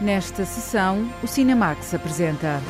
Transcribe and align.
Nesta 0.00 0.44
sessão, 0.44 1.10
o 1.22 1.26
Cinemax 1.26 1.94
apresenta. 1.94 2.60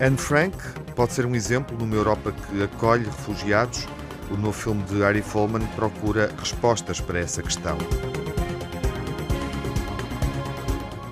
Anne 0.00 0.16
Frank 0.16 0.56
pode 0.94 1.12
ser 1.12 1.26
um 1.26 1.34
exemplo 1.34 1.76
numa 1.76 1.96
Europa 1.96 2.32
que 2.32 2.62
acolhe 2.62 3.04
refugiados. 3.04 3.88
O 4.30 4.36
novo 4.36 4.52
filme 4.52 4.84
de 4.84 5.00
Harry 5.00 5.22
Folman 5.22 5.66
procura 5.74 6.32
respostas 6.38 7.00
para 7.00 7.18
essa 7.18 7.42
questão. 7.42 7.76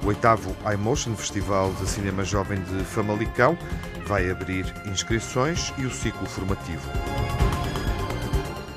O 0.05 0.07
oitavo 0.07 0.55
iMotion 0.73 1.17
Festival 1.17 1.73
de 1.73 1.89
Cinema 1.89 2.23
Jovem 2.23 2.63
de 2.63 2.85
Famalicão 2.85 3.59
vai 4.07 4.31
abrir 4.31 4.73
inscrições 4.87 5.75
e 5.79 5.85
o 5.85 5.91
ciclo 5.91 6.27
formativo. 6.29 6.89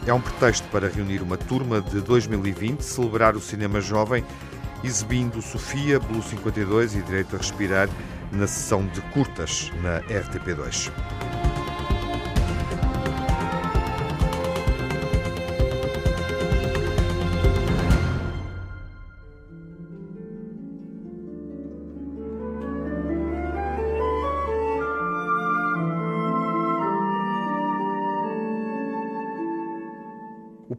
É 0.07 0.13
um 0.13 0.19
pretexto 0.19 0.67
para 0.69 0.89
reunir 0.89 1.21
uma 1.21 1.37
turma 1.37 1.79
de 1.79 2.01
2020, 2.01 2.81
celebrar 2.81 3.35
o 3.35 3.39
cinema 3.39 3.79
jovem, 3.79 4.25
exibindo 4.83 5.41
Sofia, 5.41 5.99
Blue 5.99 6.21
52 6.21 6.95
e 6.95 7.01
Direito 7.01 7.35
a 7.35 7.39
Respirar 7.39 7.89
na 8.31 8.47
sessão 8.47 8.85
de 8.87 9.01
curtas 9.13 9.71
na 9.81 10.01
RTP2. 10.01 10.91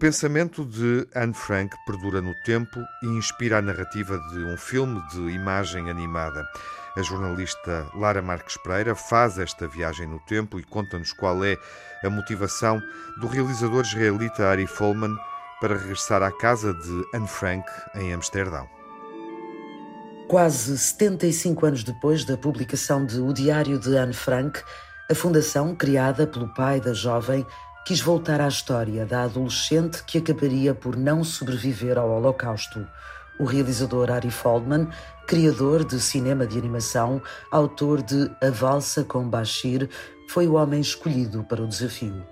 Pensamento 0.03 0.65
de 0.65 1.07
Anne 1.15 1.33
Frank 1.33 1.77
perdura 1.87 2.21
no 2.21 2.35
tempo 2.35 2.81
e 3.05 3.07
inspira 3.07 3.59
a 3.59 3.63
narrativa 3.63 4.19
de 4.33 4.39
um 4.41 4.57
filme 4.57 5.01
de 5.13 5.31
imagem 5.31 5.89
animada. 5.89 6.45
A 6.97 7.03
jornalista 7.03 7.87
Lara 7.95 8.21
Marques 8.21 8.57
Pereira 8.57 8.97
faz 8.97 9.39
esta 9.39 9.69
viagem 9.69 10.09
no 10.09 10.19
tempo 10.19 10.59
e 10.59 10.65
conta-nos 10.65 11.13
qual 11.13 11.45
é 11.45 11.57
a 12.05 12.11
motivação 12.11 12.83
do 13.21 13.29
realizador 13.29 13.83
israelita 13.83 14.49
Ari 14.49 14.67
Folman 14.67 15.15
para 15.61 15.77
regressar 15.77 16.21
à 16.21 16.33
casa 16.33 16.75
de 16.75 17.05
Anne 17.15 17.29
Frank 17.29 17.65
em 17.95 18.13
Amsterdão. 18.13 18.69
Quase 20.27 20.77
75 20.77 21.65
anos 21.65 21.85
depois 21.85 22.25
da 22.25 22.37
publicação 22.37 23.07
de 23.07 23.21
O 23.21 23.33
Diário 23.33 23.79
de 23.79 23.97
Anne 23.97 24.15
Frank, 24.15 24.61
a 25.09 25.15
fundação, 25.15 25.77
criada 25.77 26.27
pelo 26.27 26.53
pai 26.55 26.81
da 26.81 26.93
jovem, 26.93 27.47
quis 27.85 28.01
voltar 28.01 28.41
à 28.41 28.49
história 28.49 29.05
da 29.05 29.25
adolescente 29.25 30.05
que 30.05 30.19
acabaria 30.19 30.75
por 30.75 30.97
não 30.97 31.25
sobreviver 31.25 31.99
ao 31.99 32.11
Holocausto. 32.11 32.87
O 33.41 33.45
realizador 33.45 34.11
Ari 34.11 34.31
Feldman, 34.31 34.87
criador 35.27 35.85
de 35.85 36.01
cinema 36.01 36.47
de 36.47 36.59
animação, 36.59 37.21
autor 37.51 38.03
de 38.03 38.31
A 38.41 38.51
Valsa 38.51 39.03
com 39.03 39.29
Bashir, 39.29 39.89
foi 40.29 40.47
o 40.47 40.55
homem 40.55 40.81
escolhido 40.81 41.43
para 41.43 41.63
o 41.63 41.67
desafio. 41.67 42.23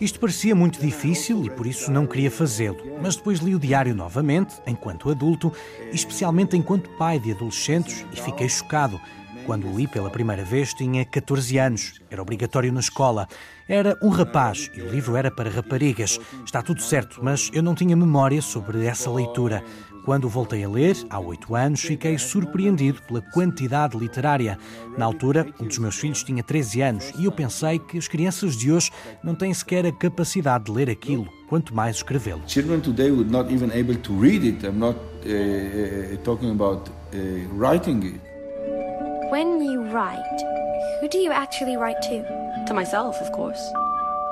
Isto 0.00 0.20
parecia 0.20 0.54
muito 0.54 0.80
difícil 0.80 1.42
e 1.44 1.50
por 1.50 1.66
isso 1.66 1.90
não 1.90 2.06
queria 2.06 2.30
fazê-lo, 2.30 2.78
mas 3.02 3.16
depois 3.16 3.40
li 3.40 3.54
o 3.54 3.58
diário 3.58 3.94
novamente, 3.94 4.54
enquanto 4.66 5.10
adulto, 5.10 5.52
e 5.90 5.96
especialmente 5.96 6.56
enquanto 6.56 6.90
pai 6.90 7.18
de 7.18 7.32
adolescentes, 7.32 8.06
e 8.12 8.20
fiquei 8.20 8.48
chocado. 8.48 9.00
Quando 9.46 9.68
o 9.68 9.76
li 9.76 9.88
pela 9.88 10.08
primeira 10.08 10.44
vez, 10.44 10.72
tinha 10.72 11.04
14 11.04 11.58
anos. 11.58 12.00
Era 12.10 12.22
obrigatório 12.22 12.72
na 12.72 12.80
escola. 12.80 13.26
Era 13.68 13.98
um 14.02 14.08
rapaz 14.08 14.70
e 14.74 14.82
o 14.82 14.88
livro 14.88 15.16
era 15.16 15.30
para 15.30 15.50
raparigas. 15.50 16.18
Está 16.44 16.62
tudo 16.62 16.80
certo, 16.80 17.20
mas 17.22 17.50
eu 17.52 17.62
não 17.62 17.74
tinha 17.74 17.96
memória 17.96 18.40
sobre 18.40 18.84
essa 18.86 19.10
leitura. 19.10 19.64
Quando 20.04 20.28
voltei 20.28 20.64
a 20.64 20.68
ler, 20.68 20.96
há 21.10 21.20
oito 21.20 21.54
anos, 21.54 21.80
fiquei 21.80 22.18
surpreendido 22.18 23.00
pela 23.02 23.20
quantidade 23.20 23.96
literária. 23.96 24.58
Na 24.98 25.04
altura, 25.04 25.46
um 25.60 25.66
dos 25.66 25.78
meus 25.78 25.96
filhos 25.96 26.24
tinha 26.24 26.42
13 26.42 26.80
anos 26.80 27.12
e 27.16 27.24
eu 27.24 27.32
pensei 27.32 27.78
que 27.78 27.98
as 27.98 28.08
crianças 28.08 28.56
de 28.56 28.72
hoje 28.72 28.90
não 29.22 29.34
têm 29.34 29.54
sequer 29.54 29.86
a 29.86 29.92
capacidade 29.92 30.64
de 30.64 30.72
ler 30.72 30.90
aquilo, 30.90 31.28
quanto 31.48 31.74
mais 31.74 31.96
escrevê-lo. 31.96 32.42
Children 32.48 32.80
today 32.80 33.10
would 33.10 33.30
not 33.30 33.52
even 33.52 33.70
able 33.70 33.96
to 33.96 34.12
read 34.20 34.44
it. 34.44 34.66
I'm 34.66 34.78
not 34.78 34.98
uh, 34.98 36.16
talking 36.24 36.50
about 36.50 36.90
uh, 36.90 37.54
writing 37.56 38.04
it. 38.04 38.31
When 39.32 39.62
you 39.62 39.80
write, 39.84 40.38
who 41.00 41.08
do 41.08 41.16
you 41.16 41.32
actually 41.32 41.78
write 41.78 42.02
to? 42.02 42.22
To 42.66 42.74
myself, 42.74 43.18
of 43.18 43.32
course. 43.32 43.62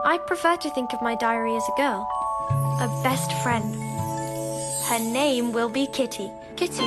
I 0.05 0.19
prefer 0.19 0.59
to 0.59 0.69
think 0.75 0.93
of 0.93 1.01
my 1.01 1.15
diary 1.15 1.57
as 1.57 1.67
a 1.71 1.77
girl, 1.81 2.07
a 2.83 2.89
best 3.03 3.33
friend. 3.43 3.65
Her 4.91 4.99
name 4.99 5.55
will 5.55 5.71
be 5.71 5.87
Kitty. 5.87 6.31
Kitty. 6.55 6.85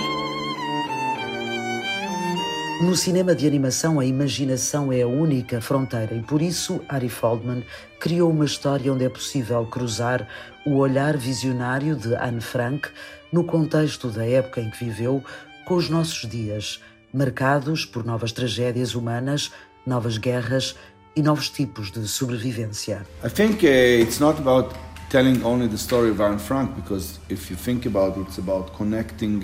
No 2.83 2.95
cinema 2.95 3.33
de 3.33 3.47
animação, 3.47 3.99
a 3.99 4.05
imaginação 4.05 4.93
é 4.93 5.01
a 5.01 5.07
única 5.07 5.59
fronteira 5.59 6.13
e 6.13 6.21
por 6.21 6.39
isso 6.39 6.81
Ari 6.87 7.09
Feldman 7.09 7.65
criou 7.99 8.29
uma 8.29 8.45
história 8.45 8.93
onde 8.93 9.05
é 9.05 9.09
possível 9.09 9.65
cruzar 9.65 10.27
o 10.67 10.75
olhar 10.75 11.17
visionário 11.17 11.95
de 11.95 12.13
Anne 12.13 12.41
Frank 12.41 12.89
no 13.31 13.43
contexto 13.43 14.11
da 14.11 14.23
época 14.23 14.61
em 14.61 14.69
que 14.69 14.85
viveu 14.85 15.23
com 15.65 15.73
os 15.73 15.89
nossos 15.89 16.29
dias, 16.29 16.79
marcados 17.13 17.85
por 17.85 18.03
novas 18.03 18.31
tragédias 18.31 18.95
humanas, 18.95 19.51
novas 19.85 20.17
guerras 20.17 20.75
e 21.15 21.21
novos 21.21 21.49
tipos 21.49 21.91
de 21.91 22.07
sobrevivência. 22.07 23.05
I 23.23 23.29
think 23.29 23.63
uh, 23.63 23.67
it's 23.67 24.19
not 24.19 24.39
about 24.39 24.73
telling 25.13 25.43
only 25.43 25.67
the 25.67 25.77
story 25.77 26.09
of 26.09 26.19
Anne 26.19 26.39
Frank 26.39 26.73
because 26.75 27.19
if 27.29 27.51
you 27.51 27.55
think 27.55 27.85
about 27.85 28.17
it, 28.17 28.25
it's 28.27 28.39
about 28.39 28.71
connecting. 28.71 29.39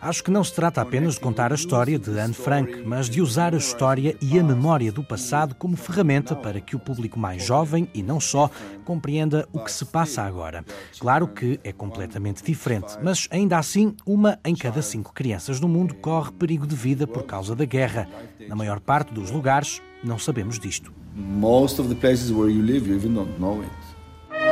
Acho 0.00 0.24
que 0.24 0.30
não 0.30 0.42
se 0.42 0.54
trata 0.54 0.80
apenas 0.80 1.16
de 1.16 1.20
contar 1.20 1.52
a 1.52 1.54
história 1.54 1.98
de 1.98 2.18
Anne 2.18 2.32
Frank, 2.32 2.82
mas 2.86 3.10
de 3.10 3.20
usar 3.20 3.54
a 3.54 3.58
história 3.58 4.16
e 4.22 4.38
a 4.38 4.42
memória 4.42 4.90
do 4.90 5.04
passado 5.04 5.54
como 5.56 5.76
ferramenta 5.76 6.34
para 6.34 6.58
que 6.58 6.74
o 6.74 6.78
público 6.78 7.18
mais 7.18 7.44
jovem 7.44 7.86
e 7.92 8.02
não 8.02 8.18
só 8.18 8.50
compreenda 8.82 9.46
o 9.52 9.62
que 9.62 9.70
se 9.70 9.84
passa 9.84 10.22
agora. 10.22 10.64
Claro 10.98 11.28
que 11.28 11.60
é 11.62 11.70
completamente 11.70 12.42
diferente, 12.42 12.96
mas 13.02 13.28
ainda 13.30 13.58
assim, 13.58 13.94
uma 14.06 14.38
em 14.42 14.54
cada 14.54 14.80
cinco 14.80 15.12
crianças 15.12 15.60
no 15.60 15.68
mundo 15.68 15.94
corre 15.96 16.32
perigo 16.32 16.66
de 16.66 16.74
vida 16.74 17.06
por 17.06 17.24
causa 17.24 17.54
da 17.54 17.66
guerra. 17.66 18.08
Na 18.48 18.56
maior 18.56 18.80
parte 18.80 19.12
dos 19.12 19.30
lugares, 19.30 19.82
não 20.02 20.18
sabemos 20.18 20.58
disto. 20.58 20.90
Most 21.14 21.78
of 21.78 21.90
the 21.90 21.94
places 21.94 22.30
where 22.30 22.50
you 22.50 22.62
live, 22.62 22.88
you 22.88 22.96
even 22.96 23.12
don't 23.12 23.38
know 23.38 23.60
it. 23.60 23.93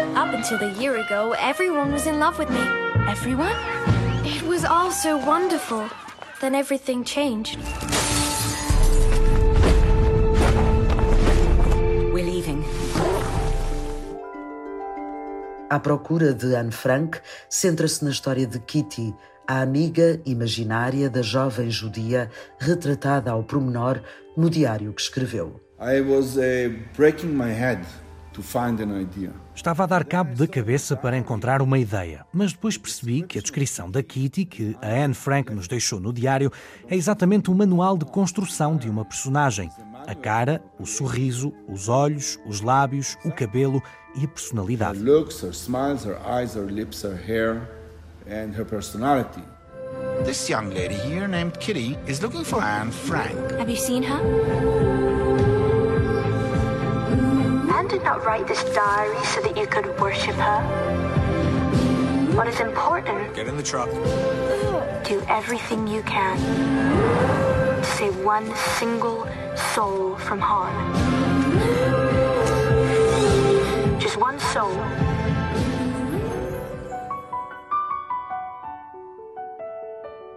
Up 0.03 0.35
until 0.35 0.59
a 0.59 0.71
year 0.81 0.97
ago, 0.99 1.33
everyone 1.39 1.93
was 1.93 2.07
in 2.07 2.19
love 2.19 2.37
with 2.39 2.51
me. 2.51 2.61
Everyone? 3.09 3.55
It 4.25 4.43
was 4.43 4.65
all 4.65 4.91
so 4.91 5.17
wonderful. 5.17 5.89
Then 6.41 6.55
everything 6.55 7.05
changed. 7.05 7.57
We're 12.13 12.25
leaving. 12.25 12.65
À 15.71 15.79
procura 15.79 16.35
de 16.35 16.57
Anne 16.57 16.73
Frank, 16.73 17.21
centra-se 17.49 18.05
na 18.05 18.11
história 18.11 18.47
de 18.47 18.59
Kitty, 18.59 19.15
a 19.47 19.63
amiga 19.63 20.21
imaginária 20.27 21.09
da 21.09 21.23
jovem 21.23 21.71
judia 21.71 22.29
retratada 22.59 23.31
ao 23.31 23.45
promenor 23.45 24.03
no 24.37 24.51
diário 24.51 24.93
que 24.93 25.01
escreveu. 25.01 25.61
I 25.81 26.01
was 26.01 26.37
uh, 26.37 26.73
breaking 26.97 27.31
my 27.35 27.53
head 27.53 27.85
to 28.33 28.43
find 28.43 28.81
an 28.81 29.01
idea. 29.01 29.31
Estava 29.55 29.85
a 29.85 29.87
dar 29.87 30.05
cabo 30.05 30.35
da 30.35 30.47
cabeça 30.47 30.97
para 30.97 31.17
encontrar 31.17 31.63
uma 31.63 31.79
ideia, 31.79 32.25
mas 32.33 32.53
depois 32.53 32.77
percebi 32.77 33.23
que 33.23 33.39
a 33.39 33.43
descrição 33.43 33.91
da 33.91 34.03
Kitty 34.03 34.45
que 34.45 34.77
a 34.81 35.05
Anne 35.05 35.15
Frank 35.15 35.53
nos 35.53 35.69
deixou 35.69 36.01
no 36.01 36.13
diário 36.13 36.51
é 36.89 36.97
exatamente 36.97 37.51
um 37.51 37.55
manual 37.55 37.97
de 37.97 38.05
construção 38.05 38.77
de 38.77 38.89
uma 38.89 39.05
personagem. 39.05 39.71
A 40.07 40.15
cara, 40.15 40.63
o 40.81 40.87
sorriso, 40.87 41.53
os 41.69 41.89
olhos, 41.89 42.39
os 42.47 42.61
lábios, 42.61 43.17
o 43.25 43.31
cabelo 43.31 43.83
e 44.17 44.25
a 44.25 44.29
personalidade. 44.29 44.99
Her 44.99 45.05
looks, 45.05 45.43
her 45.43 45.53
smiles, 45.53 46.05
her 46.05 46.19
eyes, 46.27 46.55
her 46.55 46.67
lips, 46.67 47.03
her 47.05 47.17
hair, 47.17 47.69
and 48.27 48.53
her 48.57 48.65
personality. 48.65 49.43
This 50.25 50.49
young 50.49 50.71
lady 50.71 50.95
here 50.95 51.29
named 51.29 51.59
Kitty 51.61 51.97
is 52.07 52.21
looking 52.23 52.45
for 52.45 52.61
Anne 52.61 52.91
Frank. 52.91 53.37
Have 53.59 53.69
you 53.69 53.77
seen 53.77 54.03
her? 54.03 55.52
Did 57.93 58.05
not 58.05 58.25
write 58.25 58.49
this 58.49 58.65
diary 58.75 59.23
so 59.23 59.43
that 59.43 59.55
you 59.55 59.67
could 59.67 59.85
worship 60.01 60.35
her. 60.37 60.61
What 62.35 62.49
is 62.49 62.59
important, 62.59 63.37
Get 63.37 63.47
in 63.49 63.59
the 63.59 63.63
truck. 63.63 63.91
do 65.05 65.23
everything 65.29 65.87
you 65.87 66.03
can 66.05 66.39
to 67.83 67.85
save 67.85 68.17
one 68.25 68.51
single 68.79 69.29
soul 69.75 70.17
from 70.17 70.41
harm. 70.41 70.75
Just 74.01 74.17
one 74.17 74.41
soul. 74.41 74.73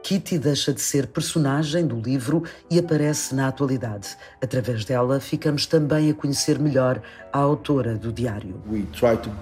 Kitty 0.06 0.38
deixa 0.38 0.72
de 0.72 0.82
ser 0.82 1.08
personagem 1.08 1.88
do 1.88 2.00
livro 2.00 2.44
e 2.70 2.78
aparece 2.78 3.34
na 3.34 3.48
atualidade. 3.48 4.16
Através 4.40 4.86
dela, 4.86 5.20
ficamos 5.20 5.66
também 5.66 6.12
a 6.12 6.14
conhecer 6.14 6.60
melhor 6.60 7.02
a 7.34 7.40
autora 7.40 7.96
do 7.98 8.14
diário. 8.14 8.62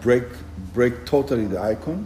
Break, 0.01 0.27
break 0.73 1.01
totally 1.01 1.49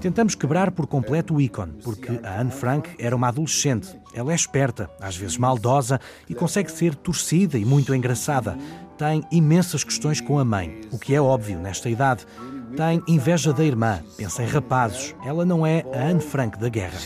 Tentamos 0.02 0.34
quebrar 0.34 0.72
por 0.72 0.88
completo 0.88 1.36
o 1.36 1.42
ícone, 1.42 1.74
porque 1.84 2.20
a 2.24 2.42
Anne 2.42 2.50
Frank 2.50 2.90
era 2.98 3.16
uma 3.16 3.28
adolescente. 3.28 3.96
Ela 4.12 4.32
é 4.32 4.36
esperta, 4.36 4.90
às 5.00 5.16
vezes 5.16 5.38
maldosa 5.38 6.02
e 6.28 6.34
consegue 6.34 6.72
ser 6.72 6.96
torcida 6.96 7.60
e 7.60 7.64
muito 7.64 7.94
engraçada. 7.94 8.58
Tem 8.98 9.24
imensas 9.32 9.84
questões 9.84 10.20
com 10.20 10.40
a 10.40 10.44
mãe, 10.44 10.82
o 10.92 10.98
que 10.98 11.14
é 11.14 11.22
óbvio 11.22 11.60
nesta 11.60 11.92
idade. 11.92 12.26
Tem 12.76 13.02
inveja 13.08 13.54
da 13.54 13.64
irmã, 13.64 14.02
pensa 14.18 14.44
em 14.44 14.48
rapazes. 14.48 15.16
Ela 15.26 15.46
não 15.46 15.66
é 15.66 15.86
a 15.94 16.10
Anne 16.10 16.20
Frank 16.20 16.60
da 16.60 16.70
guerra. 16.70 16.98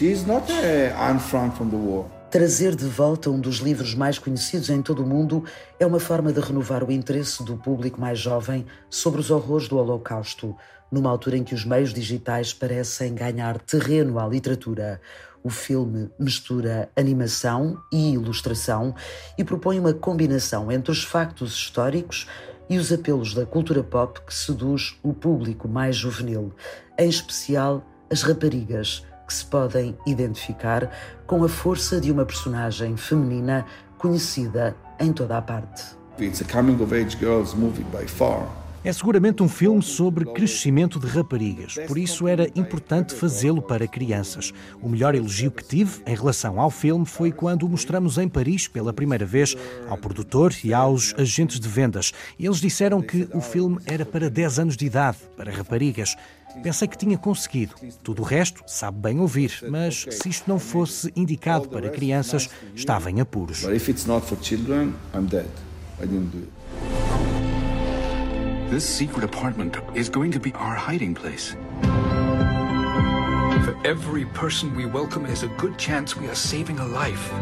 Anne 0.97 1.19
Frank 1.19 1.55
from 1.55 1.69
the 1.69 1.75
war. 1.75 2.05
Trazer 2.31 2.75
de 2.75 2.85
volta 2.85 3.29
um 3.29 3.39
dos 3.39 3.57
livros 3.57 3.93
mais 3.93 4.17
conhecidos 4.17 4.69
em 4.69 4.81
todo 4.81 5.03
o 5.03 5.05
mundo 5.05 5.43
é 5.77 5.85
uma 5.85 5.99
forma 5.99 6.31
de 6.31 6.39
renovar 6.39 6.83
o 6.83 6.91
interesse 6.91 7.43
do 7.43 7.57
público 7.57 7.99
mais 7.99 8.17
jovem 8.17 8.65
sobre 8.89 9.19
os 9.19 9.29
horrores 9.29 9.67
do 9.67 9.77
Holocausto, 9.77 10.55
numa 10.89 11.09
altura 11.09 11.37
em 11.37 11.43
que 11.43 11.53
os 11.53 11.65
meios 11.65 11.93
digitais 11.93 12.53
parecem 12.53 13.13
ganhar 13.13 13.59
terreno 13.59 14.17
à 14.17 14.27
literatura. 14.27 15.01
O 15.43 15.49
filme 15.49 16.09
mistura 16.17 16.89
animação 16.95 17.77
e 17.91 18.13
ilustração 18.13 18.95
e 19.37 19.43
propõe 19.43 19.79
uma 19.79 19.93
combinação 19.93 20.71
entre 20.71 20.91
os 20.91 21.03
factos 21.03 21.53
históricos 21.53 22.27
e 22.69 22.77
os 22.77 22.91
apelos 22.91 23.33
da 23.33 23.45
cultura 23.45 23.83
pop 23.83 24.21
que 24.25 24.33
seduz 24.33 24.97
o 25.03 25.13
público 25.13 25.67
mais 25.67 25.95
juvenil, 25.95 26.53
em 26.97 27.09
especial 27.09 27.83
as 28.09 28.21
raparigas, 28.21 29.05
que 29.27 29.33
se 29.33 29.45
podem 29.45 29.97
identificar 30.05 30.91
com 31.25 31.43
a 31.43 31.49
força 31.49 31.99
de 31.99 32.11
uma 32.11 32.25
personagem 32.25 32.97
feminina 32.97 33.65
conhecida 33.97 34.75
em 34.99 35.13
toda 35.13 35.37
a 35.37 35.41
parte. 35.41 35.83
It's 36.19 36.41
a 36.41 36.45
coming 36.45 36.81
of 36.83 36.93
age 36.93 37.17
girls 37.17 37.55
movie 37.55 37.85
by 37.85 38.07
far. 38.07 38.60
É 38.83 38.91
seguramente 38.91 39.43
um 39.43 39.47
filme 39.47 39.79
sobre 39.83 40.25
crescimento 40.25 40.99
de 40.99 41.05
raparigas, 41.05 41.75
por 41.87 41.99
isso 41.99 42.27
era 42.27 42.47
importante 42.55 43.13
fazê-lo 43.13 43.61
para 43.61 43.87
crianças. 43.87 44.51
O 44.81 44.89
melhor 44.89 45.13
elogio 45.13 45.51
que 45.51 45.63
tive 45.63 46.01
em 46.03 46.15
relação 46.15 46.59
ao 46.59 46.71
filme 46.71 47.05
foi 47.05 47.31
quando 47.31 47.63
o 47.63 47.69
mostramos 47.69 48.17
em 48.17 48.27
Paris 48.27 48.67
pela 48.67 48.91
primeira 48.91 49.23
vez 49.23 49.55
ao 49.87 49.99
produtor 49.99 50.51
e 50.63 50.73
aos 50.73 51.13
agentes 51.15 51.59
de 51.59 51.69
vendas. 51.69 52.11
Eles 52.39 52.57
disseram 52.57 53.03
que 53.03 53.29
o 53.35 53.39
filme 53.39 53.77
era 53.85 54.03
para 54.03 54.31
10 54.31 54.57
anos 54.57 54.77
de 54.77 54.87
idade, 54.87 55.19
para 55.37 55.51
raparigas. 55.51 56.15
Pensei 56.63 56.87
que 56.87 56.97
tinha 56.97 57.19
conseguido. 57.19 57.75
Tudo 58.01 58.23
o 58.23 58.25
resto 58.25 58.63
sabe 58.65 58.97
bem 58.97 59.19
ouvir, 59.19 59.59
mas 59.69 60.07
se 60.09 60.27
isto 60.27 60.49
não 60.49 60.57
fosse 60.57 61.11
indicado 61.15 61.69
para 61.69 61.87
crianças, 61.89 62.49
estava 62.75 63.11
em 63.11 63.21
apuros. 63.21 63.61
If 63.63 63.89
it's 63.89 64.07
not 64.07 64.25
for 64.25 64.39
children, 64.41 64.95
I'm 65.13 65.27
dead. 65.27 65.45
I 66.01 66.07
didn't 66.07 66.31
do 66.31 66.39
it. 66.39 67.10
This 68.71 68.87
secret 68.87 69.25
apartment 69.25 69.75
is 69.95 70.07
going 70.07 70.31
to 70.31 70.39
be 70.39 70.53
our 70.53 70.75
hiding 70.75 71.13
place. 71.13 71.57
For 73.65 73.75
every 73.83 74.23
person 74.27 74.73
we 74.77 74.85
welcome 74.85 75.25
is 75.25 75.43
a 75.43 75.49
good 75.57 75.77
chance 75.77 76.15
we 76.15 76.29
are 76.29 76.35
saving 76.35 76.79
a 76.79 76.85
life. 76.85 77.33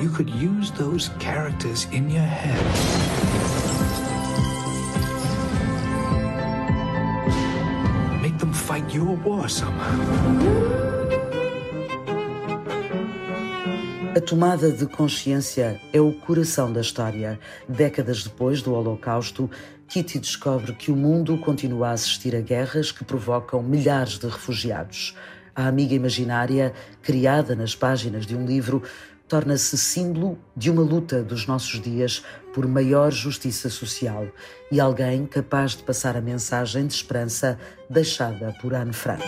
You 0.00 0.08
could 0.08 0.30
use 0.30 0.70
those 0.70 1.10
characters 1.18 1.86
in 1.92 2.08
your 2.08 2.22
head. 2.22 2.64
Make 8.22 8.38
them 8.38 8.54
fight 8.54 8.90
your 8.90 9.14
war 9.16 9.46
somehow. 9.50 10.88
A 14.16 14.20
tomada 14.20 14.72
de 14.72 14.86
consciência 14.86 15.78
é 15.92 16.00
o 16.00 16.12
coração 16.12 16.72
da 16.72 16.80
história. 16.80 17.38
Décadas 17.68 18.24
depois 18.24 18.62
do 18.62 18.74
Holocausto, 18.74 19.48
Kitty 19.88 20.18
descobre 20.18 20.74
que 20.74 20.92
o 20.92 20.96
mundo 20.96 21.38
continua 21.38 21.88
a 21.88 21.92
assistir 21.92 22.36
a 22.36 22.42
guerras 22.42 22.92
que 22.92 23.02
provocam 23.02 23.62
milhares 23.62 24.18
de 24.18 24.26
refugiados. 24.26 25.16
A 25.56 25.66
amiga 25.66 25.94
imaginária, 25.94 26.74
criada 27.02 27.56
nas 27.56 27.74
páginas 27.74 28.26
de 28.26 28.36
um 28.36 28.44
livro, 28.44 28.82
torna-se 29.26 29.78
símbolo 29.78 30.38
de 30.54 30.70
uma 30.70 30.82
luta 30.82 31.22
dos 31.22 31.46
nossos 31.46 31.80
dias 31.80 32.22
por 32.52 32.66
maior 32.68 33.10
justiça 33.10 33.70
social 33.70 34.28
e 34.70 34.78
alguém 34.78 35.24
capaz 35.24 35.72
de 35.72 35.82
passar 35.82 36.18
a 36.18 36.20
mensagem 36.20 36.86
de 36.86 36.92
esperança 36.92 37.58
deixada 37.88 38.54
por 38.60 38.74
Anne 38.74 38.92
Frank. 38.92 39.24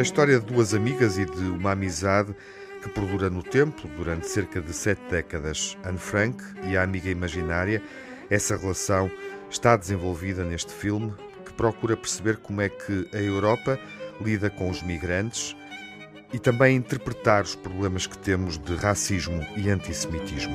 A 0.00 0.02
história 0.02 0.40
de 0.40 0.46
duas 0.46 0.72
amigas 0.72 1.18
e 1.18 1.26
de 1.26 1.42
uma 1.42 1.72
amizade 1.72 2.34
que 2.82 2.88
perdura 2.88 3.28
no 3.28 3.42
tempo 3.42 3.86
durante 3.98 4.26
cerca 4.26 4.58
de 4.58 4.72
sete 4.72 5.02
décadas. 5.10 5.76
Anne 5.84 5.98
Frank 5.98 6.42
e 6.66 6.74
a 6.74 6.82
amiga 6.82 7.10
imaginária, 7.10 7.82
essa 8.30 8.56
relação 8.56 9.10
está 9.50 9.76
desenvolvida 9.76 10.42
neste 10.42 10.72
filme 10.72 11.12
que 11.44 11.52
procura 11.52 11.98
perceber 11.98 12.38
como 12.38 12.62
é 12.62 12.70
que 12.70 13.10
a 13.12 13.18
Europa 13.18 13.78
lida 14.22 14.48
com 14.48 14.70
os 14.70 14.82
migrantes 14.82 15.54
e 16.32 16.38
também 16.38 16.76
interpretar 16.76 17.42
os 17.42 17.54
problemas 17.54 18.06
que 18.06 18.16
temos 18.16 18.56
de 18.56 18.76
racismo 18.76 19.46
e 19.54 19.68
antissemitismo. 19.68 20.54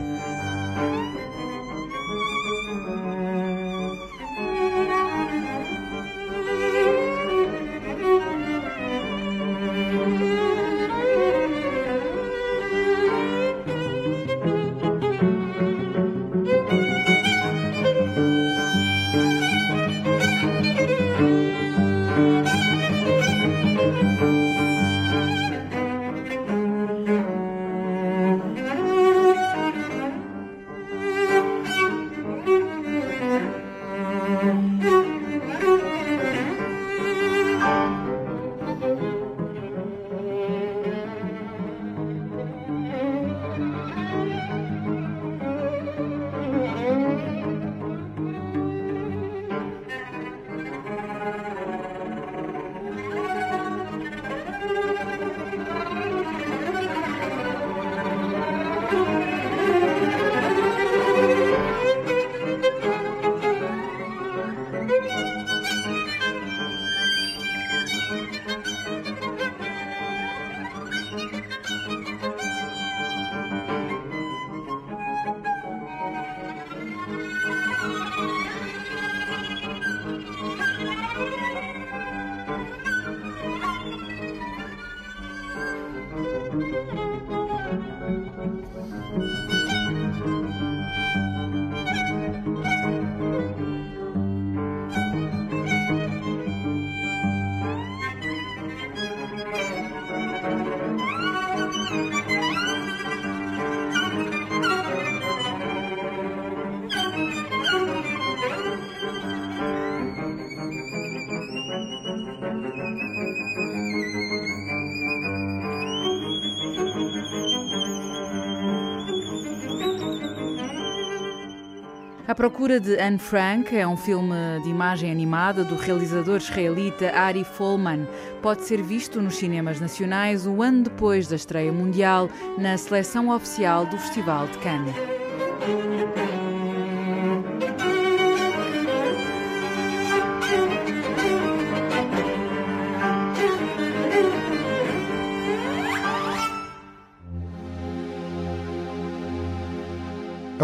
A 122.36 122.44
Procura 122.46 122.82
de 122.82 123.00
Anne 123.00 123.18
Frank 123.18 123.74
é 123.74 123.88
um 123.88 123.96
filme 123.96 124.36
de 124.62 124.70
imagem 124.70 125.10
animada 125.10 125.64
do 125.64 125.78
realizador 125.78 126.36
israelita 126.36 127.10
Ari 127.18 127.46
Folman. 127.46 128.06
Pode 128.42 128.66
ser 128.66 128.84
visto 128.84 129.22
nos 129.22 129.38
cinemas 129.38 129.80
nacionais 129.80 130.46
um 130.46 130.62
ano 130.62 130.84
depois 130.84 131.30
da 131.30 131.38
estreia 131.38 131.72
mundial 131.72 132.30
na 132.58 132.78
seleção 132.78 133.30
oficial 133.30 133.86
do 133.86 133.98
Festival 133.98 134.48
de 134.48 134.58
Cannes. 134.58 135.15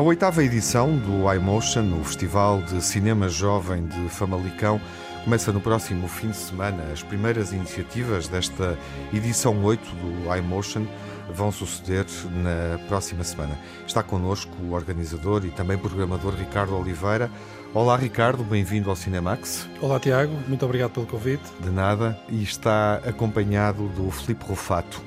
A 0.01 0.03
oitava 0.03 0.43
edição 0.43 0.97
do 0.97 1.31
iMotion, 1.31 1.99
o 2.01 2.03
Festival 2.03 2.59
de 2.63 2.83
Cinema 2.83 3.29
Jovem 3.29 3.85
de 3.85 4.09
Famalicão, 4.09 4.81
começa 5.23 5.51
no 5.51 5.61
próximo 5.61 6.07
fim 6.07 6.31
de 6.31 6.37
semana. 6.37 6.85
As 6.91 7.03
primeiras 7.03 7.53
iniciativas 7.53 8.27
desta 8.27 8.75
edição 9.13 9.63
8 9.63 9.79
do 9.97 10.35
iMotion 10.35 10.87
vão 11.31 11.51
suceder 11.51 12.07
na 12.31 12.79
próxima 12.87 13.23
semana. 13.23 13.55
Está 13.85 14.01
connosco 14.01 14.51
o 14.63 14.73
organizador 14.73 15.45
e 15.45 15.51
também 15.51 15.77
programador 15.77 16.33
Ricardo 16.33 16.75
Oliveira. 16.75 17.29
Olá 17.71 17.95
Ricardo, 17.95 18.43
bem-vindo 18.43 18.89
ao 18.89 18.95
Cinemax. 18.95 19.69
Olá 19.79 19.99
Tiago, 19.99 20.33
muito 20.47 20.65
obrigado 20.65 20.93
pelo 20.93 21.05
convite. 21.05 21.43
De 21.59 21.69
nada, 21.69 22.19
e 22.27 22.41
está 22.41 22.95
acompanhado 23.05 23.87
do 23.89 24.09
Filipe 24.09 24.45
Rufato 24.45 24.99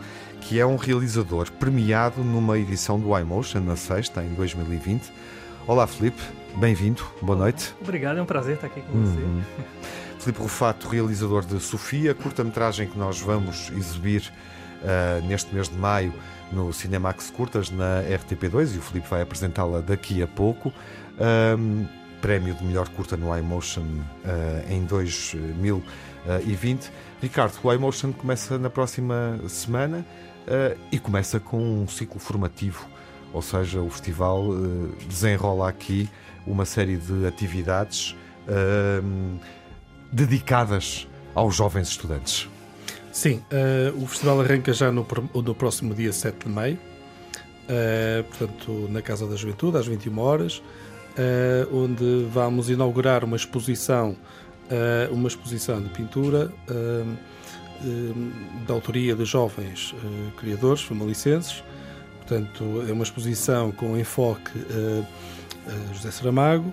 que 0.44 0.60
é 0.60 0.66
um 0.66 0.76
realizador 0.76 1.50
premiado 1.52 2.22
numa 2.22 2.58
edição 2.58 3.00
do 3.00 3.18
iMotion, 3.18 3.60
na 3.60 3.76
sexta, 3.76 4.22
em 4.22 4.34
2020. 4.34 5.10
Olá, 5.66 5.86
Felipe, 5.86 6.20
bem-vindo, 6.56 7.02
boa 7.22 7.38
noite. 7.38 7.74
Obrigado, 7.80 8.18
é 8.18 8.22
um 8.22 8.26
prazer 8.26 8.56
estar 8.56 8.66
aqui 8.66 8.82
com 8.82 8.92
uhum. 8.92 9.04
você. 9.04 9.22
Filipe 10.18 10.42
Rufato, 10.42 10.86
realizador 10.88 11.46
de 11.46 11.58
Sofia, 11.60 12.14
curta-metragem 12.14 12.88
que 12.88 12.98
nós 12.98 13.20
vamos 13.20 13.70
exibir 13.70 14.30
uh, 14.82 15.26
neste 15.26 15.54
mês 15.54 15.68
de 15.68 15.76
maio 15.76 16.12
no 16.52 16.74
Cinemax 16.74 17.30
Curtas 17.30 17.70
na 17.70 18.02
RTP2 18.02 18.74
e 18.74 18.78
o 18.78 18.82
Filipe 18.82 19.08
vai 19.08 19.22
apresentá-la 19.22 19.80
daqui 19.80 20.22
a 20.22 20.26
pouco. 20.26 20.70
Um, 21.58 21.86
prémio 22.20 22.54
de 22.54 22.62
melhor 22.64 22.88
curta 22.90 23.16
no 23.16 23.34
iMotion 23.36 23.82
uh, 23.82 24.70
em 24.70 24.84
2020. 24.84 26.90
Ricardo, 27.20 27.54
o 27.62 27.72
iMotion 27.72 28.12
começa 28.12 28.58
na 28.58 28.68
próxima 28.68 29.40
semana. 29.48 30.04
Uh, 30.46 30.78
e 30.92 30.98
começa 30.98 31.40
com 31.40 31.58
um 31.58 31.88
ciclo 31.88 32.20
formativo, 32.20 32.86
ou 33.32 33.40
seja, 33.40 33.80
o 33.80 33.88
festival 33.88 34.42
uh, 34.42 34.92
desenrola 35.08 35.70
aqui 35.70 36.06
uma 36.46 36.66
série 36.66 36.98
de 36.98 37.26
atividades 37.26 38.14
uh, 38.46 39.40
dedicadas 40.12 41.08
aos 41.34 41.56
jovens 41.56 41.88
estudantes. 41.88 42.46
Sim, 43.10 43.42
o 43.96 44.06
festival 44.06 44.40
arranca 44.40 44.72
já 44.72 44.90
no, 44.90 45.06
no, 45.32 45.54
próximo 45.54 45.94
dia 45.94 46.12
7 46.12 46.46
de 46.46 46.48
maio, 46.48 46.78
portanto, 48.28 48.88
na 48.90 49.00
Casa 49.00 49.24
da 49.24 49.36
Juventude, 49.36 49.78
às 49.78 49.86
21 49.86 50.18
horas, 50.18 50.60
onde 51.72 52.26
vamos 52.28 52.68
inaugurar 52.70 53.22
uma 53.22 53.36
exposição, 53.36 54.16
uma 55.12 55.28
exposição 55.28 55.80
de 55.80 55.90
pintura 55.90 56.52
da 58.66 58.74
autoria 58.74 59.14
de 59.14 59.24
jovens 59.24 59.94
eh, 59.94 60.30
criadores 60.36 60.82
famalicenses. 60.82 61.62
Portanto, 62.18 62.84
é 62.88 62.92
uma 62.92 63.02
exposição 63.02 63.70
com 63.72 63.98
enfoque 63.98 64.50
eh, 64.70 65.02
José 65.92 66.10
Saramago. 66.10 66.72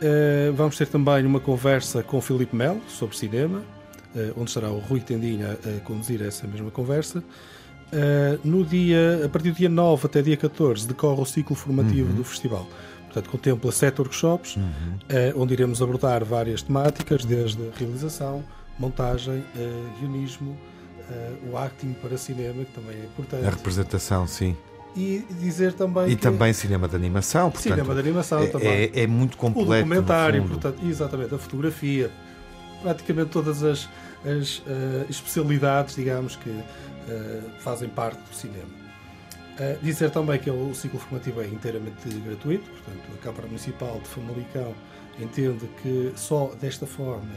Eh, 0.00 0.52
vamos 0.54 0.76
ter 0.76 0.86
também 0.86 1.26
uma 1.26 1.40
conversa 1.40 2.02
com 2.02 2.20
Filipe 2.20 2.54
Melo 2.54 2.80
sobre 2.88 3.16
cinema, 3.16 3.62
onde 4.36 4.50
estará 4.50 4.70
o 4.70 4.78
Rui 4.78 5.00
Tendinha 5.00 5.58
a 5.64 5.80
conduzir 5.80 6.22
essa 6.22 6.46
mesma 6.46 6.70
conversa. 6.70 7.22
no 8.42 8.64
dia, 8.64 9.22
a 9.24 9.28
partir 9.28 9.52
do 9.52 9.56
dia 9.56 9.68
9 9.68 10.06
até 10.06 10.22
dia 10.22 10.36
14 10.36 10.88
decorre 10.88 11.20
o 11.20 11.24
ciclo 11.24 11.54
formativo 11.54 12.08
uhum. 12.10 12.16
do 12.16 12.24
festival. 12.24 12.66
Portanto, 13.04 13.30
contempla 13.30 13.70
sete 13.70 14.00
workshops, 14.00 14.56
uhum. 14.56 15.42
onde 15.42 15.52
iremos 15.52 15.80
abordar 15.80 16.24
várias 16.24 16.62
temáticas, 16.62 17.24
desde 17.24 17.60
realização, 17.78 18.42
montagem, 18.78 19.38
uh, 19.38 19.98
guionismo, 19.98 20.56
uh, 21.10 21.50
o 21.50 21.58
acting 21.58 21.92
para 21.94 22.16
cinema, 22.16 22.64
que 22.64 22.72
também 22.72 22.96
é 22.96 23.04
importante. 23.04 23.46
A 23.46 23.50
representação, 23.50 24.26
sim. 24.26 24.56
E 24.96 25.24
dizer 25.40 25.74
também. 25.74 26.10
E 26.10 26.16
também 26.16 26.52
cinema 26.52 26.88
de 26.88 26.96
animação, 26.96 27.50
portanto. 27.50 27.72
Cinema 27.72 27.94
de 27.94 28.00
animação 28.00 28.42
é, 28.42 28.46
também. 28.46 28.68
É, 28.68 29.00
é 29.02 29.06
muito 29.06 29.36
completo. 29.36 29.70
O 29.70 29.74
documentário, 29.74 30.44
portanto, 30.44 30.80
exatamente, 30.84 31.34
a 31.34 31.38
fotografia, 31.38 32.10
praticamente 32.82 33.30
todas 33.30 33.62
as, 33.62 33.88
as 34.24 34.58
uh, 34.58 35.06
especialidades, 35.08 35.94
digamos, 35.94 36.36
que 36.36 36.50
uh, 36.50 36.64
fazem 37.60 37.88
parte 37.88 38.18
do 38.18 38.34
cinema. 38.34 38.78
Uh, 39.58 39.78
dizer 39.82 40.10
também 40.10 40.38
que 40.38 40.50
o 40.50 40.74
ciclo 40.74 40.98
formativo 40.98 41.42
é 41.42 41.46
inteiramente 41.46 42.08
gratuito, 42.24 42.68
portanto, 42.70 43.02
a 43.14 43.22
Câmara 43.22 43.46
Municipal 43.46 44.00
de 44.00 44.08
Famalicão 44.08 44.74
entende 45.18 45.68
que 45.82 46.12
só 46.16 46.52
desta 46.60 46.86
forma 46.86 47.30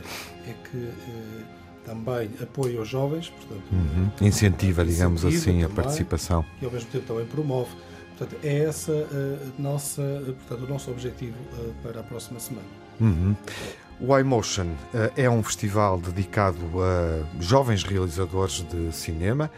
é 0.47 0.53
que 0.69 0.77
eh, 0.77 1.43
também 1.85 2.29
apoia 2.41 2.81
os 2.81 2.87
jovens, 2.87 3.29
portanto, 3.29 3.63
uhum. 3.71 4.09
incentiva, 4.21 4.85
digamos 4.85 5.23
incentiva 5.23 5.37
assim, 5.37 5.61
também, 5.61 5.65
a 5.65 5.69
participação. 5.69 6.45
E 6.61 6.65
ao 6.65 6.71
mesmo 6.71 6.89
tempo 6.91 7.05
também 7.05 7.25
promove. 7.25 7.71
Portanto, 8.17 8.39
é 8.43 8.65
essa 8.65 8.91
uh, 8.91 9.51
nossa, 9.57 10.01
portanto, 10.47 10.65
o 10.65 10.71
nosso 10.71 10.91
objetivo 10.91 11.37
uh, 11.53 11.73
para 11.81 12.01
a 12.01 12.03
próxima 12.03 12.39
semana. 12.39 12.67
Uhum. 12.99 13.35
O 13.99 14.17
iMotion 14.17 14.67
é 15.15 15.29
um 15.29 15.43
festival 15.43 15.99
dedicado 15.99 16.57
a 16.81 17.23
jovens 17.39 17.83
realizadores 17.83 18.65
de 18.67 18.91
cinema. 18.91 19.49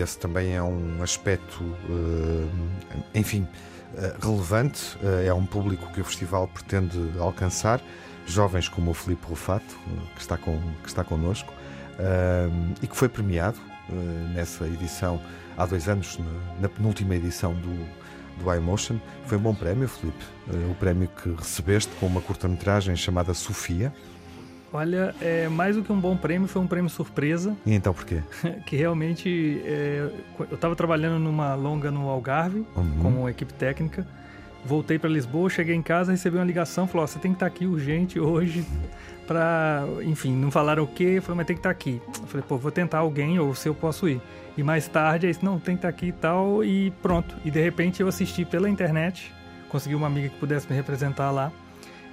esse 0.00 0.16
também 0.16 0.54
é 0.54 0.62
um 0.62 1.02
aspecto, 1.02 1.60
enfim, 3.12 3.48
eh, 3.52 3.73
relevante, 4.20 4.96
eh, 5.02 5.26
é 5.26 5.34
um 5.34 5.46
público 5.46 5.92
que 5.92 6.00
o 6.00 6.04
festival 6.04 6.48
pretende 6.48 6.98
alcançar, 7.18 7.80
jovens 8.26 8.68
como 8.68 8.90
o 8.90 8.94
Filipe 8.94 9.26
Rufato, 9.26 9.78
que 10.14 10.20
está, 10.20 10.36
com, 10.36 10.58
que 10.82 10.88
está 10.88 11.04
connosco, 11.04 11.52
eh, 11.98 12.48
e 12.82 12.86
que 12.86 12.96
foi 12.96 13.08
premiado 13.08 13.58
nessa 14.34 14.66
edição 14.66 15.20
há 15.58 15.66
dois 15.66 15.88
anos, 15.88 16.18
na 16.58 16.70
penúltima 16.70 17.14
edição 17.14 17.52
do, 17.52 17.86
do 18.42 18.54
iMotion. 18.54 18.98
Foi 19.26 19.36
um 19.36 19.42
bom 19.42 19.54
prémio, 19.54 19.86
Filipe, 19.86 20.24
o 20.70 20.74
prémio 20.76 21.06
que 21.08 21.28
recebeste 21.30 21.92
com 22.00 22.06
uma 22.06 22.22
curta-metragem 22.22 22.96
chamada 22.96 23.34
Sofia. 23.34 23.92
Olha, 24.74 25.14
é, 25.22 25.48
mais 25.48 25.76
do 25.76 25.84
que 25.84 25.92
um 25.92 26.00
bom 26.00 26.16
prêmio, 26.16 26.48
foi 26.48 26.60
um 26.60 26.66
prêmio 26.66 26.90
surpresa. 26.90 27.56
E 27.64 27.72
então 27.72 27.94
por 27.94 28.04
quê? 28.04 28.20
que 28.66 28.74
realmente 28.74 29.62
é, 29.64 30.10
eu 30.36 30.54
estava 30.56 30.74
trabalhando 30.74 31.20
numa 31.20 31.54
longa 31.54 31.92
no 31.92 32.08
Algarve, 32.08 32.66
uhum. 32.74 32.98
como 33.00 33.28
equipe 33.28 33.54
técnica. 33.54 34.04
Voltei 34.64 34.98
para 34.98 35.08
Lisboa, 35.08 35.48
cheguei 35.48 35.76
em 35.76 35.82
casa, 35.82 36.10
recebi 36.10 36.38
uma 36.38 36.44
ligação, 36.44 36.88
falou: 36.88 37.04
oh, 37.04 37.06
você 37.06 37.20
tem 37.20 37.30
que 37.30 37.36
estar 37.36 37.48
tá 37.48 37.54
aqui 37.54 37.66
urgente 37.66 38.18
hoje 38.18 38.66
para, 39.28 39.84
enfim, 40.02 40.34
não 40.34 40.50
falaram 40.50 40.82
o 40.82 40.88
quê, 40.88 41.20
falei, 41.20 41.36
mas 41.36 41.46
tem 41.46 41.54
que 41.54 41.60
estar 41.60 41.68
tá 41.68 41.72
aqui. 41.72 42.02
Eu 42.08 42.26
falei, 42.26 42.44
pô, 42.48 42.58
vou 42.58 42.72
tentar 42.72 42.98
alguém 42.98 43.38
ou 43.38 43.54
se 43.54 43.68
eu 43.68 43.76
posso 43.76 44.08
ir. 44.08 44.20
E 44.56 44.62
mais 44.64 44.88
tarde, 44.88 45.28
aí 45.28 45.36
não, 45.40 45.60
tem 45.60 45.76
que 45.76 45.86
estar 45.86 45.92
tá 45.92 45.96
aqui 45.96 46.06
e 46.06 46.12
tal, 46.12 46.64
e 46.64 46.90
pronto. 47.00 47.36
E 47.44 47.50
de 47.50 47.62
repente 47.62 48.02
eu 48.02 48.08
assisti 48.08 48.44
pela 48.44 48.68
internet, 48.68 49.32
consegui 49.68 49.94
uma 49.94 50.08
amiga 50.08 50.30
que 50.30 50.38
pudesse 50.40 50.68
me 50.68 50.74
representar 50.74 51.30
lá. 51.30 51.52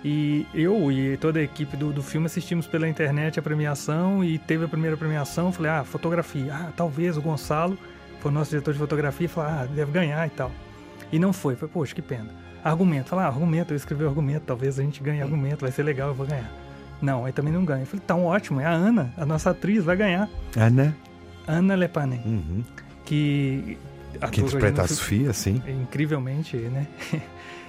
E 0.03 0.47
eu 0.53 0.91
e 0.91 1.15
toda 1.17 1.39
a 1.39 1.43
equipe 1.43 1.77
do, 1.77 1.93
do 1.93 2.01
filme 2.01 2.25
assistimos 2.25 2.65
pela 2.65 2.87
internet 2.87 3.39
a 3.39 3.41
premiação 3.41 4.23
e 4.23 4.39
teve 4.39 4.65
a 4.65 4.67
primeira 4.67 4.97
premiação. 4.97 5.51
Falei, 5.51 5.71
ah, 5.71 5.83
fotografia. 5.83 6.53
Ah, 6.53 6.71
talvez 6.75 7.17
o 7.17 7.21
Gonçalo, 7.21 7.77
foi 8.19 8.31
o 8.31 8.33
nosso 8.33 8.49
diretor 8.49 8.73
de 8.73 8.79
fotografia, 8.79 9.29
falou, 9.29 9.51
ah, 9.51 9.65
deve 9.65 9.91
ganhar 9.91 10.25
e 10.25 10.31
tal. 10.31 10.51
E 11.11 11.19
não 11.19 11.31
foi. 11.31 11.55
Foi, 11.55 11.67
poxa, 11.67 11.93
que 11.93 12.01
pena. 12.01 12.29
Argumento. 12.63 13.09
Falei, 13.09 13.25
ah, 13.25 13.27
argumento, 13.27 13.73
eu 13.73 13.77
escrevi 13.77 14.03
o 14.03 14.07
argumento, 14.07 14.43
talvez 14.45 14.79
a 14.79 14.83
gente 14.83 15.03
ganhe 15.03 15.21
argumento, 15.21 15.61
vai 15.61 15.71
ser 15.71 15.83
legal, 15.83 16.09
eu 16.09 16.15
vou 16.15 16.25
ganhar. 16.25 16.51
Não, 16.99 17.25
aí 17.25 17.31
também 17.31 17.53
não 17.53 17.63
ganha. 17.63 17.83
Eu 17.83 17.87
falei, 17.87 18.03
tão 18.05 18.25
ótimo, 18.25 18.59
é 18.59 18.65
a 18.65 18.71
Ana, 18.71 19.13
a 19.17 19.25
nossa 19.25 19.51
atriz, 19.51 19.83
vai 19.83 19.95
ganhar. 19.95 20.29
Ana? 20.55 20.95
Ana 21.47 21.75
Lepanen. 21.75 22.21
Uhum. 22.25 22.63
Que. 23.05 23.77
Que 24.31 24.41
interpreta 24.41 24.81
a 24.81 24.87
Sofia, 24.87 25.31
sim. 25.31 25.61
Incrivelmente, 25.65 26.57
né? 26.57 26.85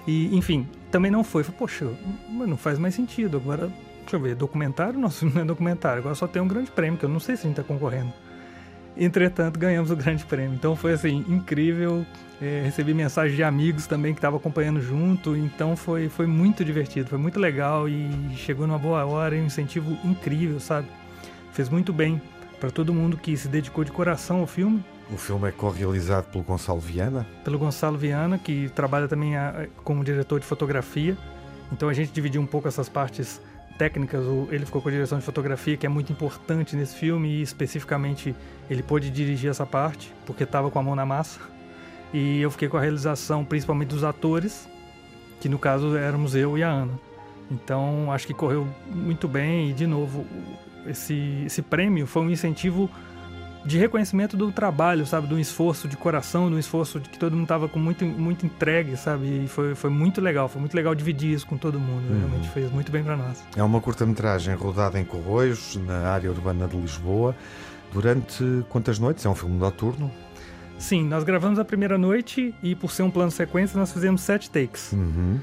E, 0.06 0.36
enfim, 0.36 0.66
também 0.90 1.10
não 1.10 1.22
foi. 1.22 1.44
Falei, 1.44 1.58
poxa, 1.58 1.90
não 2.28 2.56
faz 2.56 2.78
mais 2.78 2.94
sentido. 2.94 3.36
Agora, 3.36 3.70
deixa 4.00 4.16
eu 4.16 4.20
ver, 4.20 4.34
documentário? 4.34 4.98
Nossa, 5.00 5.24
não 5.26 5.42
é 5.42 5.44
documentário. 5.44 6.00
Agora 6.00 6.14
só 6.14 6.26
tem 6.26 6.40
um 6.42 6.48
grande 6.48 6.70
prêmio, 6.70 6.98
que 6.98 7.04
eu 7.04 7.08
não 7.08 7.20
sei 7.20 7.36
se 7.36 7.42
a 7.42 7.48
gente 7.48 7.58
está 7.58 7.62
concorrendo. 7.62 8.12
Entretanto, 8.96 9.58
ganhamos 9.58 9.90
o 9.90 9.96
grande 9.96 10.24
prêmio. 10.24 10.54
Então 10.54 10.76
foi 10.76 10.92
assim, 10.92 11.24
incrível. 11.28 12.04
É, 12.40 12.62
recebi 12.64 12.92
mensagem 12.92 13.36
de 13.36 13.42
amigos 13.42 13.86
também 13.86 14.12
que 14.12 14.18
estavam 14.18 14.38
acompanhando 14.38 14.80
junto. 14.80 15.36
Então 15.36 15.76
foi, 15.76 16.08
foi 16.08 16.26
muito 16.26 16.64
divertido, 16.64 17.08
foi 17.08 17.18
muito 17.18 17.38
legal 17.40 17.88
e 17.88 18.10
chegou 18.36 18.66
numa 18.66 18.78
boa 18.78 19.04
hora 19.06 19.34
um 19.36 19.46
incentivo 19.46 19.96
incrível, 20.04 20.60
sabe? 20.60 20.88
Fez 21.52 21.68
muito 21.68 21.92
bem 21.92 22.20
para 22.60 22.70
todo 22.70 22.92
mundo 22.92 23.16
que 23.16 23.36
se 23.36 23.48
dedicou 23.48 23.82
de 23.84 23.92
coração 23.92 24.40
ao 24.40 24.46
filme 24.46 24.84
o 25.12 25.16
filme 25.18 25.48
é 25.48 25.52
co-realizado 25.52 26.26
pelo 26.28 26.42
Gonçalo 26.42 26.80
Viana? 26.80 27.26
Pelo 27.44 27.58
Gonçalo 27.58 27.98
Viana, 27.98 28.38
que 28.38 28.70
trabalha 28.70 29.06
também 29.06 29.36
a, 29.36 29.66
como 29.84 30.02
diretor 30.02 30.40
de 30.40 30.46
fotografia. 30.46 31.16
Então 31.70 31.88
a 31.88 31.92
gente 31.92 32.10
dividiu 32.12 32.40
um 32.40 32.46
pouco 32.46 32.66
essas 32.66 32.88
partes 32.88 33.40
técnicas. 33.76 34.24
Ele 34.50 34.64
ficou 34.64 34.80
com 34.80 34.88
a 34.88 34.92
direção 34.92 35.18
de 35.18 35.24
fotografia, 35.24 35.76
que 35.76 35.84
é 35.84 35.88
muito 35.88 36.12
importante 36.12 36.74
nesse 36.74 36.96
filme, 36.96 37.28
e 37.28 37.42
especificamente 37.42 38.34
ele 38.70 38.82
pôde 38.82 39.10
dirigir 39.10 39.50
essa 39.50 39.66
parte, 39.66 40.12
porque 40.24 40.44
estava 40.44 40.70
com 40.70 40.78
a 40.78 40.82
mão 40.82 40.96
na 40.96 41.04
massa. 41.04 41.40
E 42.12 42.40
eu 42.40 42.50
fiquei 42.50 42.68
com 42.68 42.76
a 42.76 42.80
realização, 42.80 43.44
principalmente 43.44 43.88
dos 43.88 44.04
atores, 44.04 44.68
que 45.40 45.48
no 45.48 45.58
caso 45.58 45.96
éramos 45.96 46.34
eu 46.34 46.56
e 46.56 46.62
a 46.62 46.68
Ana. 46.68 46.92
Então 47.50 48.10
acho 48.10 48.26
que 48.26 48.32
correu 48.32 48.66
muito 48.86 49.28
bem 49.28 49.70
e, 49.70 49.72
de 49.74 49.86
novo, 49.86 50.24
esse, 50.86 51.42
esse 51.44 51.60
prêmio 51.60 52.06
foi 52.06 52.22
um 52.22 52.30
incentivo 52.30 52.90
de 53.64 53.78
reconhecimento 53.78 54.36
do 54.36 54.50
trabalho, 54.50 55.06
sabe? 55.06 55.26
Do 55.26 55.38
esforço 55.38 55.86
de 55.86 55.96
coração, 55.96 56.50
do 56.50 56.58
esforço 56.58 56.98
de 56.98 57.08
que 57.08 57.18
todo 57.18 57.32
mundo 57.32 57.44
estava 57.44 57.68
com 57.68 57.78
muito, 57.78 58.04
muito 58.04 58.44
entregue, 58.44 58.96
sabe? 58.96 59.44
E 59.44 59.48
foi, 59.48 59.74
foi 59.74 59.90
muito 59.90 60.20
legal, 60.20 60.48
foi 60.48 60.60
muito 60.60 60.74
legal 60.74 60.94
dividir 60.94 61.32
isso 61.32 61.46
com 61.46 61.56
todo 61.56 61.78
mundo. 61.78 62.02
Uhum. 62.10 62.18
Realmente 62.18 62.48
fez 62.48 62.70
muito 62.72 62.90
bem 62.90 63.04
para 63.04 63.16
nós. 63.16 63.44
É 63.56 63.62
uma 63.62 63.80
curta-metragem 63.80 64.54
rodada 64.54 64.98
em 64.98 65.04
Corroios, 65.04 65.76
na 65.76 66.08
área 66.08 66.30
urbana 66.30 66.66
de 66.66 66.76
Lisboa. 66.76 67.36
Durante 67.92 68.64
quantas 68.68 68.98
noites? 68.98 69.24
É 69.24 69.28
um 69.28 69.34
filme 69.34 69.56
noturno? 69.56 70.10
Sim, 70.78 71.06
nós 71.06 71.22
gravamos 71.22 71.58
a 71.58 71.64
primeira 71.64 71.96
noite 71.96 72.54
e, 72.62 72.74
por 72.74 72.90
ser 72.90 73.04
um 73.04 73.10
plano 73.10 73.30
sequência, 73.30 73.78
nós 73.78 73.92
fizemos 73.92 74.22
sete 74.22 74.50
takes. 74.50 74.92
Uhum. 74.92 75.38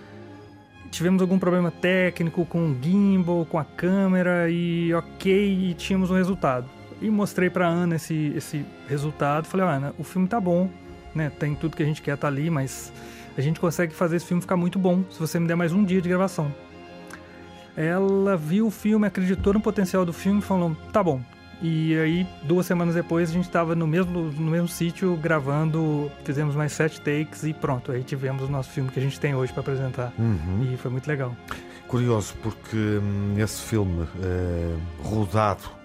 Tivemos 0.92 1.22
algum 1.22 1.38
problema 1.38 1.70
técnico 1.70 2.44
com 2.46 2.72
o 2.72 2.78
gimbal, 2.82 3.46
com 3.46 3.60
a 3.60 3.64
câmera 3.64 4.50
e 4.50 4.92
ok, 4.94 5.70
e 5.70 5.74
tínhamos 5.76 6.10
um 6.10 6.16
resultado 6.16 6.79
e 7.02 7.10
mostrei 7.10 7.50
para 7.50 7.68
Ana 7.68 7.96
esse, 7.96 8.34
esse 8.36 8.66
resultado. 8.88 9.46
Falei, 9.46 9.66
Ana, 9.66 9.94
o 9.98 10.04
filme 10.04 10.28
tá 10.28 10.40
bom, 10.40 10.70
né? 11.14 11.32
Tem 11.40 11.56
tudo 11.56 11.76
que 11.76 11.84
a 11.84 11.86
gente 11.86 12.02
quer 12.02 12.18
tá 12.18 12.28
ali, 12.28 12.50
mas 12.50 12.92
a 13.38 13.42
gente 13.42 13.60
consegue 13.60 13.94
fazer 13.94 14.18
esse 14.18 14.26
filme 14.26 14.42
ficar 14.42 14.58
muito 14.58 14.78
bom 14.78 15.04
se 15.10 15.20
você 15.20 15.40
me 15.40 15.48
der 15.48 15.56
mais 15.56 15.72
um 15.72 15.84
dia 15.84 16.02
de 16.02 16.10
gravação. 16.10 16.54
Ela 17.78 18.36
viu 18.36 18.68
o 18.68 18.72
filme, 18.72 19.08
acreditou 19.08 19.54
no 19.54 19.62
potencial 19.62 20.06
do 20.06 20.12
filme 20.12 20.40
e 20.40 20.42
falou, 20.42 20.76
tá 20.92 21.02
bom. 21.02 21.22
E 21.62 21.98
aí, 21.98 22.28
duas 22.44 22.66
semanas 22.66 22.96
depois, 22.96 23.30
a 23.30 23.34
gente 23.34 23.46
estava 23.46 23.76
no 23.76 23.86
mesmo, 23.86 24.32
no 24.32 24.52
mesmo 24.52 24.68
sítio 24.68 25.16
gravando, 25.18 26.10
fizemos 26.24 26.56
mais 26.56 26.72
sete 26.72 27.02
takes 27.02 27.44
e 27.44 27.54
pronto. 27.54 27.92
Aí 27.92 28.04
tivemos 28.04 28.44
o 28.44 28.52
nosso 28.52 28.70
filme 28.70 28.90
que 28.90 29.00
a 29.00 29.02
gente 29.02 29.20
tem 29.20 29.36
hoje 29.36 29.52
para 29.52 29.62
apresentar. 29.62 30.14
Uhum. 30.18 30.74
E 30.74 30.78
foi 30.78 30.90
muito 30.90 31.08
legal. 31.08 31.36
Curioso, 31.88 32.36
porque 32.42 32.78
hum, 32.78 33.36
esse 33.38 33.62
filme 33.62 34.08
é, 34.22 34.76
rodado 35.04 35.79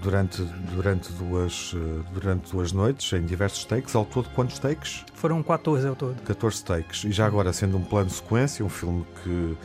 durante, 0.00 0.42
durante, 0.42 1.12
duas, 1.12 1.74
eh, 1.74 2.02
durante 2.12 2.50
duas 2.50 2.72
noites, 2.72 3.12
em 3.12 3.24
diversos 3.24 3.64
takes. 3.64 3.94
Ao 3.94 4.04
todo, 4.04 4.28
quantos 4.30 4.58
takes? 4.58 5.04
Foram 5.14 5.42
14 5.42 5.86
ao 5.86 5.96
todo. 5.96 6.20
14 6.22 6.64
takes. 6.64 7.04
E 7.04 7.12
já 7.12 7.26
agora, 7.26 7.52
sendo 7.52 7.76
um 7.76 7.84
plano 7.84 8.06
de 8.06 8.14
sequência, 8.14 8.64
um 8.64 8.68
filme 8.68 9.04
que 9.22 9.56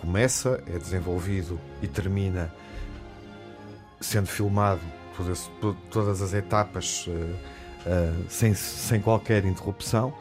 começa, 0.00 0.62
é 0.66 0.78
desenvolvido 0.78 1.60
e 1.82 1.86
termina 1.86 2.52
sendo 4.00 4.26
filmado 4.26 4.80
todas, 5.16 5.50
todas 5.90 6.22
as 6.22 6.34
etapas 6.34 7.06
uh, 7.06 7.10
uh, 7.10 8.24
sem, 8.28 8.54
sem 8.54 9.00
qualquer 9.00 9.44
interrupção. 9.44 10.14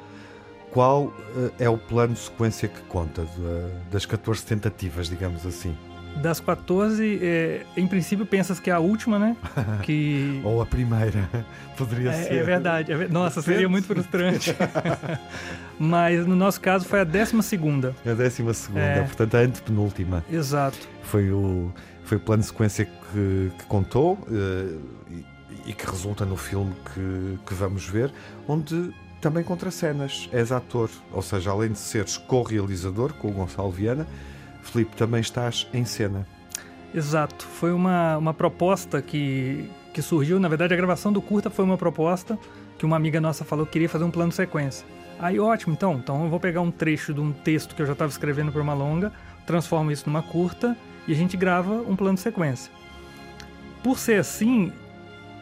Qual 0.72 1.06
uh, 1.06 1.14
é 1.60 1.70
o 1.70 1.78
plano 1.78 2.14
de 2.14 2.20
sequência 2.20 2.68
que 2.68 2.82
conta 2.84 3.26
de, 3.26 3.92
das 3.92 4.06
14 4.06 4.44
tentativas, 4.46 5.10
digamos 5.10 5.46
assim? 5.46 5.76
Das 6.22 6.40
14, 6.40 7.20
é, 7.22 7.66
em 7.76 7.88
princípio 7.88 8.26
pensas 8.26 8.60
que 8.60 8.70
é 8.70 8.74
a 8.74 8.80
última, 8.80 9.18
né? 9.18 9.36
Que... 9.84 10.42
Ou 10.44 10.62
a 10.62 10.66
primeira, 10.66 11.28
poderia 11.78 12.12
é, 12.12 12.24
ser. 12.24 12.34
É 12.36 12.44
verdade. 12.44 12.92
É, 12.92 13.08
nossa, 13.08 13.42
seria 13.42 13.68
muito 13.68 13.88
frustrante. 13.88 14.56
Mas 15.80 16.26
no 16.26 16.36
nosso 16.36 16.62
caso 16.62 16.86
foi 16.86 17.02
a 17.02 17.04
12 17.04 17.42
segunda. 17.42 17.96
A 18.06 18.14
12 18.14 18.54
segunda, 18.54 18.80
é. 18.80 19.02
portanto 19.04 19.36
a 19.36 19.40
antepenúltima. 19.40 20.24
Exato. 20.32 20.78
Foi 21.04 21.32
o, 21.32 21.74
foi 22.04 22.18
o 22.18 22.20
plano 22.20 22.42
de 22.42 22.48
sequência 22.48 22.86
que, 22.86 23.52
que 23.58 23.66
contou 23.66 24.14
uh, 24.14 24.82
e, 25.10 25.26
e, 25.72 25.74
que 25.74 25.86
resulta 25.86 26.26
no 26.26 26.38
filme 26.38 26.74
que, 26.94 27.40
que 27.46 27.54
vamos 27.54 27.88
ver, 27.88 28.12
onde 28.48 28.94
também 29.24 29.44
contracenas. 29.44 30.30
És 30.34 30.52
ator, 30.52 30.90
ou 31.12 31.22
seja, 31.22 31.52
além 31.52 31.72
de 31.72 31.80
seres 31.80 32.18
co-realizador 32.18 33.14
com 33.14 33.30
o 33.30 33.32
Gonçalo 33.32 33.72
Viana, 33.72 34.06
Felipe, 34.64 34.96
também 34.96 35.22
estás 35.22 35.68
em 35.74 35.86
cena. 35.86 36.26
Exato. 36.94 37.46
Foi 37.46 37.72
uma, 37.72 38.18
uma 38.18 38.34
proposta 38.34 39.02
que, 39.02 39.70
que 39.94 40.02
surgiu. 40.02 40.40
Na 40.40 40.48
verdade, 40.48 40.74
a 40.74 40.78
gravação 40.78 41.12
do 41.12 41.22
curta 41.22 41.50
foi 41.50 41.66
uma 41.66 41.78
proposta 41.78 42.38
que 42.78 42.86
uma 42.86 42.96
amiga 42.96 43.20
nossa 43.20 43.44
falou 43.44 43.66
que 43.66 43.74
queria 43.74 43.90
fazer 43.90 44.04
um 44.04 44.12
plano 44.12 44.32
sequência. 44.32 44.86
Aí, 45.20 45.40
ótimo, 45.40 45.74
então. 45.74 45.96
Então, 45.96 46.24
eu 46.24 46.30
vou 46.30 46.40
pegar 46.40 46.62
um 46.62 46.72
trecho 46.72 47.14
de 47.14 47.20
um 47.20 47.32
texto 47.32 47.76
que 47.76 47.82
eu 47.82 47.86
já 47.86 47.94
estava 47.94 48.12
escrevendo 48.12 48.52
para 48.52 48.62
uma 48.62 48.74
longa, 48.74 49.12
transformo 49.46 49.92
isso 49.92 50.04
numa 50.08 50.22
curta 50.22 50.78
e 51.08 51.12
a 51.12 51.16
gente 51.16 51.36
grava 51.36 51.74
um 51.74 51.96
plano 51.96 52.18
sequência. 52.18 52.72
Por 53.84 54.00
ser 54.00 54.20
assim, 54.20 54.72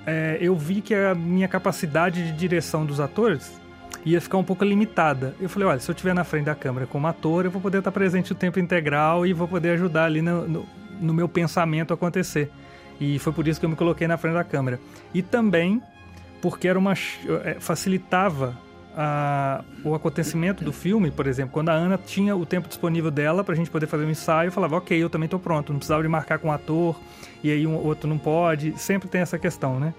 é, 0.05 0.37
eu 0.41 0.55
vi 0.55 0.81
que 0.81 0.95
a 0.95 1.13
minha 1.13 1.47
capacidade 1.47 2.25
de 2.25 2.31
direção 2.31 2.85
dos 2.85 2.99
atores 2.99 3.60
ia 4.05 4.19
ficar 4.19 4.37
um 4.37 4.43
pouco 4.43 4.63
limitada. 4.63 5.35
Eu 5.39 5.49
falei, 5.49 5.67
olha, 5.67 5.79
se 5.79 5.89
eu 5.89 5.93
estiver 5.93 6.13
na 6.13 6.23
frente 6.23 6.45
da 6.45 6.55
câmera 6.55 6.87
como 6.87 7.07
ator, 7.07 7.45
eu 7.45 7.51
vou 7.51 7.61
poder 7.61 7.79
estar 7.79 7.91
presente 7.91 8.31
o 8.31 8.35
tempo 8.35 8.59
integral 8.59 9.25
e 9.25 9.33
vou 9.33 9.47
poder 9.47 9.71
ajudar 9.71 10.05
ali 10.05 10.21
no, 10.21 10.47
no, 10.47 10.65
no 10.99 11.13
meu 11.13 11.29
pensamento 11.29 11.93
acontecer. 11.93 12.51
E 12.99 13.17
foi 13.19 13.33
por 13.33 13.47
isso 13.47 13.59
que 13.59 13.65
eu 13.65 13.69
me 13.69 13.75
coloquei 13.75 14.07
na 14.07 14.17
frente 14.17 14.33
da 14.33 14.43
câmera. 14.43 14.79
E 15.13 15.21
também 15.21 15.81
porque 16.41 16.67
era 16.67 16.77
uma 16.77 16.93
é, 16.93 17.57
facilitava 17.59 18.57
a, 18.95 19.63
o 19.83 19.93
acontecimento 19.95 20.63
do 20.63 20.73
filme, 20.73 21.11
por 21.11 21.27
exemplo, 21.27 21.53
quando 21.53 21.69
a 21.69 21.73
Ana 21.73 21.97
tinha 21.97 22.35
o 22.35 22.45
tempo 22.45 22.67
disponível 22.67 23.11
dela 23.11 23.43
para 23.43 23.53
a 23.53 23.57
gente 23.57 23.69
poder 23.69 23.87
fazer 23.87 24.05
um 24.05 24.09
ensaio, 24.09 24.47
eu 24.47 24.51
falava, 24.51 24.75
ok, 24.75 25.01
eu 25.01 25.09
também 25.09 25.25
estou 25.25 25.39
pronto, 25.39 25.71
não 25.71 25.79
precisava 25.79 26.01
de 26.01 26.09
marcar 26.09 26.39
com 26.39 26.49
o 26.49 26.51
ator, 26.51 26.99
e 27.43 27.51
aí 27.51 27.65
um 27.65 27.75
outro 27.75 28.09
não 28.09 28.17
pode, 28.17 28.77
sempre 28.77 29.07
tem 29.07 29.21
essa 29.21 29.37
questão, 29.37 29.79
né? 29.79 29.93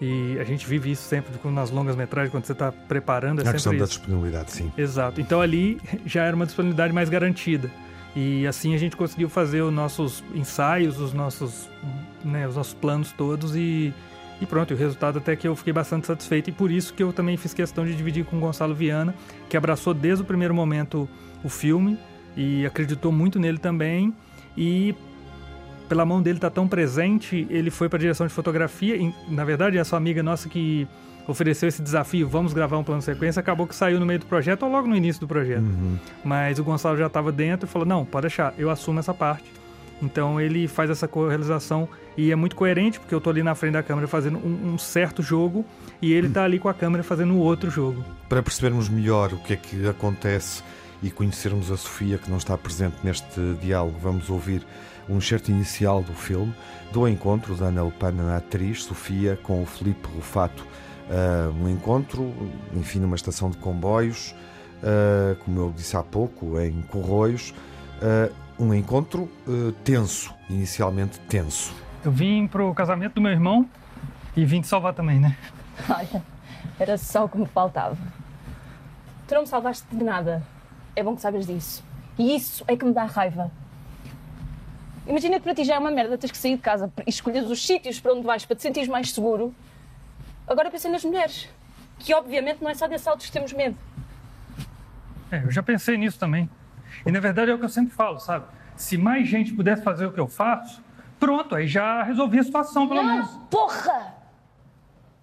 E 0.00 0.38
a 0.38 0.44
gente 0.44 0.66
vive 0.66 0.90
isso 0.90 1.02
sempre 1.02 1.32
nas 1.50 1.70
longas 1.70 1.96
metragens, 1.96 2.30
quando 2.30 2.44
você 2.44 2.52
está 2.52 2.70
preparando. 2.70 3.42
É 3.42 3.48
a 3.48 3.52
questão 3.52 3.72
isso. 3.72 3.80
da 3.80 3.86
disponibilidade, 3.86 4.52
sim. 4.52 4.72
Exato. 4.76 5.20
Então 5.20 5.40
ali 5.40 5.80
já 6.04 6.24
era 6.24 6.36
uma 6.36 6.44
disponibilidade 6.44 6.92
mais 6.92 7.08
garantida. 7.08 7.70
E 8.14 8.46
assim 8.46 8.74
a 8.74 8.78
gente 8.78 8.96
conseguiu 8.96 9.28
fazer 9.28 9.62
os 9.62 9.72
nossos 9.72 10.24
ensaios, 10.34 10.98
os 10.98 11.12
nossos, 11.12 11.68
né, 12.24 12.48
os 12.48 12.56
nossos 12.56 12.72
planos 12.72 13.12
todos 13.12 13.54
e, 13.54 13.92
e 14.40 14.46
pronto, 14.46 14.72
o 14.72 14.76
resultado 14.76 15.18
até 15.18 15.36
que 15.36 15.46
eu 15.46 15.54
fiquei 15.54 15.72
bastante 15.72 16.06
satisfeito. 16.06 16.50
E 16.50 16.52
por 16.52 16.70
isso 16.70 16.94
que 16.94 17.02
eu 17.02 17.12
também 17.12 17.36
fiz 17.36 17.52
questão 17.52 17.84
de 17.84 17.94
dividir 17.94 18.24
com 18.24 18.36
o 18.36 18.40
Gonçalo 18.40 18.74
Viana, 18.74 19.14
que 19.48 19.56
abraçou 19.56 19.92
desde 19.92 20.22
o 20.22 20.26
primeiro 20.26 20.54
momento 20.54 21.08
o 21.44 21.48
filme 21.48 21.98
e 22.36 22.64
acreditou 22.66 23.12
muito 23.12 23.38
nele 23.38 23.58
também. 23.58 24.14
E 24.56 24.94
pela 25.88 26.04
mão 26.04 26.22
dele 26.22 26.38
tá 26.38 26.50
tão 26.50 26.66
presente, 26.66 27.46
ele 27.50 27.70
foi 27.70 27.88
para 27.88 27.96
a 27.96 28.00
direção 28.00 28.26
de 28.26 28.32
fotografia. 28.32 28.96
E, 28.96 29.14
na 29.28 29.44
verdade, 29.44 29.78
essa 29.78 29.96
amiga 29.96 30.22
nossa 30.22 30.48
que 30.48 30.86
ofereceu 31.26 31.68
esse 31.68 31.82
desafio, 31.82 32.28
vamos 32.28 32.52
gravar 32.52 32.78
um 32.78 32.84
plano 32.84 33.02
sequência, 33.02 33.40
acabou 33.40 33.66
que 33.66 33.74
saiu 33.74 33.98
no 33.98 34.06
meio 34.06 34.20
do 34.20 34.26
projeto 34.26 34.62
ou 34.62 34.70
logo 34.70 34.86
no 34.86 34.96
início 34.96 35.20
do 35.20 35.26
projeto. 35.26 35.62
Uhum. 35.62 35.98
Mas 36.24 36.58
o 36.58 36.64
Gonçalo 36.64 36.96
já 36.96 37.06
estava 37.06 37.32
dentro 37.32 37.66
e 37.66 37.68
falou: 37.68 37.86
não, 37.86 38.04
pode 38.04 38.22
deixar, 38.22 38.54
eu 38.58 38.70
assumo 38.70 38.98
essa 38.98 39.12
parte. 39.12 39.44
Então 40.02 40.38
ele 40.40 40.68
faz 40.68 40.90
essa 40.90 41.08
co-realização 41.08 41.88
e 42.16 42.30
é 42.30 42.36
muito 42.36 42.54
coerente, 42.54 43.00
porque 43.00 43.14
eu 43.14 43.18
estou 43.18 43.30
ali 43.30 43.42
na 43.42 43.54
frente 43.54 43.72
da 43.72 43.82
câmera 43.82 44.06
fazendo 44.06 44.38
um, 44.38 44.74
um 44.74 44.78
certo 44.78 45.22
jogo 45.22 45.64
e 46.02 46.12
ele 46.12 46.28
está 46.28 46.44
ali 46.44 46.58
com 46.58 46.68
a 46.68 46.74
câmera 46.74 47.02
fazendo 47.02 47.38
outro 47.38 47.70
jogo. 47.70 48.04
Para 48.28 48.42
percebermos 48.42 48.88
melhor 48.88 49.32
o 49.32 49.38
que 49.38 49.54
é 49.54 49.56
que 49.56 49.88
acontece 49.88 50.62
e 51.02 51.10
conhecermos 51.10 51.70
a 51.70 51.76
Sofia, 51.76 52.18
que 52.18 52.30
não 52.30 52.36
está 52.36 52.56
presente 52.58 52.96
neste 53.02 53.40
diálogo, 53.60 53.96
vamos 53.98 54.28
ouvir 54.28 54.66
um 55.08 55.18
excerto 55.18 55.50
inicial 55.50 56.02
do 56.02 56.12
filme, 56.12 56.54
do 56.92 57.06
encontro 57.08 57.54
da 57.54 57.66
Ana 57.66 57.84
Lepana, 57.84 58.34
a 58.34 58.36
atriz 58.38 58.84
Sofia, 58.84 59.38
com 59.42 59.62
o 59.62 59.66
Felipe 59.66 60.08
Rufato. 60.08 60.66
Uh, 61.08 61.52
um 61.62 61.68
encontro, 61.68 62.34
enfim, 62.74 62.98
numa 62.98 63.14
estação 63.14 63.48
de 63.50 63.56
comboios, 63.58 64.34
uh, 64.82 65.36
como 65.44 65.60
eu 65.60 65.72
disse 65.76 65.96
há 65.96 66.02
pouco, 66.02 66.60
em 66.60 66.82
Corroios. 66.82 67.54
Uh, 68.02 68.34
um 68.58 68.72
encontro 68.72 69.30
tenso, 69.84 70.34
inicialmente 70.48 71.20
tenso. 71.20 71.74
Eu 72.02 72.10
vim 72.10 72.46
para 72.46 72.64
o 72.64 72.74
casamento 72.74 73.14
do 73.14 73.20
meu 73.20 73.30
irmão 73.30 73.68
e 74.34 74.46
vim 74.46 74.62
te 74.62 74.66
salvar 74.66 74.94
também, 74.94 75.20
né? 75.20 75.36
Olha, 75.90 76.22
era 76.80 76.96
só 76.96 77.26
o 77.26 77.28
que 77.28 77.36
me 77.36 77.44
faltava. 77.44 77.98
Tu 79.28 79.34
não 79.34 79.42
me 79.42 79.46
salvaste 79.46 79.86
de 79.94 80.02
nada. 80.02 80.42
É 80.94 81.02
bom 81.02 81.14
que 81.14 81.20
sabes 81.20 81.46
disso. 81.46 81.84
E 82.18 82.34
isso 82.34 82.64
é 82.66 82.74
que 82.74 82.84
me 82.84 82.94
dá 82.94 83.04
raiva. 83.04 83.50
Imagina 85.06 85.36
que 85.36 85.42
para 85.42 85.54
ti 85.54 85.64
já 85.64 85.76
é 85.76 85.78
uma 85.78 85.90
merda, 85.90 86.18
tens 86.18 86.32
que 86.32 86.38
sair 86.38 86.56
de 86.56 86.62
casa 86.62 86.92
e 87.06 87.10
escolheres 87.10 87.48
os 87.48 87.64
sítios 87.64 88.00
para 88.00 88.12
onde 88.12 88.26
vais 88.26 88.44
para 88.44 88.56
te 88.56 88.62
sentires 88.62 88.88
mais 88.88 89.12
seguro. 89.12 89.54
Agora 90.46 90.70
pensa 90.70 90.88
nas 90.88 91.04
mulheres, 91.04 91.48
que 91.98 92.12
obviamente 92.12 92.62
não 92.62 92.70
é 92.70 92.74
só 92.74 92.86
de 92.86 92.94
assaltos 92.94 93.26
que 93.26 93.32
temos 93.32 93.52
medo. 93.52 93.76
É, 95.30 95.42
eu 95.44 95.50
já 95.50 95.62
pensei 95.62 95.96
nisso 95.96 96.18
também. 96.18 96.50
E 97.04 97.12
na 97.12 97.20
verdade 97.20 97.50
é 97.50 97.54
o 97.54 97.58
que 97.58 97.64
eu 97.64 97.68
sempre 97.68 97.94
falo, 97.94 98.18
sabe? 98.18 98.46
Se 98.76 98.96
mais 98.96 99.28
gente 99.28 99.52
pudesse 99.52 99.82
fazer 99.82 100.06
o 100.06 100.12
que 100.12 100.20
eu 100.20 100.26
faço, 100.26 100.82
pronto, 101.20 101.54
aí 101.54 101.66
já 101.66 102.02
resolvi 102.02 102.38
a 102.38 102.44
situação, 102.44 102.88
pelo 102.88 103.02
não, 103.02 103.14
menos. 103.14 103.30
Porra! 103.50 104.14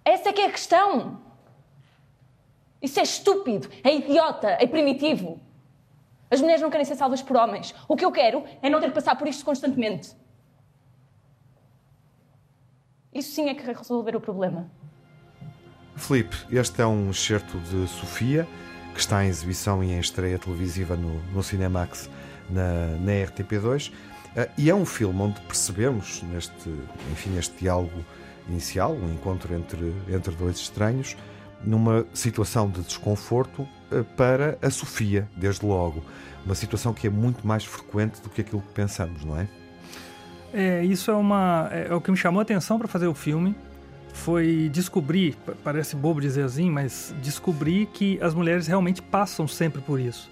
Essa 0.04 0.30
é 0.30 0.32
que 0.32 0.40
é 0.40 0.46
a 0.46 0.50
questão. 0.50 1.20
Isso 2.80 3.00
é 3.00 3.02
estúpido, 3.02 3.68
é 3.82 3.94
idiota, 3.94 4.48
é 4.60 4.66
primitivo. 4.66 5.40
As 6.34 6.40
mulheres 6.40 6.60
não 6.60 6.68
querem 6.68 6.84
ser 6.84 6.96
salvas 6.96 7.22
por 7.22 7.36
homens. 7.36 7.72
O 7.86 7.94
que 7.94 8.04
eu 8.04 8.10
quero 8.10 8.42
é 8.60 8.68
não 8.68 8.80
ter 8.80 8.88
que 8.88 8.94
passar 8.94 9.14
por 9.14 9.28
isto 9.28 9.44
constantemente. 9.44 10.16
Isso 13.14 13.36
sim 13.36 13.48
é 13.48 13.54
que 13.54 13.64
resolver 13.64 14.16
o 14.16 14.20
problema. 14.20 14.68
Filipe, 15.94 16.34
este 16.50 16.82
é 16.82 16.86
um 16.86 17.08
excerto 17.12 17.56
de 17.60 17.86
Sofia, 17.86 18.48
que 18.92 18.98
está 18.98 19.24
em 19.24 19.28
exibição 19.28 19.84
e 19.84 19.92
em 19.92 20.00
estreia 20.00 20.36
televisiva 20.36 20.96
no, 20.96 21.22
no 21.32 21.40
Cinemax 21.40 22.10
na, 22.50 22.86
na 22.98 23.12
RTP2. 23.12 23.90
Uh, 23.90 23.92
eh, 24.34 24.50
e 24.58 24.68
é 24.68 24.74
um 24.74 24.84
filme 24.84 25.22
onde 25.22 25.40
percebemos, 25.42 26.20
neste, 26.24 26.68
enfim, 27.12 27.30
neste 27.30 27.56
diálogo 27.60 28.04
inicial, 28.48 28.92
um 28.92 29.14
encontro 29.14 29.54
entre, 29.54 29.94
entre 30.08 30.34
dois 30.34 30.56
estranhos, 30.56 31.16
numa 31.66 32.06
situação 32.12 32.68
de 32.68 32.82
desconforto 32.82 33.62
uh, 33.62 34.04
para 34.16 34.58
a 34.62 34.70
Sofia, 34.70 35.28
desde 35.36 35.64
logo. 35.64 36.02
Uma 36.44 36.54
situação 36.54 36.92
que 36.92 37.06
é 37.06 37.10
muito 37.10 37.46
mais 37.46 37.64
frequente 37.64 38.20
do 38.20 38.28
que 38.28 38.40
aquilo 38.40 38.60
que 38.60 38.72
pensamos, 38.72 39.24
não 39.24 39.38
é? 39.38 39.48
É, 40.52 40.84
isso 40.84 41.10
é, 41.10 41.14
uma, 41.14 41.68
é, 41.72 41.88
é 41.88 41.94
o 41.94 42.00
que 42.00 42.10
me 42.10 42.16
chamou 42.16 42.38
a 42.38 42.42
atenção 42.42 42.78
para 42.78 42.86
fazer 42.86 43.06
o 43.06 43.14
filme 43.14 43.56
foi 44.14 44.70
descobrir, 44.72 45.36
parece 45.64 45.96
bobo 45.96 46.20
dizer 46.20 46.44
assim, 46.44 46.70
mas 46.70 47.12
descobrir 47.20 47.86
que 47.86 48.18
as 48.22 48.32
mulheres 48.32 48.66
realmente 48.66 49.02
passam 49.02 49.46
sempre 49.48 49.82
por 49.82 49.98
isso. 49.98 50.30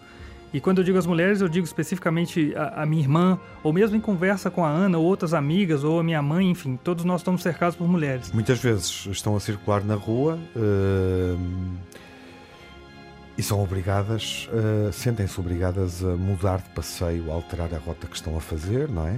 E 0.52 0.60
quando 0.60 0.78
eu 0.78 0.84
digo 0.84 0.98
as 0.98 1.06
mulheres, 1.06 1.40
eu 1.40 1.48
digo 1.48 1.64
especificamente 1.64 2.54
a, 2.54 2.82
a, 2.82 2.86
minha 2.86 3.02
irmã, 3.02 3.40
ou 3.62 3.72
mesmo 3.72 3.96
em 3.96 4.00
conversa 4.00 4.50
com 4.50 4.64
a 4.64 4.68
Ana, 4.68 4.98
ou 4.98 5.04
outras 5.04 5.32
amigas, 5.32 5.82
ou 5.82 5.98
a 5.98 6.02
minha 6.02 6.20
mãe, 6.20 6.50
enfim, 6.50 6.78
todos 6.82 7.04
nós 7.04 7.20
estamos 7.22 7.42
cercados 7.42 7.74
por 7.74 7.88
mulheres. 7.88 8.30
Muitas 8.32 8.60
vezes 8.60 9.06
estão 9.06 9.34
a 9.34 9.40
circular 9.40 9.82
na 9.82 9.94
rua 9.94 10.38
uh, 10.54 11.38
e 13.38 13.42
são 13.42 13.62
obrigadas, 13.62 14.48
uh, 14.52 14.92
sentem-se 14.92 15.40
obrigadas 15.40 16.04
a 16.04 16.16
mudar 16.16 16.58
de 16.58 16.68
passeio, 16.70 17.30
a 17.30 17.34
alterar 17.34 17.72
a 17.74 17.78
rota 17.78 18.06
que 18.06 18.16
estão 18.16 18.36
a 18.36 18.40
fazer, 18.40 18.88
não 18.88 19.08
é? 19.08 19.16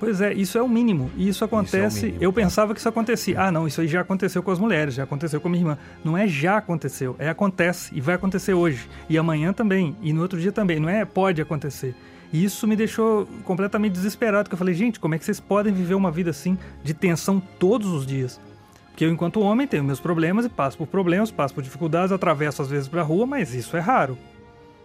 Pois 0.00 0.22
é, 0.22 0.32
isso 0.32 0.56
é 0.56 0.62
o 0.62 0.68
mínimo. 0.68 1.10
E 1.14 1.28
isso 1.28 1.44
acontece. 1.44 2.08
Isso 2.08 2.16
é 2.18 2.24
eu 2.24 2.32
pensava 2.32 2.72
que 2.72 2.80
isso 2.80 2.88
acontecia. 2.88 3.38
Ah, 3.38 3.52
não, 3.52 3.66
isso 3.66 3.82
aí 3.82 3.86
já 3.86 4.00
aconteceu 4.00 4.42
com 4.42 4.50
as 4.50 4.58
mulheres, 4.58 4.94
já 4.94 5.02
aconteceu 5.02 5.38
com 5.42 5.48
a 5.48 5.50
minha 5.50 5.62
irmã. 5.62 5.78
Não 6.02 6.16
é 6.16 6.26
já 6.26 6.56
aconteceu, 6.56 7.14
é 7.18 7.28
acontece 7.28 7.94
e 7.94 8.00
vai 8.00 8.14
acontecer 8.14 8.54
hoje. 8.54 8.88
E 9.10 9.18
amanhã 9.18 9.52
também, 9.52 9.94
e 10.00 10.10
no 10.14 10.22
outro 10.22 10.40
dia 10.40 10.50
também. 10.50 10.80
Não 10.80 10.88
é 10.88 11.04
pode 11.04 11.42
acontecer. 11.42 11.94
E 12.32 12.42
isso 12.42 12.66
me 12.66 12.76
deixou 12.76 13.28
completamente 13.44 13.92
desesperado, 13.92 14.44
porque 14.44 14.54
eu 14.54 14.58
falei, 14.58 14.72
gente, 14.72 14.98
como 14.98 15.14
é 15.14 15.18
que 15.18 15.24
vocês 15.24 15.38
podem 15.38 15.72
viver 15.72 15.94
uma 15.94 16.10
vida 16.10 16.30
assim 16.30 16.56
de 16.82 16.94
tensão 16.94 17.38
todos 17.58 17.88
os 17.88 18.06
dias? 18.06 18.40
Porque 18.86 19.04
eu, 19.04 19.10
enquanto 19.10 19.40
homem, 19.40 19.66
tenho 19.66 19.84
meus 19.84 20.00
problemas 20.00 20.46
e 20.46 20.48
passo 20.48 20.78
por 20.78 20.86
problemas, 20.86 21.30
passo 21.30 21.52
por 21.52 21.62
dificuldades, 21.62 22.10
atravesso 22.10 22.62
às 22.62 22.68
vezes 22.68 22.88
para 22.88 23.02
a 23.02 23.04
rua, 23.04 23.26
mas 23.26 23.52
isso 23.52 23.76
é 23.76 23.80
raro. 23.80 24.16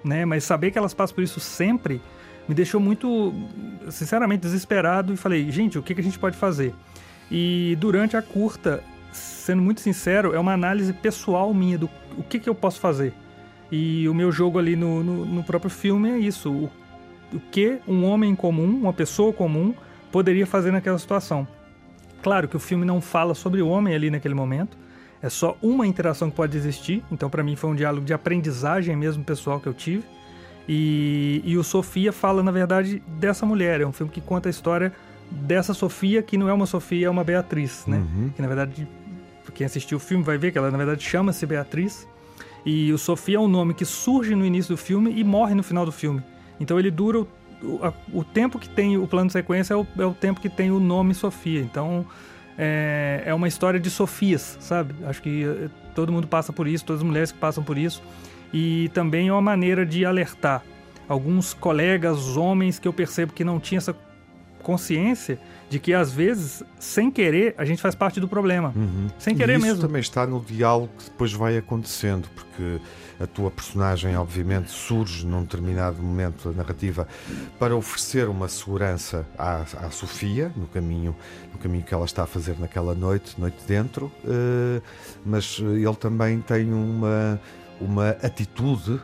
Né? 0.03 0.25
Mas 0.25 0.43
saber 0.43 0.71
que 0.71 0.77
elas 0.77 0.93
passam 0.93 1.15
por 1.15 1.23
isso 1.23 1.39
sempre 1.39 2.01
me 2.47 2.53
deixou 2.53 2.79
muito, 2.79 3.33
sinceramente, 3.89 4.41
desesperado 4.41 5.13
e 5.13 5.17
falei, 5.17 5.49
gente, 5.51 5.77
o 5.79 5.83
que, 5.83 5.95
que 5.95 6.01
a 6.01 6.03
gente 6.03 6.19
pode 6.19 6.37
fazer? 6.37 6.73
E 7.29 7.75
durante 7.79 8.15
a 8.15 8.21
curta, 8.21 8.83
sendo 9.11 9.61
muito 9.61 9.81
sincero, 9.81 10.33
é 10.33 10.39
uma 10.39 10.53
análise 10.53 10.93
pessoal 10.93 11.53
minha 11.53 11.77
do 11.77 11.89
o 12.17 12.23
que, 12.23 12.39
que 12.39 12.49
eu 12.49 12.55
posso 12.55 12.79
fazer. 12.79 13.13
E 13.71 14.07
o 14.07 14.13
meu 14.13 14.31
jogo 14.31 14.59
ali 14.59 14.75
no, 14.75 15.03
no, 15.03 15.25
no 15.25 15.43
próprio 15.43 15.71
filme 15.71 16.09
é 16.09 16.17
isso: 16.17 16.51
o, 16.51 16.71
o 17.33 17.39
que 17.51 17.79
um 17.87 18.05
homem 18.05 18.35
comum, 18.35 18.69
uma 18.69 18.93
pessoa 18.93 19.33
comum, 19.33 19.73
poderia 20.11 20.45
fazer 20.45 20.71
naquela 20.71 20.99
situação. 20.99 21.47
Claro 22.21 22.47
que 22.47 22.55
o 22.55 22.59
filme 22.59 22.85
não 22.85 23.01
fala 23.01 23.33
sobre 23.33 23.61
o 23.61 23.67
homem 23.67 23.93
ali 23.93 24.09
naquele 24.09 24.33
momento, 24.33 24.77
é 25.21 25.29
só 25.29 25.57
uma 25.61 25.85
interação 25.85 26.29
que 26.29 26.35
pode 26.35 26.57
existir, 26.57 27.03
então 27.11 27.29
para 27.29 27.43
mim 27.43 27.55
foi 27.55 27.69
um 27.69 27.75
diálogo 27.75 28.05
de 28.05 28.13
aprendizagem 28.13 28.95
mesmo 28.95 29.23
pessoal 29.23 29.59
que 29.59 29.67
eu 29.67 29.73
tive. 29.73 30.03
E, 30.67 31.41
e 31.45 31.57
o 31.57 31.63
Sofia 31.63 32.11
fala, 32.11 32.41
na 32.41 32.51
verdade, 32.51 33.01
dessa 33.07 33.45
mulher. 33.45 33.81
É 33.81 33.85
um 33.85 33.91
filme 33.91 34.11
que 34.11 34.21
conta 34.21 34.49
a 34.49 34.51
história 34.51 34.91
dessa 35.29 35.73
Sofia, 35.73 36.21
que 36.21 36.37
não 36.37 36.49
é 36.49 36.53
uma 36.53 36.65
Sofia, 36.65 37.07
é 37.07 37.09
uma 37.09 37.23
Beatriz, 37.23 37.85
né? 37.87 37.97
Uhum. 37.97 38.29
Que 38.35 38.41
na 38.41 38.47
verdade, 38.47 38.87
quem 39.53 39.65
assistiu 39.65 39.97
o 39.97 40.01
filme 40.01 40.23
vai 40.23 40.37
ver 40.37 40.51
que 40.51 40.57
ela 40.57 40.71
na 40.71 40.77
verdade 40.77 41.03
chama-se 41.03 41.45
Beatriz. 41.45 42.07
E 42.65 42.91
o 42.91 42.97
Sofia 42.97 43.37
é 43.37 43.39
um 43.39 43.47
nome 43.47 43.73
que 43.73 43.85
surge 43.85 44.33
no 44.33 44.45
início 44.45 44.75
do 44.75 44.77
filme 44.77 45.13
e 45.15 45.23
morre 45.23 45.53
no 45.53 45.61
final 45.61 45.85
do 45.85 45.91
filme. 45.91 46.23
Então 46.59 46.79
ele 46.79 46.89
dura 46.89 47.19
o, 47.19 47.27
o, 47.61 47.93
o 48.19 48.23
tempo 48.23 48.57
que 48.57 48.67
tem 48.67 48.97
o 48.97 49.07
plano 49.07 49.27
de 49.27 49.33
sequência 49.33 49.75
é 49.75 49.77
o, 49.77 49.85
é 49.99 50.05
o, 50.05 50.13
tempo 50.13 50.41
que 50.41 50.49
tem 50.49 50.71
o 50.71 50.79
nome 50.79 51.13
Sofia. 51.13 51.61
Então 51.61 52.05
é, 52.57 53.21
é 53.23 53.33
uma 53.35 53.47
história 53.47 53.79
de 53.79 53.89
Sofias, 53.91 54.57
sabe? 54.59 54.95
Acho 55.05 55.21
que 55.21 55.43
eh, 55.43 55.69
todo 55.93 56.11
mundo 56.11 56.27
passa 56.27 56.51
por 56.51 56.67
isso, 56.67 56.83
todas 56.83 57.01
as 57.01 57.07
mulheres 57.07 57.31
que 57.31 57.37
passam 57.37 57.63
por 57.63 57.77
isso 57.77 58.01
e 58.57 58.89
também 58.93 59.27
é 59.27 59.33
uma 59.33 59.41
maneira 59.41 59.85
de 59.85 60.05
alertar 60.05 60.63
alguns 61.09 61.53
colegas 61.53 62.37
homens 62.37 62.79
que 62.79 62.87
eu 62.87 62.93
percebo 62.93 63.33
que 63.33 63.43
não 63.43 63.59
tinham 63.59 63.79
essa 63.79 63.93
consciência 64.63 65.37
de 65.69 65.77
que 65.77 65.93
às 65.93 66.11
vezes, 66.11 66.63
sem 66.79 67.11
querer, 67.11 67.53
a 67.57 67.65
gente 67.65 67.81
faz 67.81 67.93
parte 67.93 68.17
do 68.17 68.29
problema. 68.29 68.71
Uhum. 68.73 69.07
Sem 69.19 69.35
querer 69.35 69.53
e 69.53 69.57
isso 69.57 69.65
mesmo. 69.65 69.81
também 69.81 69.99
está 69.99 70.25
no 70.25 70.39
diálogo 70.39 70.89
que 70.97 71.03
depois 71.03 71.33
vai 71.33 71.57
acontecendo, 71.57 72.29
porque 72.33 72.79
a 73.19 73.27
tua 73.27 73.51
personagem, 73.51 74.15
obviamente, 74.15 74.71
surge 74.71 75.25
num 75.25 75.41
determinado 75.41 76.01
momento 76.01 76.49
da 76.49 76.55
narrativa 76.55 77.07
para 77.59 77.75
oferecer 77.75 78.29
uma 78.29 78.47
segurança 78.47 79.27
à, 79.37 79.65
à 79.85 79.91
Sofia 79.91 80.49
no 80.55 80.65
caminho, 80.67 81.13
no 81.51 81.59
caminho 81.59 81.83
que 81.83 81.93
ela 81.93 82.05
está 82.05 82.23
a 82.23 82.27
fazer 82.27 82.57
naquela 82.57 82.95
noite, 82.95 83.37
noite 83.37 83.57
dentro, 83.67 84.05
uh, 84.23 84.81
mas 85.25 85.59
ele 85.59 85.95
também 85.95 86.39
tem 86.39 86.71
uma 86.71 87.39
uma 87.79 88.09
atitude 88.09 88.99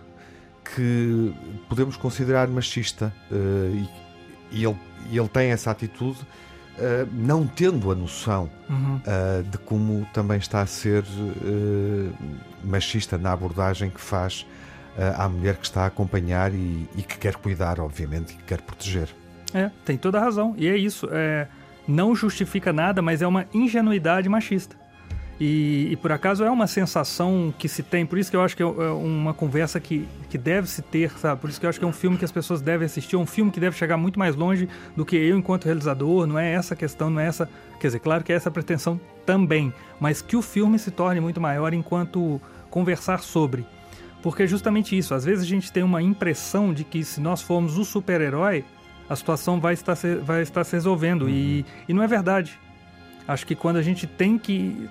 que 0.76 1.34
podemos 1.68 1.98
considerar 1.98 2.48
machista 2.48 3.14
uh, 3.32 3.36
e, 3.76 4.60
e, 4.60 4.66
ele, 4.66 4.78
e 5.10 5.18
ele 5.18 5.28
tem 5.28 5.52
essa 5.52 5.72
atitude 5.72 6.20
uh, 6.20 7.08
não 7.12 7.46
tendo 7.46 7.92
a 7.92 7.96
noção 7.96 8.50
uhum. 8.70 8.96
uh, 8.98 9.44
de 9.44 9.58
como 9.58 10.08
também 10.14 10.38
está 10.38 10.62
a 10.62 10.66
ser 10.66 11.04
machista 12.64 13.18
na 13.18 13.34
abordagem 13.34 13.90
que 13.90 14.00
faz 14.00 14.46
à 15.18 15.28
mulher 15.28 15.56
que 15.56 15.66
está 15.66 15.84
a 15.84 15.86
acompanhar 15.86 16.54
e, 16.54 16.88
e, 16.98 17.02
que 17.02 17.18
quer 17.18 17.36
cuidar, 17.36 17.80
obviamente, 17.80 18.34
e 18.34 18.36
que 18.36 18.44
quer 18.44 18.62
proteger. 18.62 19.08
É, 19.54 19.72
tem 19.86 19.98
toda 19.98 20.20
a 20.20 20.22
razão. 20.22 20.54
E 20.58 20.68
é 20.68 20.76
isso. 20.76 21.08
É, 21.12 21.48
não 21.88 22.14
justifica 22.14 22.74
nada, 22.74 23.02
mas 23.02 23.22
é 23.22 23.28
uma 23.28 23.46
ingenuidade 23.54 24.28
machista. 24.28 24.76
E, 25.44 25.88
e, 25.94 25.96
por 25.96 26.12
acaso 26.12 26.44
é 26.44 26.52
uma 26.52 26.68
sensação 26.68 27.52
que 27.58 27.68
se 27.68 27.82
tem, 27.82 28.06
por 28.06 28.20
isso 28.20 28.30
que 28.30 28.38
eu 28.38 28.44
acho 28.44 28.56
que 28.56 28.62
é, 28.62 28.66
é 28.68 28.92
uma 28.92 29.34
conversa 29.34 29.80
que, 29.80 30.08
que 30.30 30.38
deve 30.38 30.70
se 30.70 30.84
ter, 30.84 31.10
sabe? 31.18 31.42
Por 31.42 31.50
isso 31.50 31.60
que 31.60 31.66
eu 31.66 31.70
acho 31.72 31.80
que 31.80 31.84
é 31.84 31.88
um 31.88 31.92
filme 31.92 32.16
que 32.16 32.24
as 32.24 32.32
pessoas 32.32 32.62
devem 32.62 32.86
assistir, 32.86 33.16
é 33.16 33.18
um 33.18 33.26
filme 33.26 33.50
que 33.50 33.60
deve 33.60 33.76
chegar 33.76 33.98
muito 33.98 34.20
mais 34.20 34.36
longe 34.36 34.70
do 34.96 35.04
que 35.04 35.16
eu 35.16 35.36
enquanto 35.36 35.66
realizador, 35.66 36.28
não 36.28 36.38
é 36.38 36.54
essa 36.54 36.76
questão, 36.76 37.10
não 37.10 37.20
é 37.20 37.26
essa. 37.26 37.50
Quer 37.80 37.88
dizer, 37.88 38.00
claro 38.02 38.24
que 38.24 38.32
é 38.32 38.36
essa 38.36 38.52
pretensão 38.52 39.02
também, 39.26 39.74
mas 40.00 40.22
que 40.22 40.38
o 40.38 40.44
filme 40.44 40.78
se 40.78 40.92
torne 40.92 41.20
muito 41.20 41.42
maior 41.42 41.74
enquanto 41.74 42.40
conversar 42.70 43.22
sobre. 43.22 43.66
Porque 44.22 44.44
é 44.44 44.48
justamente 44.48 44.96
isso, 44.96 45.16
às 45.16 45.26
vezes 45.26 45.44
a 45.44 45.48
gente 45.48 45.72
tem 45.72 45.82
uma 45.82 46.04
impressão 46.04 46.72
de 46.72 46.84
que 46.84 47.04
se 47.04 47.20
nós 47.20 47.42
formos 47.42 47.80
o 47.80 47.84
super-herói, 47.84 48.64
a 49.10 49.16
situação 49.16 49.60
vai 49.60 49.74
estar 49.74 49.96
se, 49.96 50.18
vai 50.18 50.44
estar 50.44 50.64
se 50.64 50.74
resolvendo. 50.74 51.24
Uhum. 51.24 51.30
E, 51.30 51.66
e 51.90 51.94
não 51.96 52.04
é 52.04 52.08
verdade. 52.08 52.60
Acho 53.28 53.48
que 53.48 53.56
quando 53.56 53.78
a 53.78 53.82
gente 53.82 54.06
tem 54.06 54.38
que 54.38 54.88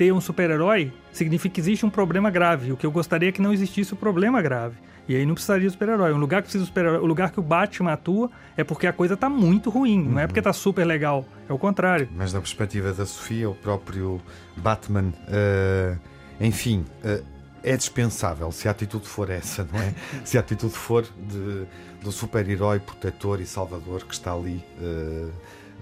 ter 0.00 0.14
um 0.14 0.20
super-herói 0.20 0.90
significa 1.12 1.56
que 1.56 1.60
existe 1.60 1.84
um 1.84 1.90
problema 1.90 2.30
grave. 2.30 2.72
O 2.72 2.76
que 2.76 2.86
eu 2.86 2.90
gostaria 2.90 3.28
é 3.28 3.32
que 3.32 3.42
não 3.42 3.52
existisse 3.52 3.92
o 3.92 3.96
um 3.96 3.98
problema 3.98 4.40
grave. 4.40 4.76
E 5.06 5.14
aí 5.14 5.26
não 5.26 5.34
precisaria 5.34 5.68
do 5.68 5.72
super-herói. 5.72 6.10
Um 6.14 6.16
lugar 6.16 6.40
que 6.40 6.44
precisa 6.44 6.64
do 6.64 6.68
super-herói, 6.68 7.00
o 7.00 7.04
lugar 7.04 7.30
que 7.30 7.38
o 7.38 7.42
Batman 7.42 7.92
atua 7.92 8.30
é 8.56 8.64
porque 8.64 8.86
a 8.86 8.94
coisa 8.94 9.14
tá 9.14 9.28
muito 9.28 9.68
ruim, 9.68 9.98
uhum. 9.98 10.12
não 10.12 10.20
é 10.20 10.26
porque 10.26 10.40
tá 10.40 10.54
super 10.54 10.86
legal. 10.86 11.26
É 11.46 11.52
o 11.52 11.58
contrário. 11.58 12.08
Mas 12.16 12.32
da 12.32 12.40
perspectiva 12.40 12.94
da 12.94 13.04
Sofia, 13.04 13.50
o 13.50 13.54
próprio 13.54 14.22
Batman, 14.56 15.12
uh, 15.28 15.98
enfim, 16.40 16.86
uh, 17.04 17.22
é 17.62 17.76
dispensável 17.76 18.50
se 18.52 18.68
a 18.68 18.70
atitude 18.70 19.06
for 19.06 19.28
essa, 19.28 19.68
não 19.70 19.78
é? 19.78 19.92
se 20.24 20.38
a 20.38 20.40
atitude 20.40 20.72
for 20.72 21.02
de, 21.02 21.66
do 22.02 22.10
super-herói 22.10 22.80
protetor 22.80 23.38
e 23.38 23.44
salvador 23.44 24.06
que 24.06 24.14
está 24.14 24.32
ali. 24.32 24.64
Uh, 24.80 25.30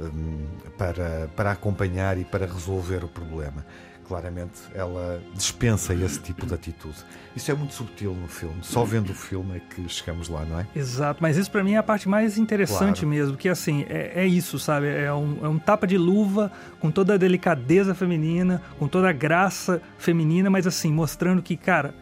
um, 0.00 0.46
para, 0.76 1.28
para 1.34 1.50
acompanhar 1.50 2.16
e 2.18 2.24
para 2.24 2.46
resolver 2.46 3.02
o 3.02 3.08
problema 3.08 3.64
claramente 4.08 4.52
ela 4.74 5.22
dispensa 5.34 5.94
esse 5.94 6.18
tipo 6.20 6.46
de 6.46 6.54
atitude. 6.54 6.96
Isso 7.36 7.50
é 7.52 7.54
muito 7.54 7.74
subtil 7.74 8.14
no 8.14 8.26
filme. 8.26 8.56
Só 8.62 8.84
vendo 8.84 9.10
o 9.10 9.14
filme 9.14 9.58
é 9.58 9.60
que 9.60 9.88
chegamos 9.88 10.28
lá, 10.28 10.44
não 10.44 10.60
é? 10.60 10.66
Exato, 10.74 11.22
mas 11.22 11.36
isso 11.36 11.50
para 11.50 11.62
mim 11.62 11.74
é 11.74 11.76
a 11.76 11.82
parte 11.82 12.08
mais 12.08 12.38
interessante 12.38 13.00
claro. 13.02 13.08
mesmo, 13.08 13.36
que 13.36 13.48
assim, 13.48 13.84
é, 13.88 14.22
é, 14.22 14.26
isso, 14.26 14.58
sabe? 14.58 14.88
É 14.88 15.12
um, 15.12 15.38
é 15.42 15.48
um 15.48 15.58
tapa 15.58 15.86
de 15.86 15.98
luva 15.98 16.50
com 16.80 16.90
toda 16.90 17.14
a 17.14 17.16
delicadeza 17.16 17.94
feminina, 17.94 18.62
com 18.78 18.88
toda 18.88 19.10
a 19.10 19.12
graça 19.12 19.82
feminina, 19.98 20.48
mas 20.48 20.66
assim, 20.66 20.92
mostrando 20.92 21.42
que, 21.42 21.56
cara, 21.56 21.94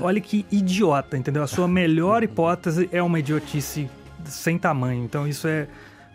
olha 0.00 0.20
que 0.20 0.46
idiota, 0.50 1.18
entendeu? 1.18 1.42
A 1.42 1.48
sua 1.48 1.66
melhor 1.66 2.22
hipótese 2.24 2.88
é 2.92 3.02
uma 3.02 3.18
idiotice 3.18 3.90
sem 4.24 4.58
tamanho. 4.58 5.04
Então 5.04 5.26
isso 5.26 5.48
é 5.48 5.66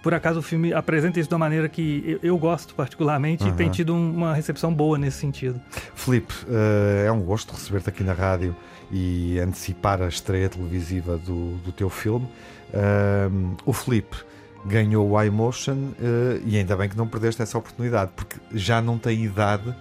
por 0.04 0.13
acaso 0.13 0.39
o 0.39 0.42
filme 0.42 0.74
apresenta 0.74 1.18
isso 1.18 1.30
de 1.30 1.34
uma 1.34 1.39
maneira 1.39 1.70
que 1.70 2.04
eu, 2.06 2.20
eu 2.22 2.38
gosto 2.38 2.76
particularmente 2.76 3.46
uhum. 3.46 3.50
e 3.50 3.54
tem 3.54 3.70
tido 3.72 3.96
uma 3.96 4.34
recepção 4.34 4.72
boa 4.72 4.98
nesse 4.98 5.18
sentido. 5.18 5.60
Felipe, 5.96 6.34
uh, 6.44 7.08
é 7.08 7.12
um 7.12 7.22
gosto 7.22 7.54
receber-te 7.54 7.88
aqui 7.88 8.04
na 8.04 8.12
rádio 8.12 8.54
e 8.92 9.39
antecipar 9.39 10.02
a 10.02 10.08
estreia 10.10 10.50
televisiva 10.50 11.18
do, 11.18 11.56
do 11.60 11.72
teu 11.72 11.89
filme. 11.89 12.28
Uh, 12.74 13.56
o 13.66 13.72
Felipe 13.72 14.18
ganhou 14.66 15.10
o 15.10 15.24
iMotion 15.24 15.74
uh, 15.74 16.42
e 16.46 16.58
ainda 16.58 16.76
bem 16.76 16.89
que 16.89 16.98
não 16.98 17.08
perdeste 17.08 17.42
essa 17.42 17.58
oportunidade, 17.58 18.12
porque 18.13 18.36
já 18.52 18.82
não 18.82 18.98
tem 18.98 19.24
idade 19.24 19.74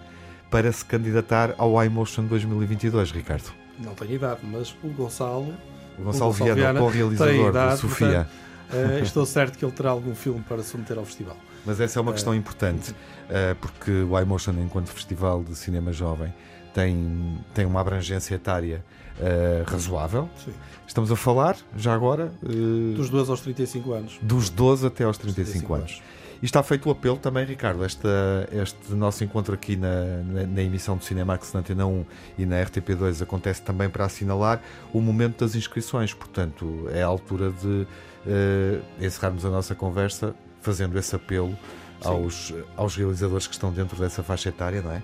para 0.48 0.70
se 0.70 0.85
candidatar 0.85 1.52
ao 1.58 1.82
iMotion 1.85 2.26
2022, 2.26 3.11
Ricardo. 3.11 3.52
Não 3.76 3.94
tem 3.94 4.12
idade, 4.12 4.40
mas 4.44 4.72
o 4.85 4.88
Gonçalo. 4.88 5.52
O 5.98 6.04
Gonçalo, 6.04 6.30
o 6.30 6.32
Gonçalo 6.32 6.32
Viana, 6.32 6.54
Viana 6.54 6.80
co-realizador 6.80 7.48
idade, 7.48 7.80
Sofia. 7.80 8.06
Portanto, 8.06 8.51
uh, 8.72 9.02
estou 9.02 9.26
certo 9.26 9.58
que 9.58 9.64
ele 9.64 9.72
terá 9.72 9.90
algum 9.90 10.14
filme 10.14 10.40
para 10.48 10.62
submeter 10.62 10.98
ao 10.98 11.04
festival. 11.04 11.37
Mas 11.64 11.80
essa 11.80 11.98
é 11.98 12.02
uma 12.02 12.12
questão 12.12 12.35
importante, 12.35 12.90
uh, 12.90 13.54
porque 13.61 13.90
o 13.90 14.18
iMotion, 14.18 14.54
enquanto 14.62 14.88
festival 14.88 15.42
de 15.42 15.54
cinema 15.54 15.92
jovem, 15.92 16.32
tem, 16.74 17.38
tem 17.54 17.66
uma 17.66 17.80
abrangência 17.80 18.35
etária 18.35 18.85
uh, 19.18 19.70
razoável. 19.70 20.28
Sim. 20.44 20.52
Estamos 20.87 21.11
a 21.12 21.16
falar, 21.16 21.56
já 21.76 21.94
agora. 21.94 22.32
Uh, 22.42 22.94
dos 22.94 23.08
12 23.08 23.30
aos 23.30 23.40
35 23.40 23.92
anos. 23.92 24.18
Dos 24.22 24.50
12 24.50 24.87
até 24.87 25.04
aos 25.04 25.18
35, 25.18 25.44
35 25.44 25.74
anos. 25.74 25.90
anos. 25.90 26.02
E 26.42 26.44
está 26.44 26.61
feito 26.61 26.88
o 26.88 26.90
apelo 26.90 27.16
também, 27.16 27.44
Ricardo, 27.44 27.85
esta, 27.85 28.08
este 28.50 28.92
nosso 28.94 29.22
encontro 29.22 29.54
aqui 29.54 29.76
na, 29.76 30.04
na, 30.26 30.44
na 30.44 30.62
emissão 30.62 30.96
do 30.96 31.04
Cinemax 31.04 31.52
na 31.52 31.61
Antena 31.61 31.87
1 31.87 32.04
e 32.37 32.44
na 32.44 32.56
RTP2 32.56 33.22
acontece 33.22 33.62
também 33.62 33.88
para 33.88 34.06
assinalar 34.06 34.61
o 34.92 35.00
momento 35.00 35.44
das 35.44 35.54
inscrições. 35.54 36.12
Portanto, 36.12 36.88
é 36.92 37.00
a 37.00 37.06
altura 37.06 37.52
de 37.52 37.87
uh, 38.26 39.04
encerrarmos 39.04 39.44
a 39.44 39.50
nossa 39.50 39.74
conversa 39.74 40.35
fazendo 40.61 40.98
esse 40.98 41.14
apelo 41.14 41.56
aos, 42.04 42.52
aos 42.76 42.96
realizadores 42.96 43.46
que 43.46 43.54
estão 43.54 43.72
dentro 43.72 43.96
dessa 43.96 44.22
faixa 44.22 44.48
etária, 44.48 44.82
não 44.82 44.92
é? 44.92 45.02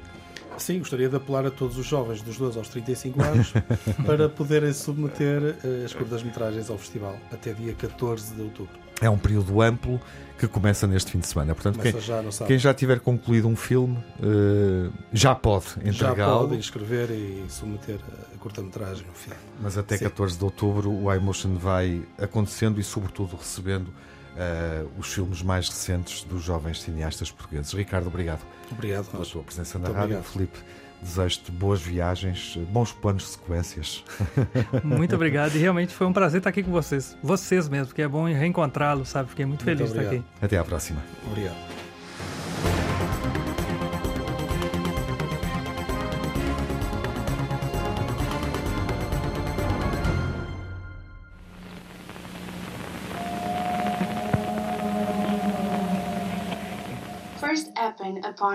Sim, 0.59 0.79
gostaria 0.81 1.09
de 1.09 1.17
apelar 1.17 1.47
a 1.47 1.51
todos 1.51 1.79
os 1.79 1.87
jovens 1.87 2.23
dos 2.23 2.37
12 2.37 2.59
aos 2.59 2.69
35 2.69 3.23
anos 3.23 3.53
para 4.05 4.29
poderem 4.29 4.73
submeter 4.73 5.57
uh, 5.65 5.85
as 5.85 5.93
curtas-metragens 5.93 6.71
ao 6.71 6.79
festival 6.79 7.17
até 7.33 7.53
dia 7.53 7.75
14 7.75 8.35
de 8.35 8.43
outubro. 8.43 8.79
É 9.01 9.09
um 9.09 9.19
período 9.19 9.63
amplo 9.63 10.01
que 10.39 10.49
começa 10.49 10.87
neste 10.87 11.13
fim 11.13 11.19
de 11.19 11.27
semana. 11.27 11.55
Portanto, 11.55 11.79
quem 11.79 12.01
já, 12.01 12.25
quem 12.47 12.59
já, 12.59 12.75
tiver 12.75 13.01
concluído 13.01 13.47
um 13.47 13.55
filme 13.55 13.97
uh, 13.97 14.93
já 15.13 15.35
pode 15.35 15.67
entregá-lo. 15.85 16.17
Já 16.17 16.49
pode 16.49 16.57
inscrever 16.57 17.11
e 17.11 17.45
submeter 17.49 17.99
a 18.35 18.39
curta-metragem 18.39 19.07
no 19.07 19.13
filme. 19.13 19.39
Mas 19.61 19.79
até 19.79 19.97
Sim. 19.97 20.05
14 20.05 20.37
de 20.37 20.45
outubro 20.45 20.91
o 20.91 21.15
iMotion 21.15 21.55
vai 21.55 22.03
acontecendo 22.21 22.81
e, 22.81 22.85
sobretudo, 22.85 23.37
recebendo 23.37 23.93
uh, 24.39 24.89
os 24.99 25.13
filmes 25.13 25.43
mais 25.43 25.69
recentes 25.69 26.23
dos 26.25 26.43
jovens 26.43 26.81
cineastas 26.83 27.31
portugueses. 27.31 27.73
Ricardo, 27.73 28.07
obrigado. 28.07 28.41
Obrigado 28.71 29.11
pela 29.11 29.25
sua 29.25 29.43
presença 29.43 29.79
na 29.79 29.87
Muito 29.87 29.97
rádio. 29.97 30.17
Obrigado. 30.17 30.33
Felipe, 30.33 30.59
desejo-te 31.03 31.51
boas 31.51 31.81
viagens, 31.81 32.57
bons 32.71 32.93
planos 32.93 33.25
de 33.25 33.29
sequências. 33.31 34.05
Muito 34.85 35.15
obrigado 35.15 35.55
e 35.55 35.59
realmente 35.59 35.93
foi 35.93 36.07
um 36.07 36.13
prazer 36.13 36.39
estar 36.39 36.51
aqui 36.51 36.63
com 36.63 36.71
vocês. 36.71 37.17
Vocês 37.23 37.69
mesmo, 37.69 37.95
que 37.95 38.03
é 38.03 38.09
bom 38.09 38.25
reencontrá-los, 38.25 39.09
sabe? 39.09 39.31
Fiquei 39.31 39.45
muito, 39.45 39.65
muito 39.65 39.79
feliz 39.79 39.91
obrigado. 39.91 40.11
de 40.11 40.17
estar 40.19 40.29
aqui. 40.39 40.45
Até 40.45 40.59
à 40.59 40.65
próxima. 40.65 41.03
Obrigado. 41.27 41.88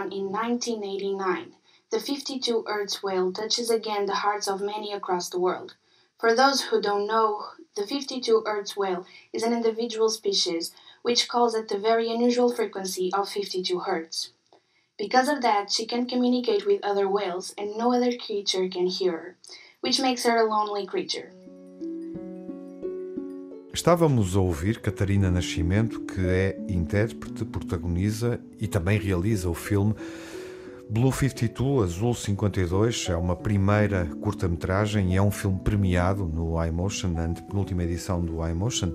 In 0.01 0.31
1989. 0.31 1.53
The 1.91 1.99
52 1.99 2.63
Earths 2.67 3.03
whale 3.03 3.31
touches 3.31 3.69
again 3.69 4.07
the 4.07 4.15
hearts 4.15 4.47
of 4.47 4.61
many 4.61 4.91
across 4.91 5.29
the 5.29 5.39
world. 5.39 5.75
For 6.19 6.35
those 6.35 6.61
who 6.61 6.81
don't 6.81 7.05
know, 7.05 7.49
the 7.75 7.85
52 7.85 8.43
Earths 8.45 8.75
whale 8.75 9.05
is 9.31 9.43
an 9.43 9.53
individual 9.53 10.09
species 10.09 10.73
which 11.03 11.27
calls 11.27 11.53
at 11.53 11.67
the 11.67 11.77
very 11.77 12.09
unusual 12.11 12.51
frequency 12.51 13.11
of 13.13 13.29
52 13.29 13.79
hertz. 13.79 14.31
Because 14.97 15.27
of 15.27 15.41
that, 15.41 15.71
she 15.71 15.85
can 15.85 16.07
communicate 16.07 16.65
with 16.65 16.83
other 16.83 17.07
whales 17.07 17.53
and 17.57 17.77
no 17.77 17.93
other 17.93 18.15
creature 18.17 18.67
can 18.69 18.87
hear 18.87 19.11
her, 19.11 19.37
which 19.81 19.99
makes 19.99 20.23
her 20.23 20.37
a 20.37 20.49
lonely 20.49 20.85
creature. 20.85 21.31
Estávamos 23.75 24.35
a 24.35 24.39
ouvir 24.39 24.79
Catarina 24.79 25.31
Nascimento, 25.31 26.01
que 26.01 26.21
é 26.21 26.59
intérprete, 26.69 27.43
protagoniza 27.43 28.39
e 28.61 28.67
também 28.67 28.99
realiza 28.99 29.49
o 29.49 29.55
filme 29.55 29.95
Blue 30.87 31.11
52, 31.11 31.89
Azul 31.89 32.13
52. 32.13 33.07
É 33.09 33.15
uma 33.15 33.35
primeira 33.35 34.05
curta-metragem 34.21 35.13
e 35.13 35.17
é 35.17 35.21
um 35.21 35.31
filme 35.31 35.59
premiado 35.59 36.23
no 36.23 36.63
iMotion, 36.63 37.07
na 37.07 37.27
penúltima 37.29 37.83
edição 37.83 38.23
do 38.23 38.47
iMotion, 38.47 38.93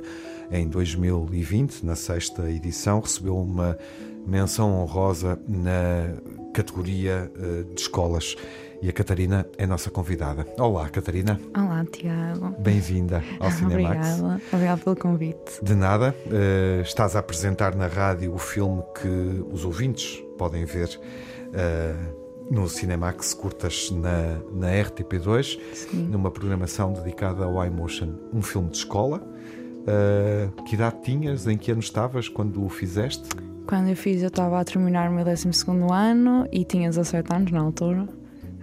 em 0.48 0.68
2020, 0.68 1.84
na 1.84 1.96
sexta 1.96 2.48
edição. 2.48 3.00
Recebeu 3.00 3.36
uma 3.36 3.76
menção 4.24 4.80
honrosa 4.80 5.40
na 5.48 6.14
categoria 6.54 7.32
eh, 7.36 7.64
de 7.74 7.80
escolas 7.80 8.36
e 8.80 8.88
a 8.88 8.92
Catarina 8.92 9.46
é 9.56 9.66
nossa 9.66 9.90
convidada. 9.90 10.46
Olá, 10.58 10.88
Catarina. 10.88 11.40
Olá, 11.56 11.84
Tiago. 11.84 12.54
Bem-vinda 12.60 13.22
ao 13.40 13.50
Cinemax. 13.50 14.20
Obrigada. 14.20 14.42
Obrigada 14.52 14.82
pelo 14.82 14.96
convite. 14.96 15.64
De 15.64 15.74
nada. 15.74 16.14
Uh, 16.26 16.82
estás 16.82 17.16
a 17.16 17.18
apresentar 17.18 17.74
na 17.74 17.88
rádio 17.88 18.32
o 18.32 18.38
filme 18.38 18.82
que 19.00 19.44
os 19.50 19.64
ouvintes 19.64 20.22
podem 20.36 20.64
ver 20.64 20.88
uh, 20.88 22.52
no 22.52 22.68
Cinemax 22.68 23.34
Curtas 23.34 23.90
na, 23.90 24.38
na 24.52 24.68
RTP2, 24.68 25.58
Sim. 25.74 26.08
numa 26.08 26.30
programação 26.30 26.92
dedicada 26.92 27.44
ao 27.44 27.64
iMotion. 27.64 28.14
Um 28.32 28.42
filme 28.42 28.70
de 28.70 28.78
escola. 28.78 29.20
Uh, 29.20 30.62
que 30.62 30.74
idade 30.74 31.02
tinhas? 31.02 31.46
Em 31.46 31.56
que 31.56 31.72
ano 31.72 31.80
estavas 31.80 32.28
quando 32.28 32.64
o 32.64 32.68
fizeste? 32.68 33.28
Quando 33.66 33.88
eu 33.88 33.96
fiz, 33.96 34.22
eu 34.22 34.28
estava 34.28 34.60
a 34.60 34.64
terminar 34.64 35.10
o 35.10 35.12
meu 35.12 35.24
12 35.24 35.48
ano 35.92 36.46
e 36.52 36.64
tinha 36.64 36.88
17 36.88 37.34
anos 37.34 37.50
na 37.50 37.60
altura 37.60 38.17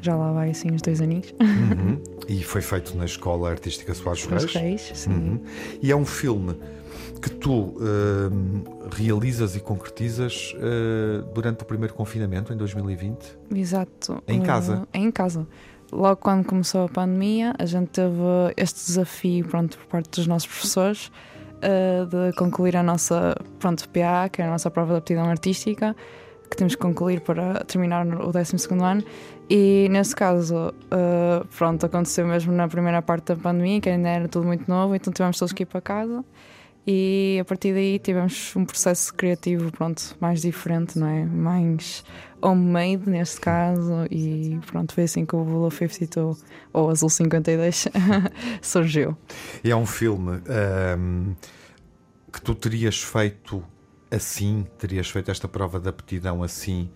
já 0.06 0.15
lá 0.15 0.32
vai 0.32 0.52
assim 0.52 0.72
uns 0.72 0.82
dois 0.82 1.02
aninhos. 1.02 1.34
Uhum. 1.65 2.02
E 2.28 2.44
foi 2.44 2.62
feito 2.62 2.96
na 2.96 3.06
Escola 3.06 3.50
Artística 3.50 3.94
Soares 3.94 4.26
Reis. 4.26 4.54
Reis, 4.54 4.91
sim. 4.94 5.10
Uhum. 5.10 5.41
E 5.82 5.91
é 5.91 5.96
um 5.96 6.06
filme 6.06 6.56
que 7.22 7.30
tu 7.30 7.52
uh, 7.52 7.76
realizas 8.96 9.56
e 9.56 9.60
concretizas 9.60 10.54
uh, 10.56 11.24
durante 11.34 11.63
o 11.63 11.65
primeiro 11.65 11.94
confinamento, 11.94 12.54
em 12.54 12.58
2020? 12.58 13.38
Exato. 13.54 14.24
Em 14.28 14.41
casa? 14.41 14.84
Uh, 14.84 14.88
em 14.94 15.12
casa. 15.12 15.48
Logo 15.91 16.18
quando 16.18 16.46
começou 16.46 16.86
a 16.86 16.89
pandemia, 16.89 17.54
a 17.58 17.65
gente 17.65 17.89
teve 17.89 18.22
este 18.58 18.86
desafio 18.86 19.48
pronto, 19.48 19.78
por 19.78 19.88
parte 19.88 20.10
dos 20.12 20.28
nossos 20.28 20.48
professores 20.48 21.12
de 21.62 22.36
concluir 22.38 22.76
a 22.76 22.84
nossa 22.84 23.36
pronto, 23.58 23.88
PA, 23.89 24.30
que 24.30 24.41
é 24.41 24.46
a 24.46 24.52
nossa 24.52 24.70
prova 24.70 24.94
de 24.94 24.98
aptidão 25.00 25.26
artística, 25.26 25.96
que 26.50 26.58
temos 26.58 26.76
que 26.76 26.82
concluir 26.82 27.22
para 27.22 27.63
terminar 27.63 28.06
o 28.06 28.32
12 28.32 28.56
ano 28.82 29.04
e 29.50 29.88
nesse 29.92 30.16
caso, 30.16 30.70
uh, 30.70 31.46
pronto, 31.58 31.86
aconteceu 31.86 32.26
mesmo 32.26 32.52
na 32.52 32.68
primeira 32.68 33.02
parte 33.02 33.28
da 33.28 33.36
pandemia, 33.36 33.80
que 33.80 33.90
ainda 33.90 34.10
era 34.10 34.28
tudo 34.28 34.48
muito 34.48 34.68
novo, 34.68 34.96
então 34.96 35.14
tivemos 35.14 35.38
todos 35.38 35.54
que 35.54 35.64
ir 35.64 35.68
para 35.68 35.82
casa. 35.82 36.24
E 36.88 37.40
a 37.42 37.46
partir 37.46 37.74
daí 37.74 37.98
tivemos 37.98 38.56
um 38.56 38.64
processo 38.64 39.14
criativo, 39.14 39.72
pronto, 39.72 40.16
mais 40.20 40.42
diferente, 40.42 41.00
não 41.00 41.08
é? 41.08 41.26
Mais 41.26 42.04
homemade 42.42 43.10
neste 43.10 43.42
caso, 43.42 44.06
e 44.12 44.60
pronto, 44.68 44.94
foi 44.94 45.06
assim 45.06 45.26
que 45.26 45.36
o 45.36 45.44
Blue 45.44 45.72
52 45.72 46.44
ou 46.72 46.90
Azul 46.90 47.10
52 47.10 47.88
surgiu. 48.62 49.18
É 49.64 49.76
um 49.76 49.86
filme 49.86 50.42
um, 50.98 51.36
que 52.32 52.40
tu 52.40 52.54
terias 52.54 53.02
feito 53.02 53.64
assim, 54.12 54.66
terias 54.78 55.10
feito 55.10 55.32
esta 55.32 55.48
prova 55.48 55.80
de 55.80 55.90
aptidão 55.90 56.44
assim. 56.44 56.90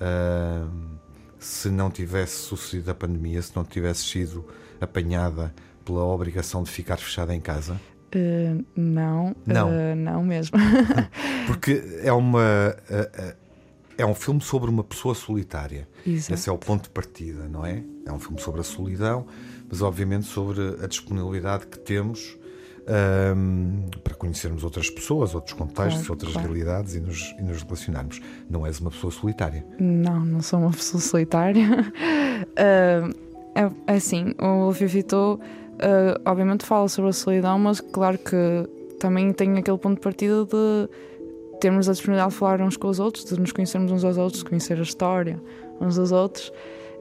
Um, 0.00 1.09
se 1.40 1.70
não 1.70 1.90
tivesse 1.90 2.36
sucedido 2.36 2.90
a 2.90 2.94
pandemia, 2.94 3.40
se 3.40 3.56
não 3.56 3.64
tivesse 3.64 4.04
sido 4.04 4.46
apanhada 4.80 5.52
pela 5.84 6.04
obrigação 6.04 6.62
de 6.62 6.70
ficar 6.70 6.98
fechada 6.98 7.34
em 7.34 7.40
casa? 7.40 7.80
Uh, 8.14 8.64
não, 8.76 9.34
não, 9.46 9.68
uh, 9.68 9.96
não 9.96 10.22
mesmo. 10.22 10.58
Porque 11.46 11.82
é 12.02 12.12
uma 12.12 12.74
uh, 12.90 13.36
é 13.96 14.06
um 14.06 14.14
filme 14.14 14.40
sobre 14.40 14.70
uma 14.70 14.82
pessoa 14.82 15.14
solitária. 15.14 15.88
Exato. 16.06 16.34
Esse 16.34 16.48
é 16.48 16.52
o 16.52 16.58
ponto 16.58 16.84
de 16.84 16.90
partida, 16.90 17.48
não 17.48 17.64
é? 17.64 17.82
É 18.06 18.12
um 18.12 18.18
filme 18.18 18.40
sobre 18.40 18.60
a 18.60 18.64
solidão, 18.64 19.26
mas 19.68 19.82
obviamente 19.82 20.26
sobre 20.26 20.60
a 20.82 20.86
disponibilidade 20.86 21.66
que 21.66 21.78
temos 21.78 22.38
um, 23.36 23.84
para 24.02 24.14
conhecermos 24.14 24.64
outras 24.64 24.90
pessoas, 24.90 25.34
outros 25.34 25.54
contextos, 25.54 26.06
claro, 26.06 26.12
outras 26.12 26.32
claro. 26.32 26.48
realidades 26.48 26.94
e 26.94 27.00
nos, 27.00 27.34
e 27.38 27.42
nos, 27.42 27.62
relacionarmos. 27.62 28.20
Não 28.48 28.66
és 28.66 28.80
uma 28.80 28.90
pessoa 28.90 29.10
solitária. 29.10 29.64
Não, 29.78 30.24
não 30.24 30.42
sou 30.42 30.60
uma 30.60 30.70
pessoa 30.70 31.00
solitária. 31.00 31.66
uh, 32.56 33.30
é, 33.54 33.94
assim, 33.94 34.34
o 34.38 34.70
Vivito 34.70 35.40
uh, 35.74 36.20
obviamente 36.24 36.64
fala 36.64 36.88
sobre 36.88 37.10
a 37.10 37.12
solidão, 37.12 37.58
mas 37.58 37.80
claro 37.80 38.18
que 38.18 38.68
também 38.98 39.32
tem 39.32 39.58
aquele 39.58 39.78
ponto 39.78 39.96
de 39.96 40.00
partida 40.00 40.44
de 40.44 40.88
termos 41.60 41.88
a 41.88 41.92
disponibilidade 41.92 42.32
de 42.32 42.38
falar 42.38 42.60
uns 42.60 42.76
com 42.76 42.88
os 42.88 43.00
outros, 43.00 43.24
de 43.24 43.38
nos 43.38 43.52
conhecermos 43.52 43.90
uns 43.92 44.04
aos 44.04 44.16
outros, 44.16 44.42
de 44.42 44.48
conhecer 44.48 44.78
a 44.78 44.82
história 44.82 45.40
uns 45.80 45.96
dos 45.96 46.12
outros. 46.12 46.52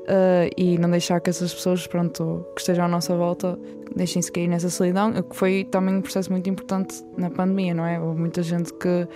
Uh, 0.10 0.50
e 0.58 0.76
não 0.80 0.90
deixar 0.90 1.20
que 1.20 1.30
essas 1.30 1.54
pessoas 1.54 1.86
pronto, 1.86 2.44
que 2.56 2.62
estejam 2.62 2.86
à 2.86 2.88
nossa 2.88 3.16
volta 3.16 3.60
deixem-se 3.96 4.32
cair 4.32 4.48
nessa 4.48 4.68
solidão, 4.68 5.14
que 5.14 5.36
foi 5.36 5.64
também 5.66 5.98
um 5.98 6.02
processo 6.02 6.32
muito 6.32 6.50
importante 6.50 7.04
na 7.16 7.30
pandemia, 7.30 7.76
não 7.76 7.86
é? 7.86 8.00
Houve 8.00 8.20
muita 8.20 8.42
gente 8.42 8.74
que 8.74 9.08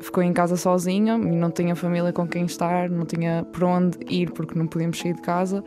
ficou 0.00 0.22
em 0.22 0.32
casa 0.32 0.56
sozinha 0.56 1.14
e 1.14 1.36
não 1.36 1.50
tinha 1.50 1.74
família 1.74 2.12
com 2.12 2.28
quem 2.28 2.44
estar, 2.44 2.88
não 2.88 3.04
tinha 3.04 3.44
por 3.52 3.64
onde 3.64 3.98
ir 4.08 4.30
porque 4.30 4.56
não 4.56 4.68
podíamos 4.68 4.98
sair 4.98 5.14
de 5.14 5.22
casa. 5.22 5.64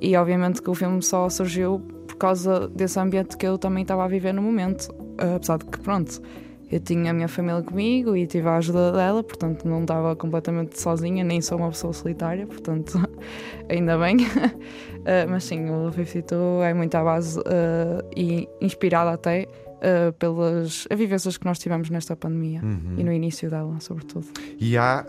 E 0.00 0.16
obviamente 0.16 0.62
que 0.62 0.70
o 0.70 0.74
filme 0.74 1.02
só 1.02 1.28
surgiu 1.28 1.80
por 2.06 2.16
causa 2.16 2.68
desse 2.68 2.98
ambiente 2.98 3.36
que 3.36 3.46
eu 3.46 3.58
também 3.58 3.82
estava 3.82 4.04
a 4.04 4.08
viver 4.08 4.32
no 4.32 4.42
momento. 4.42 4.88
Uh, 5.20 5.36
apesar 5.36 5.58
de 5.58 5.66
que, 5.66 5.78
pronto, 5.78 6.22
eu 6.70 6.80
tinha 6.80 7.10
a 7.10 7.14
minha 7.14 7.28
família 7.28 7.62
comigo 7.62 8.16
e 8.16 8.26
tive 8.26 8.48
a 8.48 8.56
ajuda 8.56 8.92
dela, 8.92 9.22
portanto 9.22 9.68
não 9.68 9.82
estava 9.82 10.16
completamente 10.16 10.80
sozinha, 10.80 11.22
nem 11.22 11.40
sou 11.42 11.58
uma 11.58 11.68
pessoa 11.68 11.92
solitária, 11.92 12.46
portanto 12.46 12.98
ainda 13.68 13.98
bem. 13.98 14.16
uh, 14.16 15.28
mas 15.28 15.44
sim, 15.44 15.70
o 15.70 15.90
52 15.92 16.64
é 16.64 16.74
muito 16.74 16.94
à 16.94 17.02
base 17.02 17.38
uh, 17.38 17.42
e 18.16 18.48
inspirada 18.60 19.12
até 19.12 19.46
uh, 19.46 20.12
pelas 20.14 20.86
vivências 20.94 21.36
que 21.36 21.44
nós 21.44 21.58
tivemos 21.58 21.90
nesta 21.90 22.16
pandemia 22.16 22.60
uhum. 22.62 22.94
e 22.96 23.04
no 23.04 23.12
início 23.12 23.50
dela, 23.50 23.78
sobretudo. 23.80 24.26
E 24.58 24.76
há, 24.76 25.04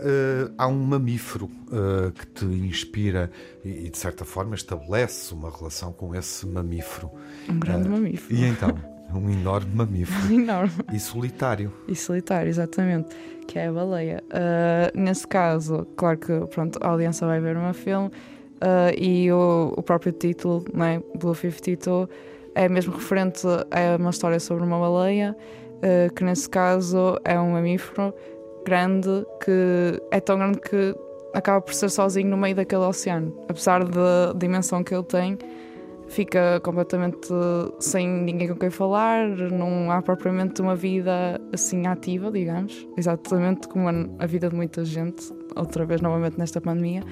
há 0.58 0.66
um 0.66 0.84
mamífero 0.84 1.50
que 2.14 2.26
te 2.26 2.44
inspira 2.44 3.30
e, 3.64 3.90
de 3.90 3.98
certa 3.98 4.24
forma 4.24 4.54
estabelece 4.54 5.34
uma 5.34 5.50
relação 5.50 5.92
com 5.92 6.14
esse 6.14 6.46
mamífero. 6.46 7.10
Um 7.48 7.58
grande 7.58 7.88
mamífero. 7.88 8.34
E 8.34 8.44
então? 8.44 8.94
Um 9.12 9.30
enorme 9.30 9.74
mamífero. 9.74 10.32
enorme. 10.34 10.72
E 10.92 10.98
solitário. 10.98 11.72
E 11.86 11.94
solitário, 11.94 12.48
exatamente. 12.48 13.14
Que 13.46 13.58
é 13.58 13.68
a 13.68 13.72
baleia. 13.72 14.24
Uh, 14.26 14.98
nesse 14.98 15.26
caso, 15.26 15.86
claro 15.96 16.18
que 16.18 16.40
pronto, 16.46 16.78
a 16.82 16.88
audiência 16.88 17.26
vai 17.26 17.40
ver 17.40 17.56
o 17.56 17.60
meu 17.60 17.74
filme 17.74 18.10
uh, 18.64 18.94
e 18.96 19.30
o, 19.30 19.74
o, 19.76 19.82
próprio 19.82 20.12
título, 20.12 20.64
né, 20.72 21.02
Blue 21.18 21.34
52, 21.34 22.08
é 22.54 22.68
mesmo 22.68 22.94
referente 22.94 23.46
a 23.46 23.96
uma 23.98 24.10
história 24.10 24.40
sobre 24.40 24.64
uma 24.64 24.78
baleia, 24.78 25.36
uh, 25.76 26.12
que 26.14 26.24
nesse 26.24 26.48
caso 26.48 27.18
é 27.24 27.38
um 27.38 27.52
mamífero 27.52 28.14
grande 28.64 29.26
que 29.44 30.00
é 30.10 30.20
tão 30.20 30.38
grande 30.38 30.58
que 30.60 30.94
acaba 31.34 31.60
por 31.60 31.74
ser 31.74 31.90
sozinho 31.90 32.30
no 32.30 32.36
meio 32.36 32.54
daquele 32.54 32.82
oceano. 32.82 33.36
Apesar 33.48 33.84
da 33.84 34.32
dimensão 34.34 34.82
que 34.82 34.94
ele 34.94 35.02
tem, 35.02 35.36
fica 36.08 36.60
completamente 36.60 37.28
sem 37.80 38.08
ninguém 38.08 38.48
com 38.48 38.56
quem 38.56 38.70
falar, 38.70 39.28
não 39.28 39.90
há 39.90 40.00
propriamente 40.00 40.62
uma 40.62 40.76
vida 40.76 41.40
assim 41.52 41.86
ativa, 41.86 42.30
digamos, 42.30 42.88
exatamente 42.96 43.68
como 43.68 43.88
a 43.88 44.26
vida 44.26 44.48
de 44.48 44.54
muita 44.54 44.84
gente, 44.84 45.32
outra 45.56 45.84
vez 45.84 46.00
novamente 46.00 46.38
nesta 46.38 46.60
pandemia. 46.60 47.02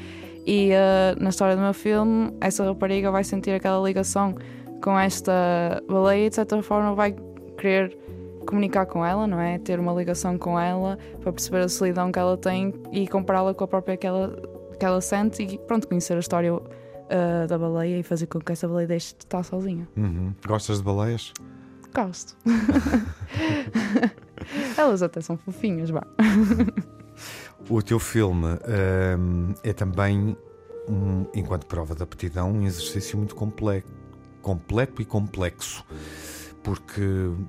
E 0.46 0.70
uh, 0.72 1.22
na 1.22 1.30
história 1.30 1.54
do 1.54 1.62
meu 1.62 1.74
filme, 1.74 2.32
essa 2.40 2.64
rapariga 2.64 3.10
vai 3.10 3.24
sentir 3.24 3.52
aquela 3.52 3.86
ligação 3.86 4.34
com 4.82 4.98
esta 4.98 5.82
baleia 5.88 6.26
e 6.26 6.28
de 6.28 6.34
certa 6.34 6.60
forma 6.62 6.94
vai 6.94 7.14
querer 7.56 7.96
comunicar 8.44 8.86
com 8.86 9.06
ela, 9.06 9.26
não 9.26 9.40
é? 9.40 9.58
Ter 9.58 9.78
uma 9.78 9.92
ligação 9.92 10.36
com 10.36 10.58
ela 10.58 10.98
para 11.20 11.32
perceber 11.32 11.60
a 11.60 11.68
solidão 11.68 12.10
que 12.10 12.18
ela 12.18 12.36
tem 12.36 12.74
e 12.90 13.06
compará-la 13.06 13.54
com 13.54 13.62
a 13.62 13.68
própria 13.68 13.96
que 13.96 14.06
ela, 14.06 14.36
que 14.78 14.84
ela 14.84 15.00
sente 15.00 15.42
e 15.42 15.58
pronto, 15.58 15.86
conhecer 15.86 16.16
a 16.16 16.20
história 16.20 16.52
uh, 16.52 16.60
da 17.48 17.56
baleia 17.56 17.98
e 18.00 18.02
fazer 18.02 18.26
com 18.26 18.40
que 18.40 18.50
essa 18.50 18.66
baleia 18.66 18.88
deixe 18.88 19.14
de 19.14 19.24
estar 19.24 19.44
sozinha. 19.44 19.86
Uhum. 19.96 20.34
Gostas 20.44 20.78
de 20.78 20.84
baleias? 20.84 21.32
Gosto. 21.94 22.36
Elas 24.76 25.02
até 25.02 25.20
são 25.20 25.36
fofinhas, 25.36 25.90
vá. 25.90 26.02
o 27.72 27.82
teu 27.82 27.98
filme 27.98 28.46
um, 29.18 29.54
é 29.62 29.72
também, 29.72 30.36
um, 30.88 31.26
enquanto 31.34 31.66
prova 31.66 31.94
de 31.94 32.02
aptidão, 32.02 32.52
um 32.52 32.66
exercício 32.66 33.16
muito 33.16 33.34
complexo, 33.34 33.90
completo 34.42 35.00
e 35.00 35.04
complexo. 35.04 35.84
Porque 36.62 37.02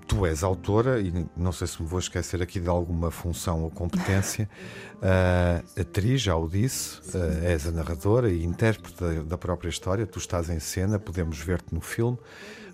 tu 0.07 0.25
és 0.25 0.41
autora, 0.41 0.99
e 0.99 1.27
não 1.37 1.51
sei 1.51 1.67
se 1.67 1.79
me 1.79 1.87
vou 1.87 1.99
esquecer 1.99 2.41
aqui 2.41 2.59
de 2.59 2.67
alguma 2.67 3.11
função 3.11 3.61
ou 3.61 3.69
competência, 3.69 4.49
uh, 4.95 5.63
atriz, 5.79 6.19
já 6.21 6.35
o 6.35 6.47
disse, 6.49 6.99
uh, 7.15 7.43
és 7.43 7.67
a 7.67 7.71
narradora 7.71 8.31
e 8.31 8.43
intérprete 8.43 8.99
da, 8.99 9.23
da, 9.23 9.37
própria 9.37 9.69
história, 9.69 10.07
tu 10.07 10.17
estás 10.17 10.49
em 10.49 10.59
cena, 10.59 10.97
podemos 10.97 11.37
ver-te 11.37 11.75
no 11.75 11.81
filme, 11.81 12.17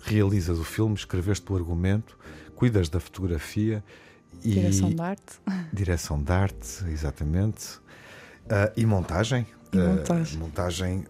realizas 0.00 0.58
o 0.58 0.64
filme, 0.64 0.94
escreveste 0.94 1.52
o 1.52 1.56
argumento, 1.56 2.16
cuidas 2.54 2.88
da 2.88 3.00
fotografia 3.00 3.84
e. 4.42 4.50
Direção 4.52 4.90
de 4.90 5.00
arte. 5.00 5.40
Direção 5.72 6.22
de 6.22 6.32
arte, 6.32 6.84
exatamente. 6.88 7.78
Uh, 8.46 8.72
e 8.76 8.86
montagem. 8.86 9.46
E 9.72 9.76
montagem. 9.76 10.38
montagem, 10.38 11.04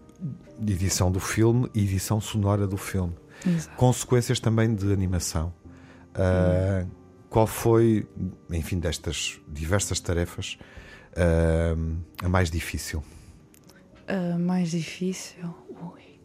edição 0.65 1.11
do 1.11 1.19
filme 1.19 1.69
e 1.73 1.83
edição 1.83 2.21
sonora 2.21 2.67
do 2.67 2.77
filme. 2.77 3.15
Exato. 3.45 3.75
consequências 3.75 4.39
também 4.39 4.75
de 4.75 4.93
animação. 4.93 5.51
Uh, 6.11 6.87
qual 7.29 7.47
foi, 7.47 8.07
enfim, 8.51 8.77
destas 8.79 9.39
diversas 9.47 9.99
tarefas, 9.99 10.59
uh, 11.13 11.97
a 12.23 12.29
mais 12.29 12.51
difícil? 12.51 13.03
A 14.07 14.37
mais 14.37 14.71
difícil? 14.71 15.55
Ui. 15.69 16.19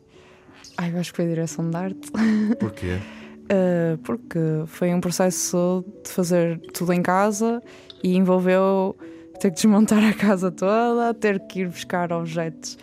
Ai, 0.76 0.92
eu 0.92 0.98
acho 0.98 1.12
que 1.12 1.16
foi 1.16 1.24
a 1.24 1.28
direção 1.28 1.70
de 1.70 1.76
arte. 1.76 2.10
Porquê? 2.58 2.98
Uh, 3.46 3.96
porque 3.98 4.38
foi 4.66 4.92
um 4.92 5.00
processo 5.00 5.84
de 6.04 6.10
fazer 6.10 6.58
tudo 6.72 6.92
em 6.92 7.00
casa 7.00 7.62
e 8.02 8.16
envolveu 8.16 8.96
ter 9.38 9.50
que 9.50 9.56
desmontar 9.56 10.02
a 10.02 10.12
casa 10.12 10.50
toda, 10.50 11.14
ter 11.14 11.38
que 11.46 11.60
ir 11.60 11.68
buscar 11.68 12.12
objetos 12.12 12.76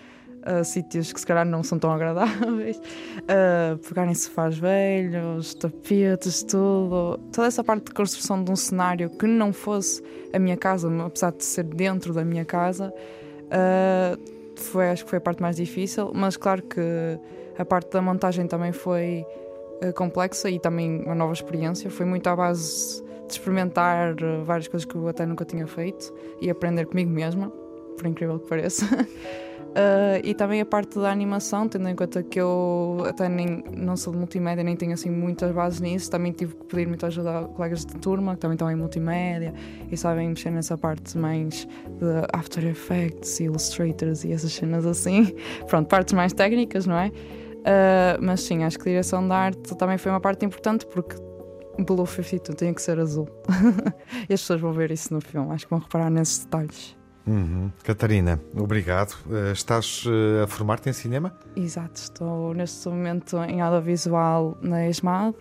a 0.45 0.63
sítios 0.63 1.13
que 1.13 1.19
se 1.19 1.25
calhar 1.25 1.45
não 1.45 1.63
são 1.63 1.79
tão 1.79 1.91
agradáveis, 1.91 2.77
uh, 2.77 3.77
pegarem 3.77 4.13
sofás 4.13 4.57
velhos, 4.57 5.53
tapetes, 5.53 6.43
tudo. 6.43 7.17
Toda 7.31 7.47
essa 7.47 7.63
parte 7.63 7.85
de 7.85 7.91
construção 7.91 8.43
de 8.43 8.51
um 8.51 8.55
cenário 8.55 9.09
que 9.09 9.25
não 9.25 9.53
fosse 9.53 10.03
a 10.33 10.39
minha 10.39 10.57
casa, 10.57 10.89
apesar 11.05 11.31
de 11.31 11.43
ser 11.43 11.63
dentro 11.63 12.13
da 12.13 12.25
minha 12.25 12.43
casa, 12.45 12.93
uh, 13.47 14.59
foi, 14.59 14.89
acho 14.89 15.05
que 15.05 15.09
foi 15.09 15.17
a 15.17 15.21
parte 15.21 15.41
mais 15.41 15.55
difícil, 15.55 16.11
mas 16.13 16.35
claro 16.37 16.61
que 16.61 16.81
a 17.57 17.63
parte 17.65 17.91
da 17.91 18.01
montagem 18.01 18.45
também 18.47 18.71
foi 18.71 19.25
complexa 19.91 20.49
e 20.49 20.59
também 20.59 21.03
uma 21.03 21.15
nova 21.15 21.33
experiência. 21.33 21.89
Foi 21.89 22.05
muito 22.05 22.27
à 22.27 22.35
base 22.35 23.03
de 23.27 23.33
experimentar 23.33 24.15
várias 24.43 24.67
coisas 24.67 24.85
que 24.85 24.95
eu 24.95 25.07
até 25.07 25.25
nunca 25.25 25.45
tinha 25.45 25.67
feito 25.67 26.13
e 26.41 26.49
aprender 26.49 26.85
comigo 26.85 27.09
mesma, 27.09 27.49
por 27.97 28.07
incrível 28.07 28.39
que 28.39 28.47
pareça. 28.47 28.85
Uh, 28.85 30.21
e 30.23 30.33
também 30.33 30.61
a 30.61 30.65
parte 30.65 30.99
da 30.99 31.11
animação, 31.11 31.67
tendo 31.67 31.87
em 31.89 31.95
conta 31.95 32.21
que 32.21 32.39
eu 32.39 33.03
até 33.07 33.27
nem, 33.27 33.63
não 33.75 33.97
sou 33.97 34.13
de 34.13 34.19
multimédia, 34.19 34.63
nem 34.63 34.75
tenho 34.75 34.93
assim 34.93 35.09
muitas 35.09 35.51
bases 35.51 35.79
nisso, 35.79 36.11
também 36.11 36.31
tive 36.31 36.55
que 36.55 36.65
pedir 36.65 36.87
muita 36.87 37.07
ajuda 37.07 37.39
a 37.39 37.43
colegas 37.45 37.85
de 37.85 37.95
turma 37.95 38.35
que 38.35 38.41
também 38.41 38.55
estão 38.55 38.69
em 38.69 38.75
multimédia 38.75 39.53
e 39.91 39.97
sabem 39.97 40.29
mexer 40.29 40.51
nessa 40.51 40.77
parte 40.77 41.17
mais 41.17 41.65
de 41.65 42.27
After 42.33 42.65
Effects, 42.65 43.39
Illustrators 43.39 44.23
e 44.23 44.31
essas 44.31 44.53
cenas 44.53 44.85
assim. 44.85 45.35
Pronto, 45.67 45.87
partes 45.87 46.13
mais 46.13 46.33
técnicas, 46.33 46.85
não 46.85 46.97
é? 46.97 47.11
Uh, 47.63 48.19
mas 48.21 48.41
sim, 48.41 48.63
acho 48.63 48.77
que 48.77 48.89
a 48.89 48.91
direção 48.91 49.25
de 49.25 49.33
arte 49.33 49.75
também 49.77 49.97
foi 49.97 50.11
uma 50.11 50.19
parte 50.19 50.45
importante 50.45 50.85
porque 50.85 51.15
Blue 51.79 52.05
52 52.05 52.57
tinha 52.57 52.73
que 52.73 52.81
ser 52.81 52.99
azul. 52.99 53.27
e 54.29 54.33
as 54.33 54.41
pessoas 54.41 54.61
vão 54.61 54.73
ver 54.73 54.91
isso 54.91 55.13
no 55.13 55.21
filme, 55.21 55.51
acho 55.53 55.65
que 55.65 55.69
vão 55.69 55.79
reparar 55.79 56.09
nesses 56.09 56.43
detalhes. 56.43 56.95
Uhum. 57.25 57.71
Catarina, 57.83 58.39
obrigado. 58.53 59.13
Uh, 59.27 59.53
estás 59.53 60.05
uh, 60.05 60.43
a 60.43 60.47
formar-te 60.47 60.89
em 60.89 60.93
cinema? 60.93 61.33
Exato, 61.55 61.95
estou 61.95 62.53
neste 62.53 62.87
momento 62.89 63.37
em 63.43 63.61
audiovisual 63.61 64.57
na 64.61 64.87
ESMAD, 64.89 65.35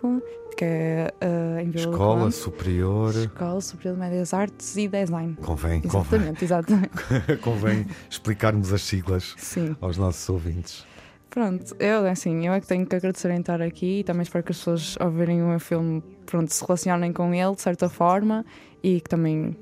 que 0.57 0.63
é 0.63 1.13
uh, 1.21 1.59
em 1.59 1.69
Vila 1.69 1.91
Escola 1.91 2.31
Superior. 2.31 3.13
Escola 3.13 3.59
Superior 3.59 3.95
de 3.95 3.99
Médias 3.99 4.33
Artes 4.33 4.77
e 4.77 4.87
Design. 4.87 5.35
Convém, 5.41 5.81
exatamente, 5.83 5.91
convém. 5.91 6.37
Exatamente. 6.41 7.37
convém 7.43 7.87
explicarmos 8.09 8.71
as 8.71 8.81
siglas 8.81 9.35
Sim. 9.37 9.75
aos 9.81 9.97
nossos 9.97 10.27
ouvintes. 10.29 10.85
Pronto, 11.33 11.75
eu 11.79 12.05
assim, 12.05 12.45
eu 12.45 12.53
é 12.53 12.61
que 12.61 12.67
tenho 12.67 12.85
que 12.85 12.95
agradecer 12.95 13.31
em 13.31 13.39
estar 13.39 13.59
aqui 13.59 14.01
e 14.01 14.03
também 14.03 14.21
espero 14.21 14.43
que 14.43 14.51
as 14.51 14.57
pessoas 14.59 14.95
ao 14.99 15.09
verem 15.09 15.41
o 15.41 15.47
meu 15.47 15.59
filme 15.59 16.03
pronto, 16.27 16.53
se 16.53 16.63
relacionem 16.63 17.11
com 17.11 17.33
ele 17.33 17.55
de 17.55 17.61
certa 17.61 17.89
forma 17.89 18.45
e 18.83 19.01
que 19.01 19.09
também 19.09 19.57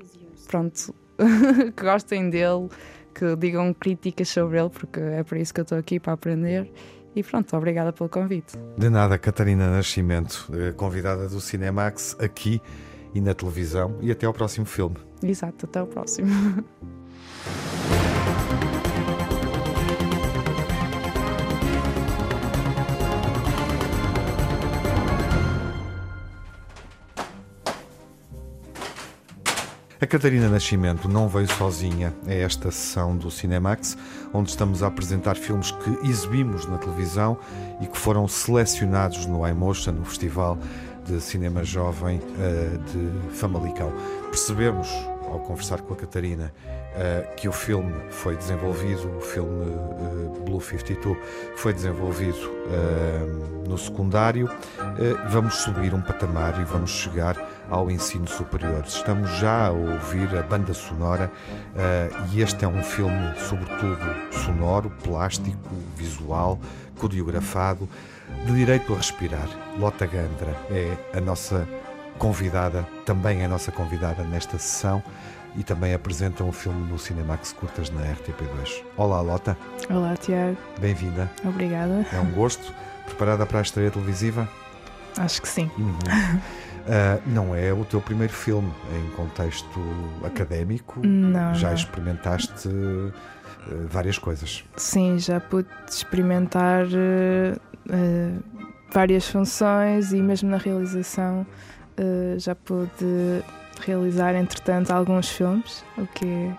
pronto, 0.46 0.94
que 1.74 1.82
gostem 1.82 2.28
dele, 2.28 2.68
que 3.14 3.34
digam 3.36 3.72
críticas 3.72 4.28
sobre 4.28 4.60
ele, 4.60 4.68
porque 4.68 5.00
é 5.00 5.22
por 5.22 5.38
isso 5.38 5.54
que 5.54 5.60
eu 5.60 5.62
estou 5.62 5.78
aqui 5.78 5.98
para 5.98 6.12
aprender. 6.12 6.70
E 7.16 7.22
pronto, 7.22 7.56
obrigada 7.56 7.90
pelo 7.90 8.10
convite. 8.10 8.52
De 8.76 8.90
nada, 8.90 9.16
Catarina 9.16 9.70
Nascimento, 9.70 10.50
eh, 10.52 10.72
convidada 10.72 11.26
do 11.26 11.40
Cinemax 11.40 12.16
aqui 12.18 12.60
e 13.14 13.20
na 13.20 13.32
televisão. 13.32 13.96
E 14.02 14.10
até 14.10 14.26
ao 14.26 14.34
próximo 14.34 14.66
filme. 14.66 14.96
Exato, 15.22 15.64
até 15.64 15.78
ao 15.78 15.86
próximo. 15.86 16.28
A 30.02 30.06
Catarina 30.06 30.48
Nascimento 30.48 31.08
não 31.08 31.28
veio 31.28 31.46
sozinha 31.46 32.12
a 32.26 32.34
esta 32.34 32.72
sessão 32.72 33.16
do 33.16 33.30
Cinemax, 33.30 33.96
onde 34.34 34.50
estamos 34.50 34.82
a 34.82 34.88
apresentar 34.88 35.36
filmes 35.36 35.70
que 35.70 36.08
exibimos 36.08 36.66
na 36.66 36.76
televisão 36.76 37.38
e 37.80 37.86
que 37.86 37.96
foram 37.96 38.26
selecionados 38.26 39.26
no 39.26 39.46
iMotion, 39.46 39.92
no 39.92 40.04
Festival 40.04 40.58
de 41.06 41.20
Cinema 41.20 41.62
Jovem 41.62 42.18
uh, 42.18 42.78
de 42.78 43.36
Famalicão. 43.36 43.92
Percebemos, 44.28 44.88
ao 45.30 45.38
conversar 45.38 45.80
com 45.82 45.94
a 45.94 45.96
Catarina, 45.96 46.52
uh, 46.56 47.36
que 47.36 47.48
o 47.48 47.52
filme 47.52 47.94
foi 48.10 48.36
desenvolvido, 48.36 49.08
o 49.18 49.20
filme 49.20 49.66
uh, 49.70 50.42
Blue 50.44 50.60
52 50.60 51.16
foi 51.54 51.72
desenvolvido 51.72 52.50
no 53.68 53.78
secundário. 53.78 54.50
vamos 55.30 55.54
subir 55.58 55.94
um 55.94 56.00
patamar 56.00 56.60
e 56.60 56.64
vamos 56.64 56.90
chegar 56.90 57.36
ao 57.72 57.90
ensino 57.90 58.28
superior. 58.28 58.84
Estamos 58.86 59.30
já 59.38 59.68
a 59.68 59.70
ouvir 59.70 60.28
a 60.36 60.42
banda 60.42 60.74
sonora 60.74 61.32
e 62.30 62.42
este 62.42 62.66
é 62.66 62.68
um 62.68 62.82
filme, 62.82 63.34
sobretudo, 63.48 63.98
sonoro, 64.30 64.90
plástico, 65.02 65.74
visual, 65.96 66.60
coreografado 66.98 67.88
de 68.44 68.52
Direito 68.52 68.92
a 68.92 68.96
Respirar. 68.98 69.48
Lota 69.78 70.06
Gandra 70.06 70.54
é 70.70 70.94
a 71.16 71.20
nossa 71.20 71.66
convidada, 72.18 72.86
também 73.06 73.40
é 73.40 73.46
a 73.46 73.48
nossa 73.48 73.72
convidada 73.72 74.22
nesta 74.22 74.58
sessão 74.58 75.02
e 75.56 75.62
também 75.62 75.94
apresenta 75.94 76.44
um 76.44 76.52
filme 76.52 76.90
no 76.90 76.98
Cinemax 76.98 77.54
Curtas 77.54 77.88
na 77.90 78.02
RTP2. 78.02 78.82
Olá, 78.98 79.22
Lota. 79.22 79.56
Olá, 79.88 80.14
Tiago. 80.16 80.58
Bem-vinda. 80.78 81.30
Obrigada. 81.42 82.06
É 82.12 82.20
um 82.20 82.30
gosto. 82.32 82.72
Preparada 83.06 83.46
para 83.46 83.60
a 83.60 83.62
estreia 83.62 83.90
televisiva? 83.90 84.46
Acho 85.18 85.42
que 85.42 85.48
sim. 85.48 85.70
Uhum. 85.78 85.92
Uh, 85.92 87.22
não 87.26 87.54
é 87.54 87.72
o 87.72 87.84
teu 87.84 88.00
primeiro 88.00 88.32
filme 88.32 88.72
em 88.94 89.10
contexto 89.16 89.80
académico? 90.24 91.00
Não. 91.06 91.54
Já 91.54 91.68
não. 91.68 91.74
experimentaste 91.74 92.68
uh, 92.68 93.12
várias 93.88 94.18
coisas? 94.18 94.64
Sim, 94.76 95.18
já 95.18 95.40
pude 95.40 95.68
experimentar 95.88 96.86
uh, 96.86 98.42
várias 98.92 99.28
funções 99.28 100.12
e 100.12 100.20
mesmo 100.20 100.50
na 100.50 100.58
realização 100.58 101.46
já 102.38 102.54
pude 102.54 103.42
realizar 103.84 104.34
entretanto 104.34 104.90
alguns 104.90 105.28
filmes, 105.28 105.84
o 105.98 106.06
que 106.06 106.26
é, 106.26 106.56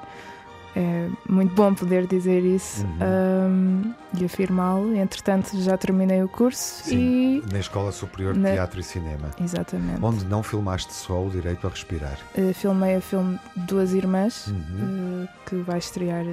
é 0.76 1.10
muito 1.30 1.54
bom 1.54 1.74
poder 1.74 2.08
dizer 2.08 2.44
isso 2.44 2.84
uhum. 2.86 3.86
um, 3.86 3.94
e 4.20 4.26
afirmá-lo. 4.26 4.96
Entretanto, 4.96 5.60
já 5.62 5.78
terminei 5.78 6.24
o 6.24 6.28
curso 6.28 6.84
Sim, 6.86 7.42
e. 7.48 7.54
Na 7.54 7.60
Escola 7.60 7.92
Superior 7.92 8.34
de 8.34 8.40
na... 8.40 8.52
Teatro 8.52 8.80
e 8.80 8.84
Cinema. 8.84 9.30
Exatamente. 9.40 10.04
Onde 10.04 10.26
não 10.26 10.42
filmaste 10.42 10.92
só 10.94 11.24
o 11.24 11.30
Direito 11.30 11.68
a 11.68 11.70
Respirar. 11.70 12.18
Uh, 12.36 12.54
filmei 12.54 12.98
o 12.98 13.02
filme 13.02 13.40
Duas 13.56 13.94
Irmãs, 13.94 14.48
uhum. 14.48 15.26
uh, 15.26 15.30
que 15.46 15.56
vai 15.58 15.78
estrear 15.78 16.26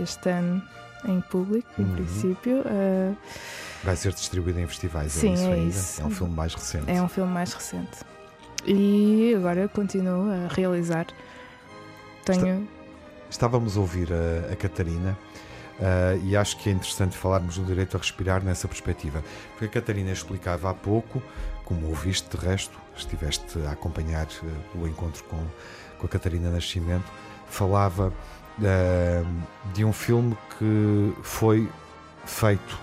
este 0.00 0.28
ano 0.28 0.62
em 1.04 1.20
público, 1.20 1.68
em 1.78 1.82
uhum. 1.82 1.94
princípio. 1.94 2.60
Uh, 2.60 3.16
Vai 3.82 3.96
ser 3.96 4.12
distribuído 4.12 4.60
em 4.60 4.66
festivais, 4.66 5.16
é 5.16 5.20
Sim, 5.20 5.30
é 5.30 5.34
isso 5.34 5.42
é 5.42 5.52
ainda? 5.52 5.68
Isso. 5.68 6.02
É 6.02 6.04
um 6.04 6.10
filme 6.10 6.34
mais 6.34 6.54
recente. 6.54 6.84
É 6.90 7.02
um 7.02 7.08
filme 7.08 7.32
mais 7.32 7.52
recente. 7.52 7.98
E 8.64 9.34
agora 9.36 9.66
continuo 9.66 10.30
a 10.30 10.54
realizar. 10.54 11.06
Tenho. 12.24 12.68
Estávamos 13.32 13.78
a 13.78 13.80
ouvir 13.80 14.08
a, 14.12 14.52
a 14.52 14.56
Catarina. 14.56 15.16
Uh, 15.80 16.22
e 16.22 16.36
acho 16.36 16.58
que 16.58 16.68
é 16.68 16.72
interessante 16.72 17.16
falarmos 17.16 17.56
do 17.56 17.64
direito 17.64 17.96
a 17.96 17.98
respirar 17.98 18.44
nessa 18.44 18.68
perspectiva. 18.68 19.24
Porque 19.52 19.64
a 19.64 19.80
Catarina 19.80 20.12
explicava 20.12 20.70
há 20.70 20.74
pouco, 20.74 21.20
como 21.64 21.88
ouviste 21.88 22.28
de 22.36 22.46
resto, 22.46 22.78
estiveste 22.94 23.58
a 23.66 23.72
acompanhar 23.72 24.26
uh, 24.26 24.78
o 24.78 24.86
encontro 24.86 25.24
com, 25.24 25.42
com 25.98 26.06
a 26.06 26.08
Catarina 26.10 26.50
Nascimento, 26.50 27.10
falava 27.48 28.12
uh, 28.58 29.72
de 29.72 29.82
um 29.82 29.94
filme 29.94 30.36
que 30.58 31.14
foi 31.22 31.68
feito 32.26 32.78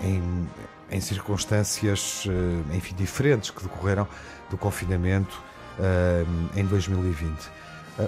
em, 0.00 0.48
em, 0.90 1.00
circunstâncias 1.02 2.24
enfim, 2.72 2.94
diferentes 2.94 3.50
que 3.50 3.62
decorreram 3.62 4.08
do 4.48 4.56
confinamento 4.56 5.42
em 6.56 6.64
2020. 6.64 7.59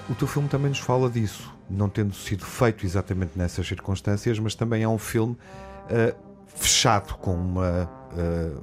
O 0.09 0.15
teu 0.15 0.29
filme 0.29 0.49
também 0.49 0.69
nos 0.69 0.79
fala 0.79 1.11
disso, 1.11 1.53
não 1.69 1.89
tendo 1.89 2.15
sido 2.15 2.45
feito 2.45 2.87
exatamente 2.87 3.33
nessas 3.37 3.67
circunstâncias, 3.67 4.39
mas 4.39 4.55
também 4.55 4.83
é 4.83 4.89
um 4.89 4.99
filme 4.99 5.37
fechado, 6.47 7.15
com 7.19 7.35
uma 7.35 7.91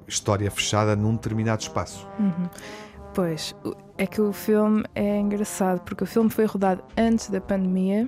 história 0.07 0.49
fechada 0.49 0.95
num 0.95 1.13
determinado 1.13 1.61
espaço. 1.61 2.07
Uhum. 2.19 2.49
Pois, 3.13 3.55
é 3.97 4.05
que 4.05 4.21
o 4.21 4.31
filme 4.31 4.83
é 4.95 5.19
engraçado, 5.19 5.81
porque 5.81 6.03
o 6.03 6.07
filme 6.07 6.29
foi 6.29 6.45
rodado 6.45 6.83
antes 6.97 7.29
da 7.29 7.41
pandemia 7.41 8.07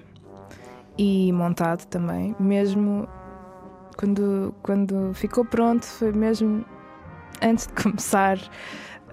e 0.98 1.32
montado 1.34 1.86
também, 1.88 2.36
mesmo 2.40 3.08
quando, 3.98 4.54
quando 4.62 5.12
ficou 5.14 5.44
pronto, 5.44 5.86
foi 5.86 6.12
mesmo 6.12 6.64
antes 7.42 7.68
de 7.68 7.74
começar 7.82 8.38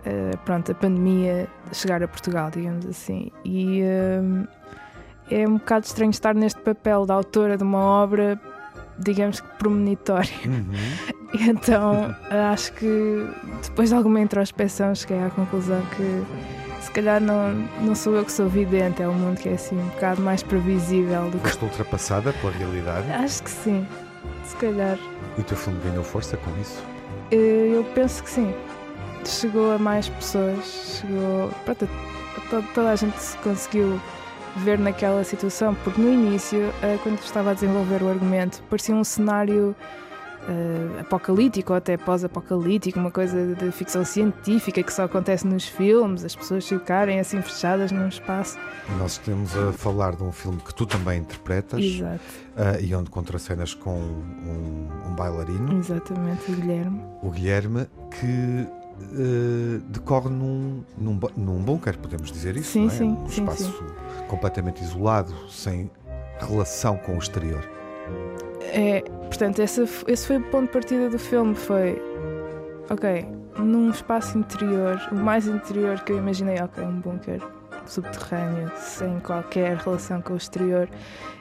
uh, 0.07 0.37
pronto, 0.45 0.73
a 0.73 0.75
pandemia 0.75 1.49
chegar 1.73 2.03
a 2.03 2.09
Portugal, 2.09 2.51
digamos 2.51 2.87
assim. 2.87 3.31
E 3.45 3.83
uh, 3.83 4.49
é 5.31 5.47
um 5.47 5.55
bocado 5.59 5.87
estranho 5.87 6.11
estar 6.11 6.35
neste 6.35 6.61
papel 6.61 7.07
da 7.07 7.15
autora 7.15 7.57
de 7.57 7.63
uma 7.63 7.79
obra, 7.79 8.41
digamos 8.99 9.41
que 9.41 9.49
premonitória. 9.59 10.31
Uhum. 10.45 11.19
Então 11.35 12.17
acho 12.51 12.73
que 12.73 13.27
depois 13.63 13.91
de 13.91 13.95
alguma 13.95 14.19
introspeção 14.19 14.95
cheguei 14.95 15.23
à 15.23 15.29
conclusão 15.29 15.83
que 15.95 16.25
se 16.81 16.91
calhar 16.91 17.21
não, 17.21 17.53
não 17.83 17.95
sou 17.95 18.15
eu 18.15 18.25
que 18.25 18.33
sou 18.33 18.49
vidente, 18.49 19.03
é 19.03 19.09
um 19.09 19.13
mundo 19.13 19.39
que 19.39 19.51
é 19.51 19.53
assim 19.53 19.77
um 19.77 19.89
bocado 19.89 20.23
mais 20.23 20.43
previsível 20.43 21.29
do 21.31 21.39
que. 21.39 21.49
Foste 21.51 21.65
ultrapassada 21.65 22.33
pela 22.33 22.51
realidade? 22.51 23.13
Acho 23.13 23.43
que 23.43 23.51
sim, 23.51 23.87
se 24.43 24.57
calhar. 24.57 24.99
E 25.37 25.41
o 25.43 25.45
teu 25.45 25.57
filme 25.57 25.79
ganhou 25.85 26.03
força 26.03 26.39
com 26.39 26.51
isso? 26.59 26.83
Eh, 27.31 27.73
eu 27.75 27.85
penso 27.95 28.23
que 28.25 28.31
sim. 28.31 28.55
Chegou 29.25 29.73
a 29.73 29.79
mais 29.79 30.09
pessoas, 30.09 31.01
chegou. 31.01 31.51
Pronto, 31.65 31.89
toda 32.75 32.91
a 32.91 32.97
gente 32.97 33.19
se 33.19 33.37
conseguiu 33.39 34.01
ver 34.57 34.79
naquela 34.79 35.23
situação, 35.25 35.75
porque 35.85 36.01
no 36.01 36.13
início, 36.13 36.73
eh, 36.83 36.99
quando 37.03 37.19
estava 37.21 37.51
a 37.51 37.55
desenvolver 37.55 38.03
o 38.03 38.09
argumento, 38.09 38.63
parecia 38.69 38.95
um 38.95 39.05
cenário 39.05 39.77
uh, 40.49 41.01
apocalíptico 41.01 41.73
ou 41.73 41.77
até 41.77 41.97
pós-apocalíptico, 41.97 42.99
uma 42.99 43.11
coisa 43.11 43.55
de 43.55 43.71
ficção 43.71 44.05
científica 44.05 44.83
que 44.83 44.93
só 44.93 45.05
acontece 45.05 45.47
nos 45.47 45.67
filmes, 45.67 46.25
as 46.25 46.35
pessoas 46.35 46.67
ficarem 46.67 47.21
assim 47.21 47.41
fechadas 47.43 47.93
num 47.93 48.09
espaço. 48.09 48.59
Nós 48.99 49.13
estamos 49.13 49.57
a 49.57 49.73
falar 49.73 50.17
de 50.17 50.23
um 50.23 50.33
filme 50.33 50.59
que 50.59 50.75
tu 50.75 50.87
também 50.87 51.21
interpretas 51.21 51.81
uh, 51.81 52.81
e 52.81 52.95
onde 52.95 53.11
contracenas 53.11 53.75
com 53.75 53.99
um, 53.99 54.89
um, 55.07 55.15
bailarino. 55.15 55.79
Exatamente, 55.79 56.51
o 56.51 56.55
Guilherme. 56.55 57.01
O 57.23 57.31
Guilherme 57.31 57.87
que 58.11 58.67
uh, 59.03 59.81
decorre 59.89 60.29
num, 60.31 60.83
num, 60.97 61.19
num 61.37 61.63
bunker, 61.63 61.99
podemos 61.99 62.31
dizer 62.31 62.57
isso, 62.57 62.73
sim, 62.73 62.87
é? 62.87 62.91
Sim, 62.91 63.11
um 63.11 63.29
sim, 63.29 63.43
espaço 63.43 63.85
completamente 64.29 64.83
isolado, 64.83 65.35
sem 65.49 65.91
relação 66.41 66.97
com 66.99 67.17
o 67.17 67.19
exterior. 67.19 67.69
É, 68.61 69.01
portanto, 69.01 69.61
esse, 69.61 69.83
esse 70.07 70.27
foi 70.27 70.37
o 70.37 70.45
ponto 70.51 70.67
de 70.67 70.73
partida 70.73 71.09
do 71.09 71.19
filme. 71.19 71.55
Foi, 71.55 72.01
ok, 72.91 73.27
num 73.59 73.91
espaço 73.91 74.39
interior, 74.39 75.01
o 75.11 75.17
mais 75.17 75.47
interior 75.47 76.01
que 76.01 76.13
eu 76.13 76.19
imaginei, 76.19 76.61
ok, 76.61 76.85
um 76.85 77.01
bunker 77.01 77.41
subterrâneo, 77.87 78.71
sem 78.77 79.19
qualquer 79.21 79.77
relação 79.79 80.21
com 80.21 80.35
o 80.35 80.37
exterior. 80.37 80.89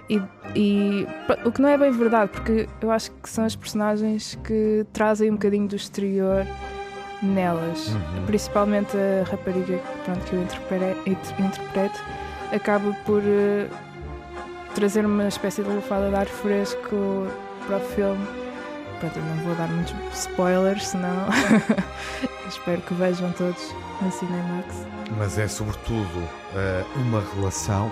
E, 0.09 0.21
e, 0.55 1.05
o 1.45 1.51
que 1.51 1.61
não 1.61 1.67
é 1.67 1.77
bem 1.77 1.91
verdade, 1.91 2.31
porque 2.31 2.67
eu 2.81 2.89
acho 2.89 3.11
que 3.11 3.29
são 3.29 3.43
as 3.43 3.55
personagens 3.55 4.35
que 4.43 4.85
trazem 4.93 5.29
um 5.29 5.33
bocadinho 5.33 5.67
do 5.67 5.75
exterior 5.75 6.47
nelas. 7.21 7.89
Uhum. 7.89 8.25
Principalmente 8.25 8.95
a 8.97 9.29
rapariga 9.29 9.79
pronto, 10.05 10.25
que 10.25 10.33
eu 10.33 10.41
interpreto, 10.41 11.99
acaba 12.53 12.93
por 13.05 13.21
uh, 13.21 13.69
trazer 14.75 15.05
uma 15.05 15.27
espécie 15.27 15.63
de 15.63 15.69
lufada 15.69 16.09
de 16.09 16.15
ar 16.15 16.27
fresco 16.27 17.27
para 17.65 17.77
o 17.77 17.79
filme. 17.79 18.27
Pronto, 18.99 19.17
eu 19.17 19.23
não 19.23 19.43
vou 19.43 19.55
dar 19.55 19.67
muitos 19.67 19.93
spoilers, 20.13 20.87
senão 20.87 21.27
espero 22.47 22.81
que 22.81 22.93
vejam 22.95 23.31
todos 23.33 23.73
no 24.01 24.11
Cinemax. 24.11 24.85
Mas 25.17 25.37
é 25.37 25.47
sobretudo 25.47 26.17
uh, 26.19 26.99
uma 26.99 27.23
relação 27.35 27.91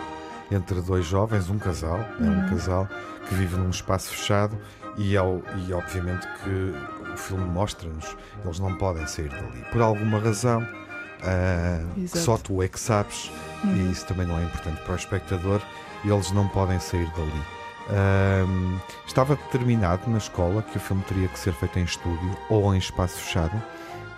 entre 0.51 0.82
dois 0.82 1.05
jovens, 1.05 1.49
um 1.49 1.57
casal, 1.57 1.99
é 2.19 2.23
um 2.23 2.41
uhum. 2.41 2.49
casal 2.49 2.88
que 3.28 3.36
vive 3.36 3.55
num 3.57 3.69
espaço 3.69 4.09
fechado 4.09 4.57
e, 4.97 5.17
ao, 5.17 5.41
e 5.67 5.73
obviamente 5.73 6.28
que 6.43 6.73
o 7.16 7.18
filme 7.18 7.45
mostra-nos, 7.45 8.16
eles 8.43 8.59
não 8.59 8.76
podem 8.76 9.07
sair 9.07 9.30
dali. 9.30 9.66
Por 9.72 9.82
alguma 9.82 10.20
razão, 10.20 10.61
uh, 10.61 12.07
só 12.07 12.38
tu 12.38 12.61
é 12.61 12.68
que 12.68 12.80
sabes, 12.80 13.32
uhum. 13.63 13.76
e 13.76 13.91
isso 13.91 14.05
também 14.05 14.28
não 14.28 14.38
é 14.38 14.43
importante 14.43 14.82
para 14.84 14.93
o 14.93 14.95
espectador, 14.95 15.61
eles 16.03 16.32
não 16.32 16.47
podem 16.47 16.80
sair 16.80 17.09
dali. 17.11 17.43
Um, 17.88 18.80
estava 19.05 19.36
determinado 19.36 20.09
na 20.09 20.18
escola 20.18 20.63
que 20.63 20.78
o 20.78 20.80
filme 20.80 21.03
teria 21.03 21.28
que 21.28 21.38
ser 21.38 21.53
feito 21.53 21.78
em 21.78 21.84
estúdio 21.84 22.38
ou 22.49 22.74
em 22.74 22.80
espaço 22.80 23.18
fechado? 23.20 23.61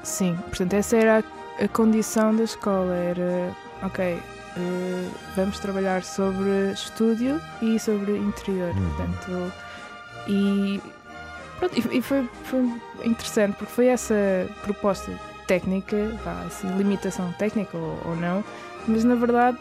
Sim, 0.03 0.37
portanto, 0.47 0.73
essa 0.73 0.95
era 0.95 1.23
a 1.59 1.67
condição 1.67 2.35
da 2.35 2.43
escola 2.43 2.95
era, 2.95 3.53
ok, 3.83 4.15
uh, 4.15 5.11
vamos 5.35 5.59
trabalhar 5.59 6.03
sobre 6.03 6.71
estúdio 6.71 7.41
e 7.61 7.77
sobre 7.77 8.17
interior, 8.17 8.73
uhum. 8.73 8.89
portanto, 8.89 9.53
e, 10.27 10.81
pronto, 11.59 11.77
e, 11.77 11.97
e 11.97 12.01
foi, 12.01 12.27
foi, 12.43 12.59
interessante 13.03 13.55
porque 13.57 13.71
foi 13.71 13.87
essa 13.87 14.15
proposta 14.63 15.11
técnica, 15.45 16.17
vá, 16.23 16.43
assim, 16.45 16.67
limitação 16.77 17.31
técnica 17.33 17.77
ou, 17.77 17.97
ou, 18.05 18.15
não, 18.15 18.43
mas 18.87 19.03
na 19.03 19.15
verdade 19.15 19.57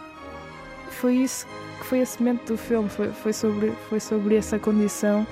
foi 0.90 1.16
isso 1.16 1.46
que 1.78 1.86
foi 1.86 2.00
a 2.00 2.06
semente 2.06 2.44
do 2.46 2.56
filme, 2.56 2.88
foi, 2.88 3.08
foi, 3.12 3.32
sobre, 3.32 3.72
foi 3.88 4.00
sobre 4.00 4.36
essa 4.36 4.58
condição 4.58 5.26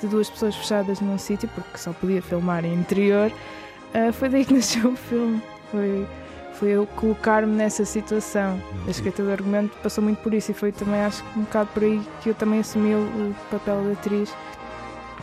de 0.00 0.08
duas 0.08 0.28
pessoas 0.28 0.56
fechadas 0.56 1.00
num 1.00 1.18
sítio, 1.18 1.48
porque 1.54 1.78
só 1.78 1.92
podia 1.92 2.20
filmar 2.20 2.64
em 2.64 2.74
interior, 2.74 3.30
uh, 3.30 4.12
foi 4.12 4.28
daí 4.28 4.44
que 4.44 4.52
nasceu 4.54 4.90
o 4.90 4.96
filme. 4.96 5.42
Foi, 5.70 6.06
foi 6.54 6.68
eu 6.70 6.86
colocar-me 6.86 7.52
nessa 7.54 7.84
situação. 7.84 8.60
A 8.86 8.90
escrita 8.90 9.22
do 9.22 9.30
argumento 9.30 9.76
passou 9.82 10.04
muito 10.04 10.18
por 10.18 10.34
isso 10.34 10.50
e 10.50 10.54
foi 10.54 10.70
também, 10.70 11.00
acho 11.00 11.24
que 11.24 11.38
um 11.38 11.42
bocado 11.42 11.70
por 11.72 11.82
aí 11.82 12.00
que 12.20 12.28
eu 12.28 12.34
também 12.34 12.60
assumi 12.60 12.94
o 12.94 13.34
papel 13.50 13.82
de 13.84 13.92
atriz, 13.92 14.34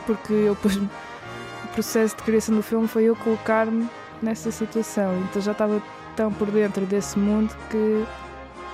porque 0.09 0.33
eu 0.33 0.55
pus, 0.55 0.75
o 0.75 1.67
processo 1.73 2.17
de 2.17 2.23
criação 2.23 2.55
do 2.55 2.63
filme 2.63 2.87
foi 2.87 3.03
eu 3.03 3.15
colocar-me 3.15 3.87
nessa 4.23 4.51
situação. 4.51 5.15
Então 5.29 5.39
já 5.39 5.51
estava 5.51 5.79
tão 6.15 6.33
por 6.33 6.49
dentro 6.49 6.83
desse 6.87 7.19
mundo 7.19 7.55
que 7.69 8.03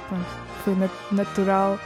pronto, 0.07 0.25
foi 0.63 0.75
natural 1.11 1.77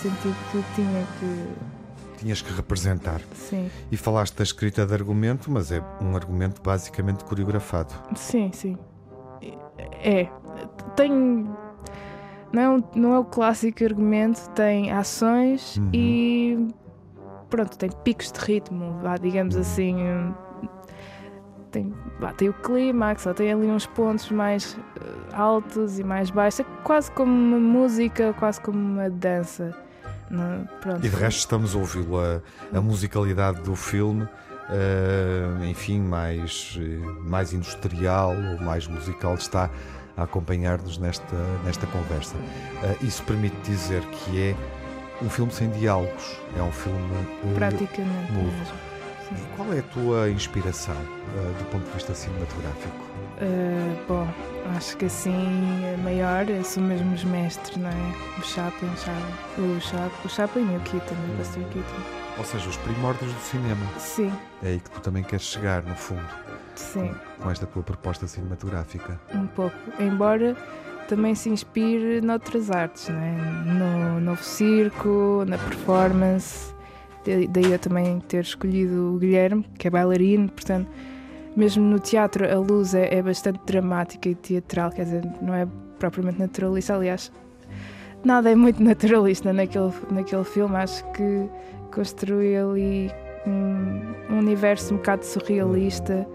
sentir 0.00 0.34
que 0.50 0.64
tinha 0.74 1.06
que 1.20 2.18
tinhas 2.18 2.42
que 2.42 2.52
representar. 2.52 3.20
Sim. 3.34 3.70
E 3.92 3.96
falaste 3.96 4.34
da 4.36 4.42
escrita 4.42 4.84
de 4.84 4.92
argumento, 4.92 5.50
mas 5.52 5.70
é 5.70 5.80
um 6.00 6.16
argumento 6.16 6.60
basicamente 6.62 7.22
coreografado. 7.24 7.94
Sim, 8.16 8.50
sim. 8.52 8.76
É. 10.02 10.28
Tem. 10.96 11.12
Não 12.50 12.62
é, 12.62 12.68
um, 12.70 12.82
não 12.96 13.14
é 13.14 13.18
o 13.18 13.24
clássico 13.24 13.84
argumento, 13.84 14.48
tem 14.50 14.90
ações 14.90 15.76
uhum. 15.76 15.90
e. 15.92 16.68
Pronto, 17.48 17.78
tem 17.78 17.90
picos 18.04 18.30
de 18.30 18.40
ritmo, 18.40 19.00
digamos 19.20 19.54
uhum. 19.54 19.60
assim. 19.60 19.96
Tem, 21.70 21.92
tem 22.36 22.48
o 22.48 22.54
clímax, 22.54 23.26
tem 23.36 23.52
ali 23.52 23.66
uns 23.66 23.86
pontos 23.86 24.30
mais 24.30 24.78
eh, 24.96 25.34
altos 25.34 25.98
e 25.98 26.04
mais 26.04 26.30
baixos, 26.30 26.60
é 26.60 26.64
quase 26.82 27.10
como 27.10 27.30
uma 27.30 27.58
música, 27.58 28.34
quase 28.38 28.58
como 28.58 28.78
uma 28.78 29.10
dança. 29.10 29.76
Pronto. 30.80 31.04
E 31.04 31.08
de 31.08 31.16
resto 31.16 31.38
estamos 31.38 31.74
a 31.74 31.78
ouvi-lo, 31.78 32.18
a, 32.20 32.40
a, 32.74 32.80
musicalidade 32.80 33.62
do 33.62 33.74
filme, 33.74 34.24
uh, 34.24 35.64
enfim, 35.64 36.00
mais, 36.00 36.78
mais 37.20 37.52
industrial 37.52 38.34
ou 38.34 38.60
mais 38.60 38.86
musical 38.86 39.34
está 39.34 39.70
a 40.16 40.22
acompanhar-nos 40.24 40.98
nesta, 40.98 41.36
nesta 41.64 41.86
conversa. 41.86 42.36
Uh, 42.36 43.04
isso 43.04 43.22
permite 43.24 43.56
dizer 43.62 44.02
que 44.06 44.42
é 44.42 44.56
um 45.22 45.28
filme 45.28 45.52
sem 45.52 45.70
diálogos, 45.70 46.38
é 46.56 46.62
um 46.62 46.72
filme 46.72 46.98
uh, 47.44 47.54
praticamente 47.54 48.32
mudo. 48.32 48.88
Qual 49.56 49.72
é 49.74 49.80
a 49.80 49.82
tua 49.82 50.30
inspiração 50.30 50.94
do 50.94 51.70
ponto 51.70 51.84
de 51.84 51.90
vista 51.92 52.14
cinematográfico? 52.14 52.96
bom, 54.08 54.26
Acho 54.76 54.96
que 54.96 55.06
assim, 55.06 55.82
a 55.94 55.96
maior 55.98 56.44
são 56.62 56.82
mesmo 56.82 57.14
os 57.14 57.24
mestres, 57.24 57.76
não 57.76 57.88
é? 57.88 58.38
O 58.38 58.42
Chaplin, 58.42 58.88
o 58.88 58.96
Chaplin, 59.80 60.10
o 60.24 60.28
Chaplin 60.28 60.72
e 60.72 60.76
o 60.76 60.80
Keaton, 60.80 61.14
o 61.14 61.36
Buster 61.36 61.62
Keaton. 61.64 62.02
Ou 62.36 62.44
seja, 62.44 62.68
os 62.68 62.76
primórdios 62.76 63.32
do 63.32 63.40
cinema. 63.40 63.86
Sim. 63.98 64.32
É 64.62 64.68
aí 64.68 64.80
que 64.80 64.90
tu 64.90 65.00
também 65.00 65.22
queres 65.22 65.46
chegar, 65.46 65.82
no 65.82 65.94
fundo. 65.94 66.28
Sim. 66.74 67.14
Com, 67.36 67.44
com 67.44 67.50
esta 67.50 67.66
tua 67.66 67.82
proposta 67.82 68.26
cinematográfica. 68.26 69.18
Um 69.34 69.46
pouco. 69.46 69.76
Embora 69.98 70.56
também 71.08 71.34
se 71.34 71.48
inspire 71.48 72.20
noutras 72.20 72.70
artes, 72.70 73.08
não 73.08 73.18
é? 73.18 73.32
No 73.64 74.20
novo 74.20 74.42
circo, 74.42 75.44
na 75.46 75.58
performance. 75.58 76.74
Daí 77.24 77.72
eu 77.72 77.78
também 77.78 78.20
ter 78.20 78.42
escolhido 78.42 79.14
o 79.14 79.18
Guilherme, 79.18 79.64
que 79.78 79.88
é 79.88 79.90
bailarino, 79.90 80.48
portanto 80.48 80.88
mesmo 81.58 81.82
no 81.82 81.98
teatro 81.98 82.48
a 82.48 82.56
luz 82.56 82.94
é, 82.94 83.12
é 83.16 83.20
bastante 83.20 83.58
dramática 83.66 84.28
e 84.28 84.34
teatral, 84.36 84.92
quer 84.92 85.02
dizer, 85.02 85.24
não 85.42 85.52
é 85.52 85.66
propriamente 85.98 86.38
naturalista. 86.38 86.94
Aliás, 86.94 87.32
nada 88.24 88.48
é 88.48 88.54
muito 88.54 88.80
naturalista 88.84 89.52
naquele, 89.52 89.92
naquele 90.10 90.44
filme. 90.44 90.76
Acho 90.76 91.04
que 91.12 91.48
construí 91.92 92.56
ali 92.56 93.10
um, 93.44 94.34
um 94.34 94.38
universo 94.38 94.94
um 94.94 94.98
bocado 94.98 95.24
surrealista 95.24 96.26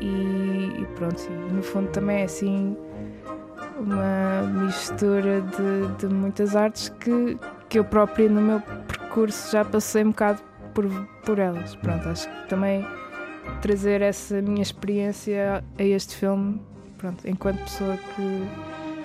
e, 0.00 0.80
e, 0.80 0.86
pronto, 0.94 1.22
no 1.52 1.62
fundo 1.62 1.88
também 1.90 2.20
é 2.20 2.24
assim 2.24 2.74
uma 3.78 4.42
mistura 4.42 5.40
de, 5.40 6.06
de 6.06 6.14
muitas 6.14 6.56
artes 6.56 6.88
que, 7.00 7.38
que 7.68 7.78
eu 7.78 7.84
própria 7.84 8.28
no 8.28 8.40
meu 8.40 8.60
percurso 8.60 9.52
já 9.52 9.64
passei 9.64 10.04
um 10.04 10.10
bocado 10.10 10.40
por, 10.74 10.86
por 11.24 11.38
elas. 11.38 11.74
Pronto, 11.76 12.08
acho 12.08 12.28
que 12.28 12.48
também 12.48 12.86
trazer 13.62 14.02
essa 14.02 14.40
minha 14.42 14.62
experiência 14.62 15.62
a 15.78 15.82
este 15.82 16.16
filme, 16.16 16.60
pronto, 16.98 17.26
enquanto 17.28 17.62
pessoa 17.64 17.96
que 17.96 18.48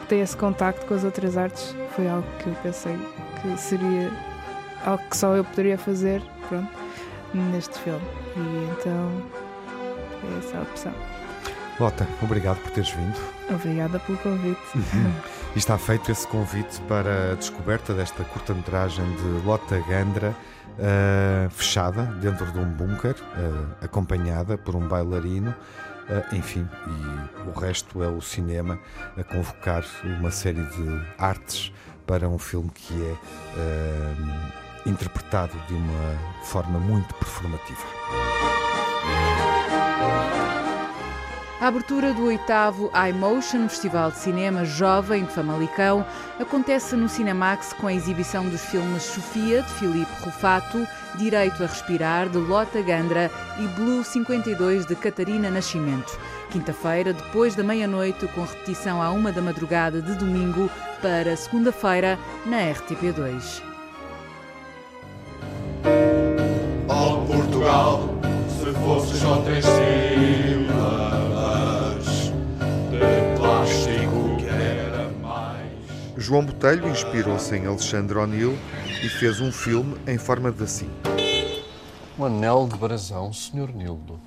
tem 0.07 0.21
esse 0.21 0.35
contacto 0.35 0.85
com 0.85 0.93
as 0.93 1.03
outras 1.03 1.37
artes, 1.37 1.75
foi 1.95 2.09
algo 2.09 2.27
que 2.39 2.47
eu 2.47 2.55
pensei 2.63 2.97
que 3.41 3.57
seria 3.57 4.11
algo 4.85 5.03
que 5.09 5.17
só 5.17 5.35
eu 5.35 5.43
poderia 5.43 5.77
fazer, 5.77 6.21
pronto, 6.49 6.69
neste 7.33 7.77
filme. 7.79 8.01
E 8.35 8.79
então 8.79 9.21
é 10.23 10.37
essa 10.39 10.57
a 10.57 10.61
opção. 10.61 11.10
Lota, 11.79 12.07
obrigado 12.21 12.59
por 12.61 12.71
teres 12.71 12.91
vindo. 12.91 13.17
Obrigada 13.49 13.99
pelo 13.99 14.17
convite. 14.19 14.59
Uhum. 14.75 15.13
E 15.55 15.57
está 15.57 15.77
feito 15.77 16.11
esse 16.11 16.27
convite 16.27 16.79
para 16.81 17.31
a 17.31 17.35
descoberta 17.35 17.93
desta 17.93 18.23
curta-metragem 18.23 19.05
de 19.15 19.45
Lota 19.45 19.79
Gandra 19.87 20.35
uh, 20.77 21.49
fechada 21.49 22.03
dentro 22.21 22.51
de 22.51 22.59
um 22.59 22.65
bunker, 22.65 23.15
uh, 23.15 23.85
acompanhada 23.85 24.57
por 24.57 24.75
um 24.75 24.87
bailarino. 24.87 25.53
Uh, 26.09 26.35
enfim, 26.35 26.67
e 26.87 27.49
o 27.49 27.59
resto 27.59 28.03
é 28.03 28.07
o 28.07 28.21
cinema 28.21 28.79
a 29.17 29.23
convocar 29.23 29.83
uma 30.03 30.31
série 30.31 30.63
de 30.63 31.05
artes 31.17 31.71
para 32.05 32.27
um 32.27 32.37
filme 32.37 32.69
que 32.69 32.93
é 33.03 34.89
interpretado 34.89 35.53
de 35.67 35.73
uma 35.73 36.17
forma 36.43 36.79
muito 36.79 37.13
performativa. 37.15 37.85
A 41.61 41.67
abertura 41.67 42.11
do 42.11 42.25
oitavo 42.25 42.89
iMotion, 43.09 43.69
Festival 43.69 44.09
de 44.09 44.17
Cinema 44.17 44.65
Jovem 44.65 45.25
de 45.25 45.31
Famalicão, 45.31 46.03
acontece 46.39 46.95
no 46.95 47.07
Cinemax 47.07 47.71
com 47.73 47.85
a 47.85 47.93
exibição 47.93 48.49
dos 48.49 48.65
filmes 48.65 49.03
Sofia, 49.03 49.61
de 49.61 49.71
Filipe 49.73 50.11
Rufato, 50.23 50.87
Direito 51.19 51.63
a 51.63 51.67
Respirar, 51.67 52.29
de 52.29 52.39
Lota 52.39 52.81
Gandra 52.81 53.29
e 53.59 53.67
Blue 53.75 54.03
52, 54.03 54.87
de 54.87 54.95
Catarina 54.95 55.51
Nascimento. 55.51 56.19
Quinta-feira, 56.49 57.13
depois 57.13 57.53
da 57.53 57.61
meia-noite, 57.61 58.27
com 58.29 58.41
repetição 58.41 58.99
à 58.99 59.11
uma 59.11 59.31
da 59.31 59.43
madrugada 59.43 60.01
de 60.01 60.15
domingo 60.15 60.67
para 60.99 61.37
segunda-feira, 61.37 62.17
na 62.43 62.57
RTP2. 62.57 63.70
João 76.31 76.45
Botelho 76.45 76.87
inspirou-se 76.87 77.53
em 77.57 77.67
Alexandre 77.67 78.17
O'Neill 78.17 78.57
e 79.03 79.09
fez 79.09 79.41
um 79.41 79.51
filme 79.51 79.97
em 80.07 80.17
forma 80.17 80.49
de 80.49 80.63
assim. 80.63 80.89
Um 82.17 82.23
anel 82.23 82.69
de 82.71 82.77
brasão, 82.77 83.33
Sr. 83.33 83.75
Nildo. 83.75 84.17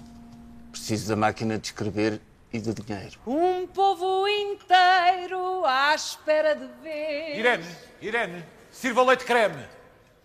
Preciso 0.70 1.08
da 1.08 1.16
máquina 1.16 1.58
de 1.58 1.68
escrever 1.68 2.20
e 2.52 2.60
do 2.60 2.74
dinheiro. 2.74 3.18
Um 3.26 3.66
povo 3.66 4.28
inteiro 4.28 5.64
à 5.64 5.94
espera 5.94 6.54
de 6.54 6.68
ver. 6.82 7.38
Irene, 7.38 7.64
Irene, 8.02 8.44
sirva 8.70 9.02
leite 9.02 9.24
creme. 9.24 9.64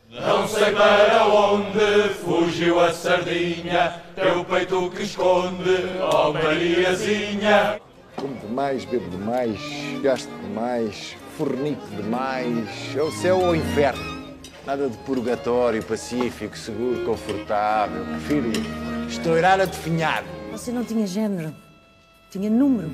Não 0.10 0.50
sei 0.50 0.74
para 0.74 1.28
onde 1.28 2.10
fugiu 2.16 2.78
a 2.82 2.92
sardinha, 2.92 4.04
teu 4.16 4.44
peito 4.44 4.90
que 4.90 5.04
esconde, 5.04 5.98
ó 6.02 6.28
oh 6.28 6.34
Mariazinha. 6.34 7.80
Como 8.18 8.36
demais, 8.36 8.84
bebo 8.84 9.10
demais, 9.12 9.62
gasto 10.04 10.30
demais, 10.42 11.16
fornico 11.40 11.88
demais. 11.96 12.68
É 12.94 13.02
o 13.02 13.10
céu 13.14 13.40
ou 13.40 13.52
o 13.52 13.56
inferno. 13.56 14.20
Nada 14.66 14.90
de 14.90 14.98
purgatório, 14.98 15.82
pacífico, 15.82 16.58
seguro, 16.58 17.06
confortável. 17.06 18.04
Prefiro 18.06 18.52
estourar 19.08 19.62
a 19.62 19.66
definhar. 19.66 20.26
Você 20.52 20.70
não 20.70 20.84
tinha 20.84 21.08
género, 21.08 21.56
tinha 22.30 22.50
número. 22.50 22.92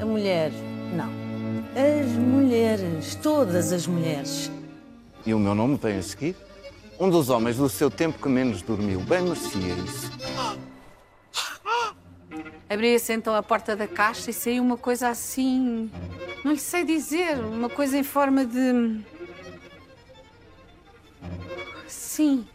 A 0.00 0.04
mulher, 0.04 0.50
não. 0.96 1.08
As 1.76 2.10
mulheres, 2.16 3.14
todas 3.14 3.72
as 3.72 3.86
mulheres. 3.86 4.50
E 5.24 5.32
o 5.32 5.38
meu 5.38 5.54
nome 5.54 5.78
vem 5.80 5.98
a 5.98 6.02
seguir? 6.02 6.34
Um 6.98 7.08
dos 7.08 7.30
homens 7.30 7.56
do 7.56 7.68
seu 7.68 7.88
tempo 7.90 8.20
que 8.20 8.28
menos 8.28 8.60
dormiu. 8.60 8.98
Bem 9.00 9.22
merecia 9.22 9.74
isso. 9.84 10.10
Abria-se 12.70 13.12
então 13.12 13.34
a 13.34 13.42
porta 13.42 13.74
da 13.74 13.88
caixa 13.88 14.30
e 14.30 14.32
saiu 14.32 14.62
uma 14.62 14.76
coisa 14.76 15.08
assim. 15.08 15.90
Não 16.44 16.52
lhe 16.52 16.58
sei 16.58 16.84
dizer, 16.84 17.36
uma 17.40 17.68
coisa 17.68 17.98
em 17.98 18.04
forma 18.04 18.44
de. 18.44 19.00
Sim. 21.88 22.46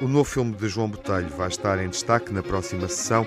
O 0.00 0.08
novo 0.08 0.24
filme 0.24 0.56
de 0.56 0.68
João 0.68 0.88
Botelho 0.88 1.28
vai 1.28 1.46
estar 1.46 1.78
em 1.78 1.88
destaque 1.88 2.32
na 2.32 2.42
próxima 2.42 2.88
sessão, 2.88 3.24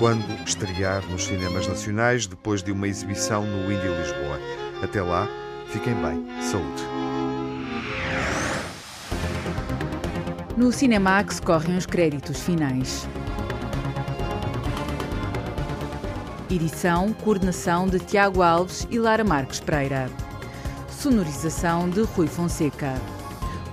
quando 0.00 0.26
estrear 0.44 1.08
nos 1.08 1.26
cinemas 1.26 1.68
nacionais, 1.68 2.26
depois 2.26 2.60
de 2.60 2.72
uma 2.72 2.88
exibição 2.88 3.44
no 3.46 3.72
Indy 3.72 3.86
Lisboa. 3.86 4.40
Até 4.82 5.00
lá, 5.00 5.28
fiquem 5.68 5.94
bem. 5.94 6.26
Saúde. 6.42 6.82
No 10.56 10.72
Cinemax 10.72 11.38
correm 11.38 11.76
os 11.76 11.86
créditos 11.86 12.40
finais. 12.40 13.06
Edição, 16.50 17.12
coordenação 17.12 17.86
de 17.86 17.98
Tiago 17.98 18.40
Alves 18.40 18.88
e 18.90 18.98
Lara 18.98 19.22
Marques 19.22 19.60
Pereira. 19.60 20.10
Sonorização 20.88 21.90
de 21.90 22.00
Rui 22.00 22.26
Fonseca. 22.26 22.94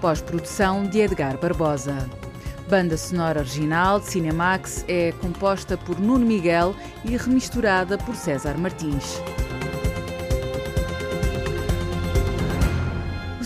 Pós-produção 0.02 0.84
de 0.84 1.00
Edgar 1.00 1.38
Barbosa. 1.38 1.96
Banda 2.70 2.98
sonora 2.98 3.40
original 3.40 4.02
de 4.02 4.08
Cinemax 4.08 4.84
é 4.90 5.14
composta 5.22 5.78
por 5.78 6.02
Nuno 6.02 6.26
Miguel 6.26 6.76
e 7.06 7.16
remisturada 7.16 7.98
por 7.98 8.14
César 8.14 8.58
Martins. 8.58 9.22